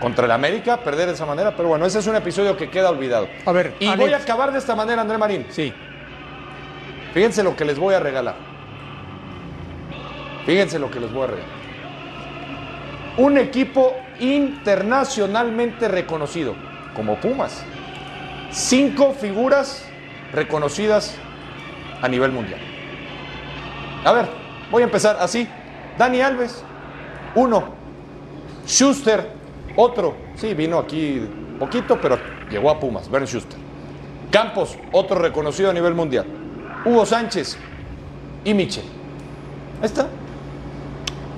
Contra 0.00 0.26
el 0.26 0.32
América, 0.32 0.78
perder 0.78 1.06
de 1.06 1.12
esa 1.14 1.24
manera. 1.26 1.54
Pero 1.56 1.68
bueno, 1.70 1.86
ese 1.86 1.98
es 2.00 2.06
un 2.06 2.16
episodio 2.16 2.56
que 2.56 2.68
queda 2.68 2.90
olvidado. 2.90 3.28
A 3.46 3.52
ver, 3.52 3.74
Y 3.80 3.86
Alex. 3.86 4.00
voy 4.00 4.12
a 4.12 4.16
acabar 4.18 4.52
de 4.52 4.58
esta 4.58 4.74
manera, 4.74 5.02
André 5.02 5.18
Marín. 5.18 5.46
Sí. 5.50 5.72
Fíjense 7.12 7.42
lo 7.42 7.54
que 7.56 7.64
les 7.64 7.78
voy 7.78 7.94
a 7.94 8.00
regalar. 8.00 8.34
Fíjense 10.46 10.78
lo 10.78 10.90
que 10.90 11.00
les 11.00 11.12
voy 11.12 11.24
a 11.24 11.26
regalar. 11.28 11.48
Un 13.16 13.38
equipo 13.38 13.94
internacionalmente 14.18 15.88
reconocido, 15.88 16.54
como 16.94 17.16
Pumas. 17.20 17.64
Cinco 18.50 19.12
figuras 19.12 19.86
reconocidas 20.32 21.16
a 22.02 22.08
nivel 22.08 22.32
mundial. 22.32 22.60
A 24.04 24.12
ver, 24.12 24.26
voy 24.70 24.82
a 24.82 24.86
empezar 24.86 25.16
así. 25.20 25.48
Dani 25.98 26.20
Alves, 26.20 26.62
uno. 27.34 27.64
Schuster, 28.66 29.28
otro. 29.76 30.14
Sí, 30.36 30.54
vino 30.54 30.78
aquí 30.78 31.20
poquito, 31.58 31.98
pero 32.00 32.18
llegó 32.50 32.70
a 32.70 32.78
Pumas, 32.80 33.10
Bernd 33.10 33.26
Schuster. 33.28 33.58
Campos, 34.30 34.76
otro 34.92 35.18
reconocido 35.18 35.70
a 35.70 35.72
nivel 35.72 35.94
mundial. 35.94 36.26
Hugo 36.84 37.06
Sánchez 37.06 37.56
y 38.44 38.52
Michel. 38.54 38.84
Ahí 39.80 39.86
está. 39.86 40.06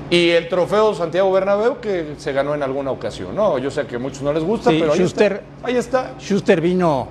Y 0.09 0.31
el 0.31 0.49
trofeo 0.49 0.95
Santiago 0.95 1.31
Bernabéu 1.33 1.81
que 1.81 2.15
se 2.17 2.33
ganó 2.33 2.55
en 2.55 2.63
alguna 2.63 2.93
ocasión. 2.93 3.35
No, 3.35 3.59
yo 3.59 3.71
sé 3.71 3.87
que 3.87 3.97
a 3.97 3.99
muchos 3.99 4.23
no 4.23 4.33
les 4.33 4.43
gusta, 4.45 4.71
Sí, 4.71 4.79
pero 4.81 4.93
ahí 4.93 4.99
Schuster- 5.01 5.33
está. 5.33 5.67
Ahí 5.69 5.77
está. 5.77 6.15
Schuster 6.19 6.61
vino. 6.61 7.09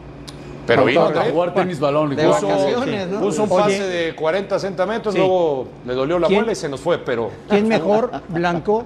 Pero 0.65 0.85
vino. 0.85 1.01
A 1.05 1.25
jugar 1.25 1.53
tenis 1.53 1.79
balón. 1.79 2.15
de. 2.15 2.23
Puso, 2.27 2.47
vacaciones, 2.47 3.07
¿no? 3.07 3.19
puso 3.19 3.43
un 3.43 3.51
Oye. 3.51 3.61
pase 3.63 3.83
de 3.83 4.15
40 4.15 4.59
centímetros, 4.59 5.13
Sí. 5.13 5.19
luego 5.19 5.67
le 5.85 5.93
dolió 5.93 6.19
la 6.19 6.29
muela 6.29 6.51
y 6.51 6.55
se 6.55 6.69
nos 6.69 6.79
fue, 6.81 6.97
pero 6.97 7.29
¿Quién 7.49 7.67
mejor, 7.67 8.11
Blanco, 8.29 8.83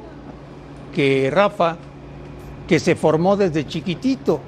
que 0.94 1.30
Rafa, 1.32 1.78
que 2.68 2.80
se 2.80 2.96
formó 2.96 3.36
desde 3.38 3.66
chiquitito 3.66 4.40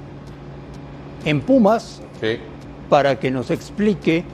en 1.24 1.40
Pumas 1.40 2.02
sí. 2.20 2.38
para 2.90 3.18
que 3.18 3.30
nos 3.30 3.50
explique 3.50 4.24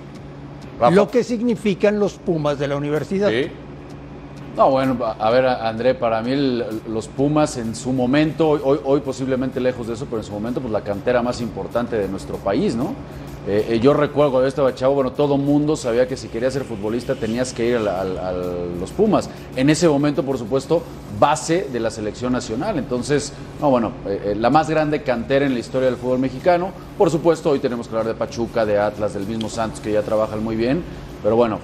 Rafa. 0.81 0.95
lo 0.95 1.11
que 1.11 1.23
significan 1.23 1.99
los 2.01 2.15
Pumas 2.15 2.59
de 2.59 2.69
la 2.69 2.77
universidad? 2.77 3.31
Sí. 3.31 3.51
No, 4.57 4.71
bueno, 4.71 4.97
a 5.19 5.31
ver, 5.31 5.47
André, 5.47 5.95
para 5.95 6.21
mí 6.21 6.35
los 6.89 7.07
Pumas 7.09 7.57
en 7.59 7.77
su 7.77 7.93
momento, 7.93 8.49
hoy, 8.49 8.81
hoy, 8.85 9.01
posiblemente 9.01 9.61
lejos 9.61 9.87
de 9.87 9.95
eso, 9.95 10.07
pero 10.07 10.19
en 10.19 10.25
su 10.25 10.33
momento, 10.33 10.61
pues 10.61 10.73
la 10.73 10.83
cantera 10.83 11.23
más 11.23 11.41
importante 11.41 11.97
de 11.97 12.09
nuestro 12.09 12.37
país, 12.39 12.75
¿no? 12.75 12.95
Eh, 13.49 13.67
eh, 13.71 13.81
yo 13.81 13.95
recuerdo 13.95 14.33
cuando 14.33 14.45
yo 14.45 14.49
estaba 14.49 14.75
chavo, 14.75 14.97
bueno, 14.97 15.13
todo 15.13 15.39
mundo 15.39 15.75
sabía 15.75 16.07
que 16.07 16.19
si 16.19 16.29
querías 16.29 16.53
ser 16.53 16.65
futbolista 16.65 17.15
tenías 17.15 17.55
que 17.55 17.67
ir 17.67 17.77
a 17.77 18.05
los 18.79 18.91
Pumas. 18.91 19.31
En 19.57 19.71
ese 19.71 19.89
momento, 19.89 20.23
por 20.23 20.37
supuesto, 20.37 20.83
base 21.19 21.67
de 21.73 21.81
la 21.81 21.91
selección 21.91 22.35
nacional. 22.35 22.79
Entonces, 22.79 23.33
no, 23.59 23.71
bueno, 23.71 23.93
eh, 24.07 24.35
la 24.37 24.51
más 24.51 24.69
grande 24.69 25.03
cantera 25.03 25.47
en 25.47 25.55
la 25.55 25.61
historia 25.61 25.89
del 25.89 25.97
fútbol 25.97 26.19
mexicano. 26.19 26.73
Por 26.99 27.11
supuesto, 27.11 27.49
hoy 27.49 27.59
tenemos 27.59 27.89
que 27.89 27.97
hablar 27.97 28.13
de 28.13 28.19
Pachuca, 28.19 28.67
de 28.67 28.79
Atlas, 28.79 29.15
del 29.15 29.27
mismo 29.27 29.49
Santos, 29.49 29.81
que 29.81 29.93
ya 29.93 30.03
trabajan 30.03 30.45
muy 30.45 30.55
bien. 30.55 30.83
Pero 31.23 31.35
bueno, 31.35 31.59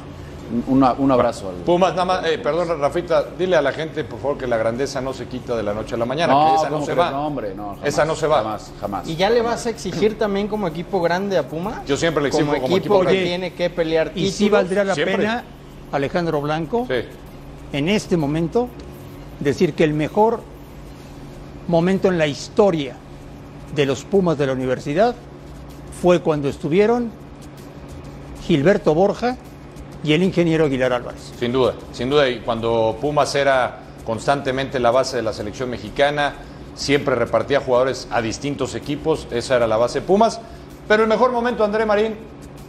una- 0.66 0.92
un 0.92 1.10
abrazo 1.10 1.48
al, 1.50 1.56
Pumas, 1.56 1.90
nada 1.92 2.04
más, 2.04 2.26
eh, 2.26 2.38
perdón, 2.38 2.78
Rafita, 2.80 3.24
dile 3.38 3.56
a 3.56 3.62
la 3.62 3.72
gente, 3.72 4.04
por 4.04 4.18
favor, 4.20 4.38
que 4.38 4.46
la 4.46 4.56
grandeza 4.56 5.00
no 5.00 5.12
se 5.12 5.26
quita 5.26 5.56
de 5.56 5.62
la 5.62 5.72
noche 5.74 5.94
a 5.94 5.98
la 5.98 6.04
mañana, 6.04 6.32
No, 6.32 6.48
que 6.50 6.54
esa 6.56 6.64
no 6.64 6.70
¿cómo 6.76 6.86
se 6.86 6.92
crees? 6.92 7.06
va. 7.06 7.10
No, 7.10 7.26
hombre, 7.26 7.54
no, 7.54 7.68
jamás, 7.70 7.84
esa 7.88 8.04
no 8.04 8.14
se 8.16 8.26
va. 8.26 8.36
Jamás, 8.38 8.72
jamás. 8.80 9.08
¿Y 9.08 9.16
ya 9.16 9.30
le 9.30 9.42
vas 9.42 9.66
a 9.66 9.70
exigir 9.70 10.18
también 10.18 10.48
como 10.48 10.66
equipo 10.68 11.00
grande 11.00 11.38
a 11.38 11.48
Pumas? 11.48 11.84
Yo 11.86 11.96
siempre 11.96 12.22
le 12.22 12.28
exijo 12.28 12.46
como 12.46 12.60
como 12.62 12.76
equipo, 12.76 12.94
equipo 12.96 12.98
que 13.00 13.04
grande. 13.12 13.24
tiene 13.24 13.52
que 13.54 13.70
pelear 13.70 14.12
Y 14.14 14.26
sí 14.30 14.44
títulos. 14.44 14.52
valdría 14.52 14.84
la 14.84 14.94
Siempre. 14.94 15.16
pena, 15.16 15.44
Alejandro 15.92 16.40
Blanco, 16.40 16.86
Sí. 16.88 17.06
en 17.72 17.88
este 17.88 18.16
momento, 18.16 18.68
decir 19.40 19.74
que 19.74 19.84
el 19.84 19.94
mejor 19.94 20.40
momento 21.68 22.08
en 22.08 22.18
la 22.18 22.26
historia 22.26 22.96
de 23.74 23.86
los 23.86 24.04
Pumas 24.04 24.36
de 24.38 24.46
la 24.46 24.52
universidad 24.52 25.14
fue 26.02 26.20
cuando 26.20 26.48
estuvieron 26.48 27.10
Gilberto 28.46 28.94
Borja 28.94 29.36
y 30.04 30.12
el 30.12 30.22
ingeniero 30.22 30.66
Aguilar 30.66 30.92
Álvarez. 30.92 31.32
Sin 31.38 31.50
duda, 31.50 31.74
sin 31.92 32.10
duda. 32.10 32.28
Y 32.28 32.40
cuando 32.40 32.96
Pumas 33.00 33.34
era 33.34 33.80
constantemente 34.04 34.78
la 34.78 34.90
base 34.90 35.16
de 35.16 35.22
la 35.22 35.32
selección 35.32 35.70
mexicana, 35.70 36.34
siempre 36.74 37.14
repartía 37.14 37.60
jugadores 37.60 38.06
a 38.10 38.20
distintos 38.20 38.74
equipos, 38.74 39.26
esa 39.30 39.56
era 39.56 39.66
la 39.66 39.78
base 39.78 40.00
de 40.00 40.06
Pumas. 40.06 40.40
Pero 40.86 41.02
el 41.04 41.08
mejor 41.08 41.32
momento, 41.32 41.64
André 41.64 41.86
Marín, 41.86 42.16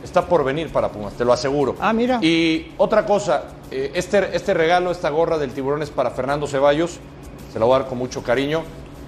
está 0.03 0.25
por 0.25 0.45
venir 0.45 0.71
para 0.71 0.89
Pumas, 0.89 1.13
te 1.13 1.25
lo 1.25 1.33
aseguro. 1.33 1.75
Ah, 1.79 1.91
mira. 1.91 2.19
Y 2.21 2.71
otra 2.77 3.05
cosa, 3.05 3.43
eh, 3.69 3.91
este, 3.95 4.35
este 4.35 4.53
regalo, 4.53 4.91
esta 4.91 5.09
gorra 5.09 5.37
del 5.37 5.51
tiburón 5.51 5.81
es 5.81 5.89
para 5.89 6.11
Fernando 6.11 6.47
Ceballos, 6.47 6.99
se 7.51 7.59
la 7.59 7.65
voy 7.65 7.75
a 7.75 7.79
dar 7.79 7.89
con 7.89 7.97
mucho 7.97 8.23
cariño. 8.23 8.63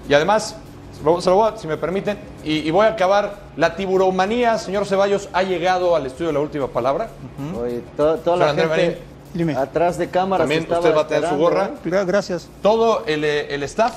Y 0.08 0.14
además, 0.14 0.56
se 0.98 1.30
lo, 1.30 1.36
voy 1.36 1.50
a- 1.52 1.56
si 1.56 1.66
me 1.66 1.76
permiten, 1.76 2.18
y, 2.44 2.58
y 2.58 2.70
voy 2.70 2.86
a 2.86 2.90
acabar, 2.90 3.34
la 3.56 3.76
tiburomanía, 3.76 4.58
señor 4.58 4.86
Ceballos, 4.86 5.28
ha 5.32 5.42
llegado 5.42 5.94
al 5.96 6.06
estudio 6.06 6.28
de 6.28 6.32
la 6.34 6.40
última 6.40 6.68
palabra. 6.68 7.08
Oye, 7.60 7.82
to- 7.96 8.16
toda 8.18 8.36
la 8.36 8.50
André 8.50 8.68
gente 8.68 8.98
Dime. 9.34 9.54
atrás 9.56 9.98
de 9.98 10.08
cámaras 10.08 10.42
También 10.48 10.66
usted 10.70 10.96
va 10.96 11.02
a 11.02 11.06
tener 11.06 11.28
su 11.28 11.36
gorra. 11.36 11.66
¿eh? 11.66 11.88
Gra- 11.88 12.04
Gracias. 12.06 12.48
Todo 12.62 13.04
el, 13.06 13.24
eh, 13.24 13.54
el 13.54 13.62
staff 13.64 13.92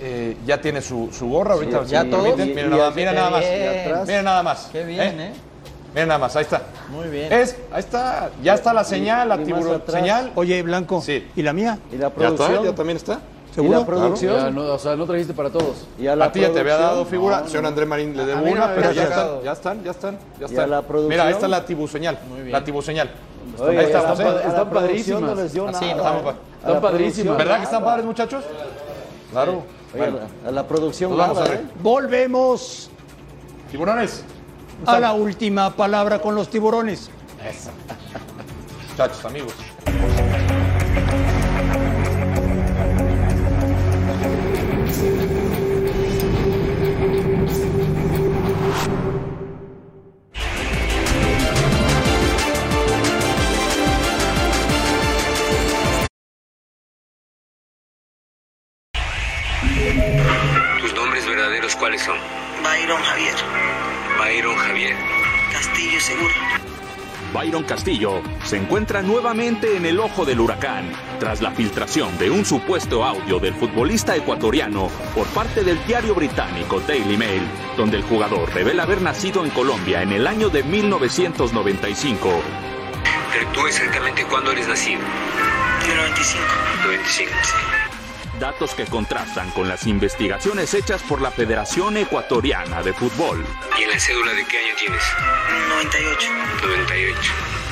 eh, 0.00 0.36
ya 0.44 0.60
tiene 0.60 0.82
su, 0.82 1.08
su 1.12 1.28
gorra 1.28 1.54
ahorita. 1.54 1.82
Sí, 1.84 1.90
si 1.90 1.94
me 1.94 2.02
sí, 2.02 2.08
permiten. 2.10 2.48
y- 2.50 2.54
Miren 2.54 2.66
y 2.72 3.16
nada, 3.16 3.30
más. 3.30 3.44
Miren 4.06 4.24
nada 4.24 4.42
más. 4.42 4.68
Qué 4.72 4.84
bien, 4.84 5.20
¿eh? 5.20 5.32
Miren 5.94 6.08
nada 6.08 6.18
más, 6.18 6.34
ahí 6.34 6.42
está. 6.42 6.62
Muy 6.90 7.06
bien. 7.08 7.32
Es, 7.32 7.56
ahí 7.72 7.78
está, 7.78 8.30
ya 8.42 8.54
está 8.54 8.72
la 8.74 8.82
señal, 8.82 9.28
la 9.28 9.38
tiburón 9.38 9.80
señal. 9.86 10.32
Oye, 10.34 10.60
Blanco, 10.62 11.00
Sí. 11.00 11.24
¿y 11.36 11.42
la 11.42 11.52
mía? 11.52 11.78
Y 11.92 11.94
la 11.94 12.00
¿Ya 12.00 12.06
está? 12.08 12.14
producción. 12.18 12.64
¿Ya 12.64 12.74
también 12.74 12.96
está? 12.96 13.20
¿Seguro? 13.54 13.78
la 13.80 13.86
producción? 13.86 14.36
Ya, 14.36 14.50
no, 14.50 14.62
o 14.62 14.78
sea, 14.78 14.96
no 14.96 15.06
trajiste 15.06 15.32
para 15.32 15.50
todos. 15.50 15.86
¿Y 15.98 16.06
a 16.08 16.14
A, 16.14 16.32
ti 16.32 16.40
ya 16.40 16.52
te 16.52 16.58
había 16.60 16.76
dado 16.76 17.04
figura, 17.04 17.40
No, 17.42 17.48
señor 17.48 17.66
André 17.66 17.86
Marín 17.86 18.16
le 18.16 18.26
debo 18.26 18.40
A 18.46 18.50
una, 18.50 18.74
pero 18.74 18.90
ya 18.92 19.04
están, 19.04 19.42
ya 19.44 19.52
están, 19.52 19.84
ya 19.84 19.90
están, 19.92 20.18
ya 20.18 20.40
¿Y 20.40 20.42
a 20.42 20.46
están. 20.46 20.70
la 20.70 20.82
producción? 20.82 21.08
Mira, 21.10 21.24
ahí 21.26 21.32
está 21.32 21.46
la 21.48 21.64
tibuseñal, 21.64 22.18
bien. 22.34 22.50
la 22.52 22.64
tibuseñal. 22.64 23.10
Oye, 23.58 23.78
Ahí 23.78 23.84
a 23.84 23.88
estamos, 23.88 24.18
¿eh? 24.20 24.24
a 24.24 24.32
la 24.32 24.40
Están 24.42 24.70
padrísimas. 24.70 25.20
no 25.22 25.34
les 25.36 25.52
dio 25.52 25.68
Así, 25.68 25.84
nada. 25.84 25.96
estamos 25.96 26.20
A 26.20 26.24
pa- 26.24 26.32
la 26.32 26.66
están 26.74 26.80
padrísimas. 26.82 27.36
¿Verdad 27.38 27.56
que 27.58 27.62
están 27.64 27.80
nada. 27.80 27.92
padres, 27.92 28.06
muchachos? 28.06 28.44
Claro. 29.30 29.52
Oye, 29.52 29.62
Bueno, 30.10 30.18
a 30.46 30.50
la 30.50 30.66
producción 30.66 31.10
Nos 31.10 31.18
vamos, 31.20 31.38
nada, 31.38 31.50
André. 31.52 31.64
¿eh? 31.64 31.72
Volvemos 31.80 32.90
tiburones. 33.70 34.24
a 34.86 34.98
la 34.98 35.12
última 35.12 35.70
palabra 35.76 36.18
con 36.18 36.34
los 36.34 36.48
tiburones. 36.48 37.08
Eso. 37.48 37.70
Muchachos, 38.90 39.24
amigos. 39.24 39.52
Byron 67.44 67.64
Castillo 67.64 68.22
se 68.42 68.56
encuentra 68.56 69.02
nuevamente 69.02 69.76
en 69.76 69.84
el 69.84 70.00
ojo 70.00 70.24
del 70.24 70.40
huracán 70.40 70.90
tras 71.20 71.42
la 71.42 71.50
filtración 71.50 72.16
de 72.16 72.30
un 72.30 72.42
supuesto 72.46 73.04
audio 73.04 73.38
del 73.38 73.52
futbolista 73.52 74.16
ecuatoriano 74.16 74.88
por 75.14 75.26
parte 75.26 75.62
del 75.62 75.84
diario 75.84 76.14
británico 76.14 76.80
Daily 76.80 77.18
Mail, 77.18 77.42
donde 77.76 77.98
el 77.98 78.02
jugador 78.04 78.50
revela 78.54 78.84
haber 78.84 79.02
nacido 79.02 79.44
en 79.44 79.50
Colombia 79.50 80.00
en 80.00 80.12
el 80.12 80.26
año 80.26 80.48
de 80.48 80.62
1995. 80.62 82.30
Pero 83.34 83.50
tú 83.52 83.66
exactamente 83.66 84.24
cuándo 84.24 84.50
eres 84.50 84.66
nacido? 84.66 85.02
En 85.84 85.90
el 85.90 85.96
95. 85.98 86.44
95. 86.84 87.93
Datos 88.38 88.74
que 88.74 88.84
contrastan 88.84 89.50
con 89.50 89.68
las 89.68 89.86
investigaciones 89.86 90.74
hechas 90.74 91.02
por 91.02 91.20
la 91.20 91.30
Federación 91.30 91.96
Ecuatoriana 91.96 92.82
de 92.82 92.92
Fútbol. 92.92 93.44
¿Y 93.78 93.82
en 93.82 93.90
la 93.90 93.98
cédula 93.98 94.32
de 94.32 94.44
qué 94.44 94.58
año 94.58 94.74
tienes? 94.78 95.02
98. 95.68 96.28
98. 96.62 97.63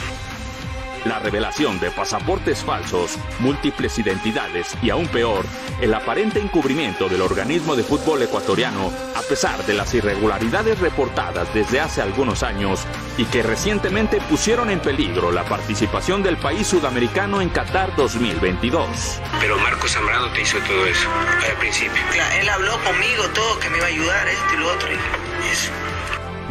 La 1.04 1.18
revelación 1.18 1.80
de 1.80 1.90
pasaportes 1.90 2.62
falsos, 2.62 3.18
múltiples 3.40 3.98
identidades 3.98 4.76
y 4.82 4.90
aún 4.90 5.08
peor, 5.08 5.44
el 5.80 5.92
aparente 5.94 6.38
encubrimiento 6.38 7.08
del 7.08 7.22
organismo 7.22 7.74
de 7.74 7.82
fútbol 7.82 8.22
ecuatoriano, 8.22 8.92
a 9.16 9.22
pesar 9.22 9.64
de 9.66 9.74
las 9.74 9.92
irregularidades 9.94 10.78
reportadas 10.78 11.52
desde 11.54 11.80
hace 11.80 12.02
algunos 12.02 12.44
años 12.44 12.86
y 13.18 13.24
que 13.24 13.42
recientemente 13.42 14.20
pusieron 14.30 14.70
en 14.70 14.78
peligro 14.78 15.32
la 15.32 15.44
participación 15.44 16.22
del 16.22 16.36
país 16.36 16.68
sudamericano 16.68 17.40
en 17.40 17.48
Qatar 17.48 17.96
2022. 17.96 19.20
Pero 19.40 19.58
Marco 19.58 19.88
Zambrano 19.88 20.32
te 20.32 20.42
hizo 20.42 20.58
todo 20.58 20.86
eso 20.86 21.08
al 21.48 21.56
principio. 21.58 22.00
Claro, 22.12 22.34
él 22.40 22.48
habló 22.48 22.78
conmigo 22.84 23.24
todo, 23.34 23.58
que 23.58 23.70
me 23.70 23.78
iba 23.78 23.86
a 23.86 23.88
ayudar, 23.88 24.28
esto 24.28 24.54
y 24.54 24.56
lo 24.56 24.68
otro. 24.72 24.88
Y 24.92 25.52
eso. 25.52 25.81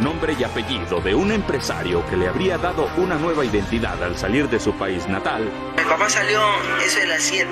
Nombre 0.00 0.34
y 0.38 0.44
apellido 0.44 1.00
de 1.00 1.14
un 1.14 1.32
empresario 1.32 2.04
que 2.06 2.16
le 2.16 2.28
habría 2.28 2.58
dado 2.58 2.88
una 2.96 3.16
nueva 3.16 3.44
identidad 3.44 4.02
al 4.02 4.16
salir 4.16 4.48
de 4.48 4.58
su 4.58 4.72
país 4.74 5.06
natal 5.06 5.50
Mi 5.76 5.84
papá 5.84 6.08
salió 6.08 6.40
eso 6.84 6.98
de 7.00 7.06
las 7.06 7.22
7. 7.22 7.48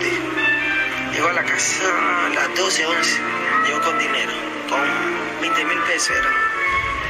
Llegó 1.12 1.28
a 1.28 1.32
la 1.32 1.45
casa 1.45 2.26
a 2.26 2.28
las 2.30 2.57
12, 2.57 2.86
11. 2.86 3.20
Llegó 3.66 3.80
con 3.82 3.99
dinero, 3.99 4.32
con 4.68 4.80
20 5.41 5.64
mil 5.64 5.78
pesos 5.82 6.16
era 6.16 6.30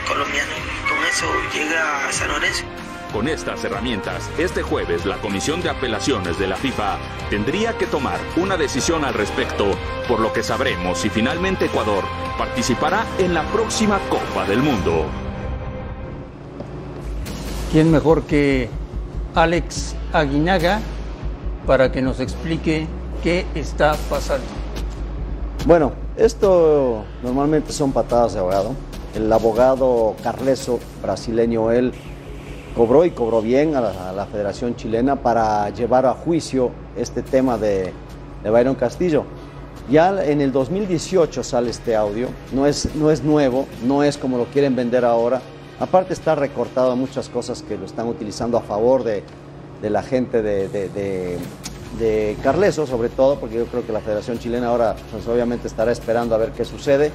colombiano. 0.08 0.52
Con 0.88 0.98
eso 1.04 1.26
llega 1.54 2.08
a 2.08 2.12
San 2.12 2.28
Lorenzo. 2.28 2.64
Con 3.12 3.26
estas 3.26 3.64
herramientas, 3.64 4.30
este 4.38 4.62
jueves 4.62 5.04
la 5.04 5.16
Comisión 5.16 5.60
de 5.62 5.68
Apelaciones 5.68 6.38
de 6.38 6.46
la 6.46 6.54
FIFA 6.54 6.96
tendría 7.28 7.76
que 7.76 7.86
tomar 7.86 8.20
una 8.36 8.56
decisión 8.56 9.04
al 9.04 9.14
respecto, 9.14 9.64
por 10.06 10.20
lo 10.20 10.32
que 10.32 10.44
sabremos 10.44 10.98
si 10.98 11.10
finalmente 11.10 11.64
Ecuador 11.64 12.04
participará 12.38 13.04
en 13.18 13.34
la 13.34 13.42
próxima 13.50 13.98
Copa 14.08 14.46
del 14.46 14.60
Mundo. 14.62 15.06
¿Quién 17.72 17.90
mejor 17.90 18.22
que 18.22 18.68
Alex 19.34 19.96
Aguinaga 20.12 20.78
para 21.66 21.90
que 21.90 22.02
nos 22.02 22.20
explique 22.20 22.86
qué 23.24 23.44
está 23.56 23.96
pasando? 24.08 24.46
Bueno, 25.66 25.92
esto 26.16 27.04
normalmente 27.24 27.72
son 27.72 27.90
patadas 27.90 28.34
de 28.34 28.38
abogado. 28.38 28.76
El 29.16 29.32
abogado 29.32 30.14
Carleso, 30.22 30.78
brasileño 31.02 31.72
él, 31.72 31.92
cobró 32.74 33.04
y 33.04 33.10
cobró 33.10 33.42
bien 33.42 33.74
a 33.76 33.80
la, 33.80 34.26
Federación 34.26 34.76
Chilena 34.76 35.16
para 35.16 35.70
llevar 35.70 36.06
a 36.06 36.14
juicio 36.14 36.70
este 36.96 37.22
tema 37.22 37.58
de, 37.58 37.92
de 38.42 38.50
Byron 38.50 38.74
Castillo. 38.74 39.24
Ya 39.90 40.24
en 40.24 40.40
el 40.40 40.52
2018 40.52 41.42
sale 41.42 41.70
este 41.70 41.96
audio, 41.96 42.28
no 42.52 42.66
es, 42.66 42.94
no 42.94 43.10
es 43.10 43.24
nuevo, 43.24 43.66
no 43.84 44.04
es 44.04 44.16
como 44.16 44.38
lo 44.38 44.44
quieren 44.46 44.76
vender 44.76 45.04
ahora. 45.04 45.40
Aparte 45.80 46.12
está 46.12 46.34
recortado 46.34 46.94
muchas 46.94 47.28
cosas 47.28 47.62
que 47.62 47.76
lo 47.76 47.86
están 47.86 48.06
utilizando 48.06 48.58
a 48.58 48.60
favor 48.60 49.02
de, 49.02 49.24
de 49.82 49.90
la 49.90 50.02
gente 50.02 50.42
de, 50.42 50.68
de 51.98 52.36
Carleso, 52.42 52.86
sobre 52.86 53.08
todo, 53.08 53.38
porque 53.40 53.56
yo 53.56 53.66
creo 53.66 53.84
que 53.84 53.92
la 53.92 54.00
Federación 54.00 54.38
Chilena 54.38 54.68
ahora 54.68 54.94
pues, 55.10 55.26
obviamente 55.26 55.66
estará 55.66 55.90
esperando 55.90 56.34
a 56.34 56.38
ver 56.38 56.52
qué 56.52 56.64
sucede. 56.64 57.10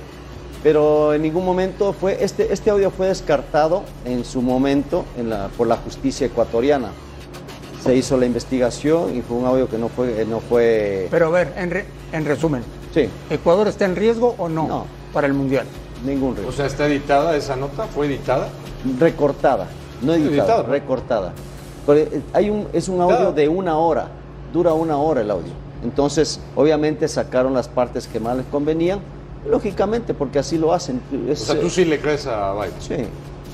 Pero 0.66 1.14
en 1.14 1.22
ningún 1.22 1.46
momento 1.46 1.94
fue, 1.94 2.18
este, 2.24 2.52
este 2.52 2.72
audio 2.72 2.90
fue 2.90 3.06
descartado 3.06 3.84
en 4.04 4.26
su 4.26 4.42
momento 4.42 5.06
en 5.16 5.30
la, 5.30 5.50
por 5.56 5.68
la 5.68 5.78
justicia 5.78 6.26
ecuatoriana. 6.26 6.90
Se 7.84 7.96
hizo 7.96 8.18
la 8.18 8.26
investigación 8.26 9.16
y 9.16 9.22
fue 9.22 9.38
un 9.38 9.46
audio 9.46 9.70
que 9.70 9.78
no 9.78 9.90
fue... 9.90 10.26
No 10.28 10.40
fue 10.40 11.08
Pero 11.12 11.28
a 11.28 11.30
ver, 11.30 11.54
en, 11.56 11.70
re- 11.70 11.86
en 12.12 12.26
resumen, 12.26 12.64
sí, 12.96 13.08
¿Ecuador 13.30 13.68
está 13.68 13.86
en 13.86 13.96
riesgo 13.96 14.34
o 14.40 14.50
no, 14.50 14.68
No. 14.68 14.86
para 15.14 15.28
el 15.28 15.36
Mundial? 15.36 15.68
ningún 16.04 16.32
O 16.32 16.34
riesgo. 16.34 16.52
sea, 16.52 16.66
¿está 16.66 16.88
editada 16.88 17.36
esa 17.36 17.56
nota? 17.56 17.86
¿Fue 17.86 18.08
editada? 18.08 18.48
recortada, 19.00 19.68
no 20.02 20.14
editada, 20.16 20.32
Editada, 20.36 20.64
¿no? 20.64 20.70
recortada. 20.70 21.34
Pero, 21.86 22.00
eh, 22.00 22.22
hay 22.34 22.50
un, 22.50 22.68
es 22.74 22.90
un 22.90 23.02
audio 23.02 23.16
Editada. 23.18 23.32
de 23.34 23.48
una 23.50 23.78
hora, 23.78 24.08
dura 24.52 24.74
una 24.74 24.98
hora 24.98 25.22
el 25.22 25.30
audio. 25.30 25.52
Entonces, 25.84 26.40
obviamente 26.56 27.08
sacaron 27.08 27.54
las 27.54 27.68
partes 27.68 28.08
que 28.08 28.20
más 28.20 28.36
les 28.36 28.48
convenían, 28.48 29.00
lógicamente, 29.50 30.14
porque 30.14 30.40
así 30.40 30.58
lo 30.58 30.74
hacen. 30.74 31.02
O 31.32 31.36
sea, 31.36 31.60
tú 31.60 31.70
sí 31.70 31.86
le 31.86 32.00
crees 32.00 32.26
a 32.28 32.54
Biden. 32.54 32.74
sí. 32.80 32.96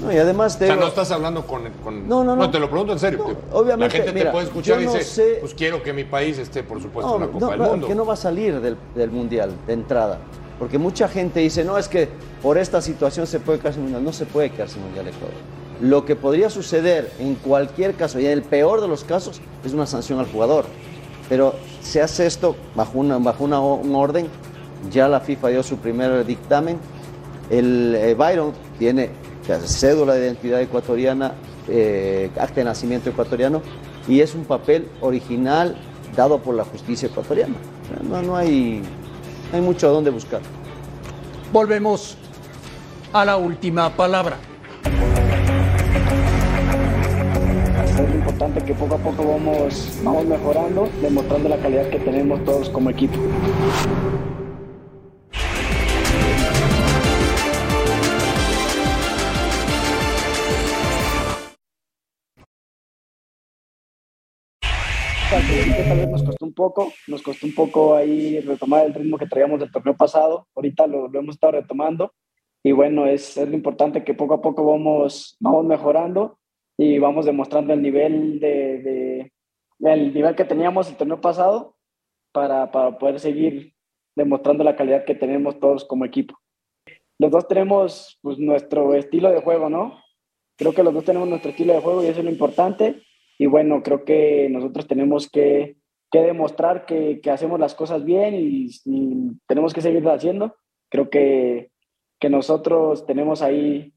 No, 0.04 0.12
y 0.12 0.18
además 0.18 0.56
O 0.56 0.58
te 0.58 0.66
sea, 0.66 0.76
no 0.78 0.88
estás 0.88 1.12
hablando 1.12 1.46
con... 1.46 1.62
con- 1.84 2.08
No, 2.10 2.24
no, 2.24 2.36
no. 2.36 2.50
te 2.50 2.58
lo 2.58 2.68
pregunto 2.72 2.92
en 2.94 2.98
serio. 2.98 3.20
No, 3.20 3.26
Te- 3.26 3.38
obviamente, 3.52 4.00
La 4.00 4.04
gente 4.06 4.14
mira, 4.18 4.26
te 4.26 4.32
puede 4.32 4.46
escuchar 4.48 4.82
y 4.82 4.86
no 4.86 4.94
dice, 4.94 5.04
sé- 5.04 5.38
pues 5.42 5.54
quiero 5.54 5.84
que 5.84 5.94
mi 5.94 6.06
país 6.06 6.40
esté, 6.40 6.64
por 6.64 6.82
supuesto, 6.82 7.08
No, 7.08 7.16
en 7.18 7.22
la 7.22 7.28
Copa 7.28 7.46
no, 7.46 7.52
del 7.52 7.60
no, 7.62 7.68
Mundo. 7.68 7.88
que 7.88 7.94
no 7.94 8.04
va 8.08 8.14
a 8.14 8.18
salir 8.18 8.60
del, 8.62 8.78
del 8.96 9.12
Mundial 9.12 9.52
de 9.68 9.74
entrada. 9.74 10.18
Porque 10.58 10.80
mucha 10.80 11.08
gente 11.08 11.40
dice, 11.42 11.64
no, 11.64 11.78
es 11.78 11.88
que 11.88 12.10
por 12.42 12.58
esta 12.58 12.82
situación 12.82 13.28
se 13.28 13.40
puede 13.40 13.60
quedarse 13.60 13.76
sin 13.76 13.84
Mundial. 13.84 14.04
No 14.04 14.12
se 14.12 14.26
puede 14.26 14.50
quedarse 14.50 14.74
sin 14.76 14.84
Mundial 14.86 15.08
Ecuador. 15.08 15.36
Lo 15.82 16.04
que 16.04 16.16
podría 16.16 16.50
suceder 16.50 17.12
en 17.20 17.36
cualquier 17.36 17.94
caso, 17.94 18.20
y 18.20 18.26
en 18.26 18.32
el 18.32 18.42
peor 18.42 18.82
de 18.82 18.88
los 18.88 19.04
casos, 19.04 19.40
es 19.64 19.72
una 19.72 19.86
sanción 19.86 20.18
al 20.18 20.26
jugador. 20.32 20.66
Pero 21.30 21.54
se 21.84 22.02
hace 22.02 22.26
esto 22.26 22.56
bajo, 22.74 22.98
una, 22.98 23.20
bajo 23.20 23.44
una, 23.44 23.62
o- 23.62 23.76
un 23.76 23.94
orden. 23.94 24.28
Ya 24.90 25.08
la 25.08 25.20
FIFA 25.20 25.50
dio 25.50 25.64
su 25.64 25.78
primer 25.78 26.26
dictamen. 26.26 26.78
El 27.50 27.96
eh, 27.96 28.16
Byron 28.16 28.54
tiene 28.80 29.10
cédula 29.66 30.14
de 30.14 30.26
identidad 30.26 30.62
ecuatoriana, 30.62 31.34
eh, 31.68 32.30
acta 32.40 32.56
de 32.56 32.64
nacimiento 32.64 33.10
ecuatoriano, 33.10 33.62
y 34.08 34.22
es 34.22 34.34
un 34.34 34.46
papel 34.46 34.88
original 35.02 35.76
dado 36.16 36.40
por 36.40 36.56
la 36.56 36.64
justicia 36.64 37.08
ecuatoriana. 37.08 37.56
No, 38.10 38.22
no 38.22 38.36
hay, 38.36 38.82
no 39.52 39.58
hay 39.58 39.62
mucho 39.62 39.88
a 39.88 39.92
dónde 39.92 40.10
buscar. 40.10 40.42
Volvemos 41.52 42.18
a 43.14 43.26
la 43.26 43.38
última 43.38 43.90
palabra. 43.90 44.38
Es 47.94 48.16
importante 48.16 48.64
que 48.64 48.74
poco 48.74 48.96
a 48.96 48.98
poco 48.98 49.28
vamos, 49.28 50.00
vamos 50.04 50.26
mejorando, 50.26 50.90
demostrando 51.02 51.50
la 51.50 51.58
calidad 51.58 51.90
que 51.90 52.00
tenemos 52.00 52.44
todos 52.46 52.70
como 52.70 52.90
equipo. 52.90 53.18
Poco, 66.62 66.94
nos 67.08 67.22
costó 67.22 67.46
un 67.48 67.56
poco 67.56 67.96
ahí 67.96 68.40
retomar 68.42 68.86
el 68.86 68.94
ritmo 68.94 69.18
que 69.18 69.26
traíamos 69.28 69.60
del 69.60 69.72
torneo 69.72 69.96
pasado, 69.96 70.48
ahorita 70.56 70.88
lo, 70.88 71.08
lo 71.08 71.20
hemos 71.20 71.36
estado 71.36 71.54
retomando 71.54 72.14
y 72.64 72.72
bueno, 72.72 73.08
es, 73.08 73.38
es 73.38 73.48
lo 73.50 73.56
importante 73.56 74.04
que 74.04 74.14
poco 74.14 74.36
a 74.36 74.42
poco 74.42 74.64
vamos, 74.66 75.36
vamos 75.40 75.66
mejorando 75.66 76.38
y 76.78 77.00
vamos 77.00 77.26
demostrando 77.26 77.74
el 77.74 77.82
nivel 77.82 78.40
de, 78.40 78.82
de- 78.86 79.32
el 79.80 80.14
nivel 80.14 80.36
que 80.36 80.46
teníamos 80.46 80.90
el 80.90 80.96
torneo 80.96 81.20
pasado 81.20 81.76
para, 82.32 82.72
para 82.72 82.98
poder 83.00 83.20
seguir 83.20 83.74
demostrando 84.16 84.64
la 84.64 84.76
calidad 84.76 85.06
que 85.06 85.16
tenemos 85.16 85.60
todos 85.60 85.86
como 85.86 86.06
equipo. 86.06 86.36
Los 87.20 87.32
dos 87.32 87.48
tenemos 87.48 88.20
pues, 88.22 88.38
nuestro 88.38 88.94
estilo 88.96 89.32
de 89.32 89.42
juego, 89.42 89.70
¿no? 89.70 90.00
Creo 90.58 90.74
que 90.74 90.84
los 90.84 90.94
dos 90.94 91.04
tenemos 91.04 91.28
nuestro 91.28 91.50
estilo 91.52 91.74
de 91.74 91.82
juego 91.82 92.04
y 92.04 92.08
eso 92.08 92.20
es 92.20 92.26
lo 92.26 92.32
importante. 92.32 93.02
Y 93.40 93.48
bueno, 93.48 93.82
creo 93.82 94.06
que 94.06 94.48
nosotros 94.52 94.86
tenemos 94.88 95.30
que, 95.30 95.78
que 96.12 96.20
demostrar 96.20 96.86
que, 96.86 97.22
que, 97.22 97.32
hacemos 97.32 97.60
las 97.60 97.74
cosas 97.74 98.04
bien 98.04 98.36
y, 98.36 98.68
y 98.86 99.32
tenemos 99.48 99.74
que 99.74 99.82
seguirlo 99.82 100.12
haciendo. 100.12 100.56
Creo 100.90 101.10
que, 101.10 101.72
que 102.20 102.30
nosotros 102.30 103.06
tenemos 103.06 103.42
ahí 103.42 103.94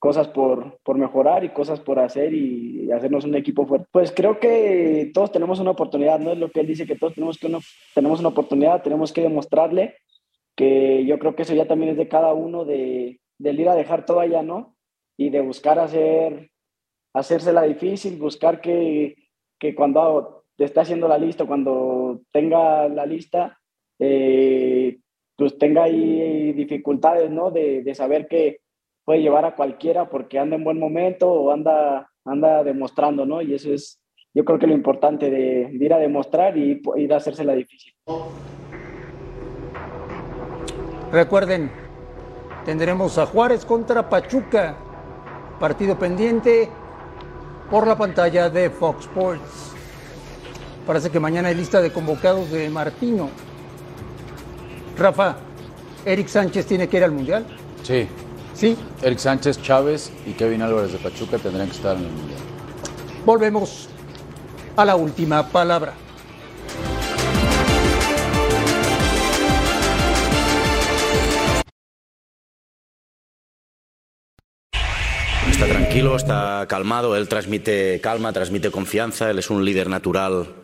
cosas 0.00 0.28
por, 0.28 0.80
por, 0.82 0.96
mejorar 0.96 1.44
y 1.44 1.50
cosas 1.50 1.78
por 1.78 1.98
hacer 1.98 2.32
y 2.32 2.90
hacernos 2.90 3.24
un 3.24 3.34
equipo 3.34 3.66
fuerte. 3.66 3.86
Pues 3.92 4.10
creo 4.10 4.40
que 4.40 5.10
todos 5.12 5.30
tenemos 5.30 5.60
una 5.60 5.72
oportunidad, 5.72 6.18
¿no? 6.18 6.32
Es 6.32 6.38
lo 6.38 6.50
que 6.50 6.60
él 6.60 6.66
dice, 6.66 6.86
que 6.86 6.96
todos 6.96 7.14
tenemos, 7.14 7.36
que 7.38 7.46
uno, 7.46 7.60
tenemos 7.94 8.18
una 8.18 8.30
oportunidad, 8.30 8.82
tenemos 8.82 9.12
que 9.12 9.20
demostrarle 9.20 9.96
que 10.56 11.04
yo 11.04 11.18
creo 11.18 11.36
que 11.36 11.42
eso 11.42 11.54
ya 11.54 11.68
también 11.68 11.92
es 11.92 11.98
de 11.98 12.08
cada 12.08 12.32
uno 12.32 12.64
de, 12.64 13.20
de 13.38 13.52
ir 13.52 13.68
a 13.68 13.74
dejar 13.74 14.06
todo 14.06 14.20
allá, 14.20 14.42
¿no? 14.42 14.74
Y 15.18 15.28
de 15.28 15.42
buscar 15.42 15.78
hacer, 15.78 16.50
hacérsela 17.12 17.62
difícil, 17.62 18.18
buscar 18.18 18.62
que, 18.62 19.16
que 19.58 19.74
cuando 19.74 20.39
te 20.60 20.66
esté 20.66 20.80
haciendo 20.80 21.08
la 21.08 21.16
lista, 21.16 21.46
cuando 21.46 22.20
tenga 22.30 22.86
la 22.86 23.06
lista, 23.06 23.58
eh, 23.98 24.98
pues 25.34 25.56
tenga 25.56 25.84
ahí 25.84 26.52
dificultades, 26.52 27.30
¿no? 27.30 27.50
De, 27.50 27.82
de 27.82 27.94
saber 27.94 28.28
que 28.28 28.58
puede 29.02 29.22
llevar 29.22 29.46
a 29.46 29.54
cualquiera 29.54 30.10
porque 30.10 30.38
anda 30.38 30.56
en 30.56 30.64
buen 30.64 30.78
momento 30.78 31.32
o 31.32 31.50
anda, 31.50 32.10
anda 32.26 32.62
demostrando, 32.62 33.24
¿no? 33.24 33.40
Y 33.40 33.54
eso 33.54 33.72
es, 33.72 34.02
yo 34.34 34.44
creo 34.44 34.58
que 34.58 34.66
lo 34.66 34.74
importante 34.74 35.30
de, 35.30 35.70
de 35.72 35.82
ir 35.82 35.94
a 35.94 35.98
demostrar 35.98 36.58
y 36.58 36.82
ir 36.96 37.14
a 37.14 37.16
hacerse 37.16 37.42
la 37.42 37.54
difícil. 37.54 37.94
Recuerden, 41.10 41.70
tendremos 42.66 43.16
a 43.16 43.24
Juárez 43.24 43.64
contra 43.64 44.10
Pachuca, 44.10 44.76
partido 45.58 45.98
pendiente 45.98 46.68
por 47.70 47.86
la 47.86 47.96
pantalla 47.96 48.50
de 48.50 48.68
Fox 48.68 49.06
Sports. 49.06 49.79
Parece 50.86 51.10
que 51.10 51.20
mañana 51.20 51.48
hay 51.48 51.54
lista 51.54 51.80
de 51.80 51.92
convocados 51.92 52.50
de 52.50 52.68
Martino. 52.68 53.30
Rafa, 54.96 55.36
Eric 56.04 56.28
Sánchez 56.28 56.66
tiene 56.66 56.88
que 56.88 56.96
ir 56.96 57.04
al 57.04 57.12
Mundial. 57.12 57.46
Sí. 57.82 58.06
Sí. 58.54 58.76
Eric 59.02 59.18
Sánchez, 59.18 59.62
Chávez 59.62 60.12
y 60.26 60.32
Kevin 60.32 60.62
Álvarez 60.62 60.92
de 60.92 60.98
Pachuca 60.98 61.38
tendrán 61.38 61.68
que 61.68 61.76
estar 61.76 61.96
en 61.96 62.04
el 62.04 62.10
Mundial. 62.10 62.38
Volvemos 63.24 63.88
a 64.76 64.84
la 64.84 64.96
última 64.96 65.48
palabra. 65.48 65.94
Está 75.50 75.66
tranquilo, 75.66 76.16
está 76.16 76.66
calmado, 76.68 77.16
él 77.16 77.28
transmite 77.28 78.00
calma, 78.00 78.32
transmite 78.32 78.70
confianza, 78.70 79.30
él 79.30 79.38
es 79.38 79.50
un 79.50 79.64
líder 79.64 79.88
natural 79.88 80.59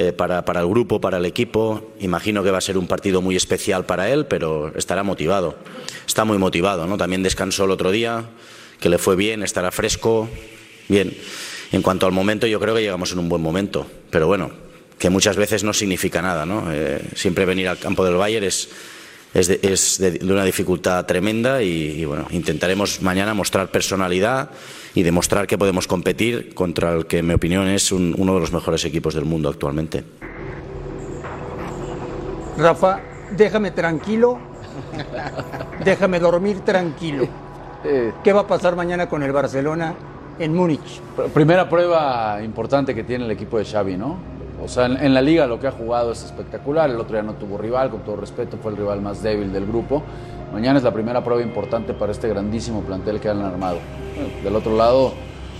eh, 0.00 0.12
para, 0.14 0.42
el 0.60 0.66
grupo, 0.66 0.98
para 0.98 1.18
el 1.18 1.26
equipo. 1.26 1.92
Imagino 2.00 2.42
que 2.42 2.50
va 2.50 2.56
a 2.56 2.62
ser 2.62 2.78
un 2.78 2.86
partido 2.86 3.20
muy 3.20 3.36
especial 3.36 3.84
para 3.84 4.08
él, 4.08 4.24
pero 4.24 4.72
estará 4.74 5.02
motivado. 5.02 5.58
Está 6.06 6.24
muy 6.24 6.38
motivado, 6.38 6.86
¿no? 6.86 6.96
También 6.96 7.22
descansó 7.22 7.66
el 7.66 7.70
otro 7.70 7.90
día, 7.90 8.24
que 8.80 8.88
le 8.88 8.96
fue 8.96 9.14
bien, 9.14 9.42
estará 9.42 9.70
fresco. 9.70 10.26
Bien. 10.88 11.14
En 11.70 11.82
cuanto 11.82 12.06
al 12.06 12.12
momento, 12.12 12.46
yo 12.46 12.58
creo 12.58 12.74
que 12.74 12.80
llegamos 12.80 13.12
en 13.12 13.18
un 13.18 13.28
buen 13.28 13.42
momento. 13.42 13.86
Pero 14.08 14.26
bueno, 14.26 14.50
que 14.98 15.10
muchas 15.10 15.36
veces 15.36 15.64
no 15.64 15.74
significa 15.74 16.22
nada, 16.22 16.46
¿no? 16.46 16.72
Eh, 16.72 17.02
siempre 17.14 17.44
venir 17.44 17.68
al 17.68 17.78
campo 17.78 18.02
del 18.02 18.14
Bayern 18.14 18.46
es, 18.46 18.70
es, 19.34 19.48
de, 19.48 19.60
es 19.62 19.98
de, 19.98 20.10
de, 20.12 20.32
una 20.32 20.44
dificultad 20.44 21.04
tremenda 21.06 21.62
y, 21.62 22.00
y 22.00 22.04
bueno, 22.04 22.26
intentaremos 22.30 23.02
mañana 23.02 23.34
mostrar 23.34 23.70
personalidad 23.70 24.50
y 24.94 25.02
demostrar 25.02 25.46
que 25.46 25.56
podemos 25.56 25.86
competir 25.86 26.54
contra 26.54 26.92
el 26.92 27.06
que, 27.06 27.18
en 27.18 27.26
mi 27.26 27.34
opinión, 27.34 27.68
es 27.68 27.92
un, 27.92 28.14
uno 28.18 28.34
de 28.34 28.40
los 28.40 28.52
mejores 28.52 28.84
equipos 28.84 29.14
del 29.14 29.24
mundo 29.24 29.48
actualmente. 29.48 30.04
Rafa, 32.58 33.00
déjame 33.36 33.70
tranquilo, 33.70 34.38
déjame 35.84 36.18
dormir 36.18 36.60
tranquilo. 36.60 37.26
¿Qué 38.24 38.32
va 38.32 38.40
a 38.40 38.46
pasar 38.46 38.76
mañana 38.76 39.08
con 39.08 39.22
el 39.22 39.32
Barcelona 39.32 39.94
en 40.38 40.54
Múnich? 40.54 41.00
Primera 41.32 41.68
prueba 41.68 42.40
importante 42.42 42.94
que 42.94 43.04
tiene 43.04 43.24
el 43.24 43.30
equipo 43.30 43.58
de 43.58 43.64
Xavi, 43.64 43.96
¿no? 43.96 44.39
O 44.62 44.68
sea, 44.68 44.86
en, 44.86 44.96
en, 45.02 45.14
la 45.14 45.22
liga 45.22 45.46
lo 45.46 45.58
que 45.58 45.66
ha 45.66 45.72
jugado 45.72 46.12
es 46.12 46.22
espectacular. 46.24 46.90
El 46.90 46.96
otro 46.96 47.14
día 47.14 47.22
no 47.22 47.34
tuvo 47.34 47.58
rival, 47.58 47.90
con 47.90 48.00
todo 48.00 48.16
respeto, 48.16 48.58
fue 48.58 48.72
el 48.72 48.76
rival 48.76 49.00
más 49.00 49.22
débil 49.22 49.52
del 49.52 49.66
grupo. 49.66 50.02
Mañana 50.52 50.78
es 50.78 50.84
la 50.84 50.92
primera 50.92 51.22
prueba 51.22 51.42
importante 51.42 51.94
para 51.94 52.12
este 52.12 52.28
grandísimo 52.28 52.82
plantel 52.82 53.20
que 53.20 53.28
han 53.28 53.40
armado. 53.40 53.78
Bueno, 54.16 54.42
del 54.42 54.56
otro 54.56 54.76
lado, 54.76 55.12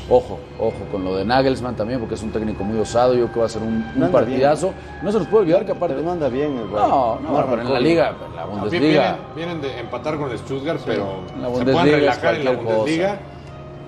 ojo, 0.08 0.40
ojo 0.58 0.78
con 0.90 1.04
lo 1.04 1.16
de 1.16 1.24
Nagelsmann 1.24 1.76
también, 1.76 2.00
porque 2.00 2.16
es 2.16 2.22
un 2.22 2.32
técnico 2.32 2.64
muy 2.64 2.78
osado. 2.78 3.14
Yo 3.14 3.22
creo 3.24 3.32
que 3.32 3.40
va 3.40 3.46
a 3.46 3.48
ser 3.48 3.62
un, 3.62 3.84
un 3.94 4.10
partidazo. 4.10 4.68
Bien. 4.68 5.04
No 5.04 5.12
se 5.12 5.18
nos 5.18 5.28
puede 5.28 5.42
olvidar 5.44 5.64
que 5.64 5.72
aparte. 5.72 5.94
Pero 5.94 6.06
no 6.06 6.12
anda 6.12 6.28
bien 6.28 6.58
el 6.58 6.70
No, 6.70 7.20
no, 7.20 7.30
no 7.30 7.46
pero 7.46 7.62
en 7.62 7.72
la 7.72 7.80
liga, 7.80 8.14
la 8.34 8.44
Bundesliga. 8.44 9.18
Vienen, 9.34 9.60
vienen 9.60 9.60
de 9.60 9.80
empatar 9.80 10.18
con 10.18 10.30
el 10.30 10.38
Stuttgart, 10.38 10.80
pero 10.84 11.20
la 11.40 11.48
se 11.54 11.64
pueden 11.64 11.86
relajar 11.86 12.34
en 12.34 12.44
la 12.44 12.52
Bundesliga. 12.52 13.10
Cosa 13.10 13.29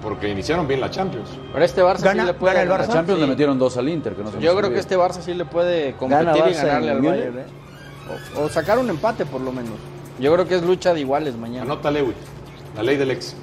porque 0.02 0.28
iniciaron 0.28 0.66
bien 0.66 0.80
la 0.80 0.90
Champions. 0.90 1.28
Pero 1.52 1.64
este 1.64 1.82
Barça 1.82 2.00
¿Gana, 2.02 2.22
sí 2.22 2.26
le 2.26 2.34
puede 2.34 2.54
gana 2.54 2.62
el 2.62 2.68
La 2.68 2.78
Barça? 2.78 2.92
Champions 2.92 3.18
Sí. 3.18 3.24
le 3.24 3.30
metieron 3.30 3.58
dos 3.58 3.76
al 3.76 3.88
Inter. 3.88 4.14
Que 4.14 4.22
no 4.24 4.30
se 4.32 4.40
Yo 4.40 4.56
creo 4.56 4.70
que 4.70 4.78
este 4.78 4.96
Barça 4.98 5.20
sí 5.22 5.32
le 5.34 5.44
puede 5.44 5.92
competir 5.94 6.26
Gana 6.26 6.50
y 6.50 6.54
ganarle 6.54 6.90
al. 6.90 7.00
Bayern. 7.00 7.38
¿eh? 7.38 7.44
O, 8.36 8.42
o 8.42 8.48
sacar 8.48 8.78
un 8.78 8.90
empate 8.90 9.24
por 9.26 9.40
lo 9.40 9.52
menos. 9.52 9.74
Yo 10.18 10.32
creo 10.34 10.46
que 10.46 10.56
es 10.56 10.62
lucha 10.62 10.92
de 10.92 11.00
iguales 11.00 11.36
mañana. 11.36 11.62
Anota 11.62 11.90
Lewis, 11.90 12.16
la 12.76 12.82
ley 12.82 12.96
del 12.96 13.10
ex. 13.12 13.34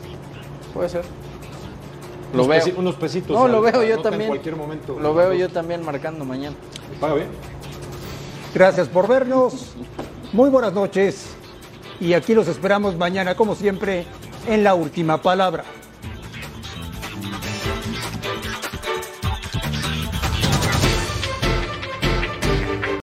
Puede 0.74 0.90
ser. 0.90 1.04
Lo 2.34 2.44
unos, 2.44 2.48
veo. 2.48 2.62
pesi- 2.66 2.78
unos 2.78 2.96
pesitos. 2.96 3.36
No, 3.36 3.48
lo 3.48 3.62
veo 3.62 3.84
yo 3.84 4.00
también. 4.02 4.24
En 4.24 4.28
cualquier 4.28 4.56
momento. 4.56 5.00
Lo 5.00 5.14
veo 5.16 5.34
yo 5.34 5.50
también 5.50 5.84
marcando 5.84 6.26
mañana. 6.26 6.56
Paga 7.00 7.16
bien. 7.16 7.28
Gracias 8.54 8.88
por 8.88 9.08
vernos. 9.08 9.74
Muy 10.34 10.50
buenas 10.50 10.74
noches. 10.74 11.28
Y 12.00 12.14
aquí 12.14 12.34
los 12.36 12.48
esperamos 12.48 12.96
mañana, 12.98 13.36
como 13.36 13.56
siempre, 13.56 14.06
en 14.48 14.64
la 14.64 14.74
última 14.76 15.22
palabra. 15.22 15.64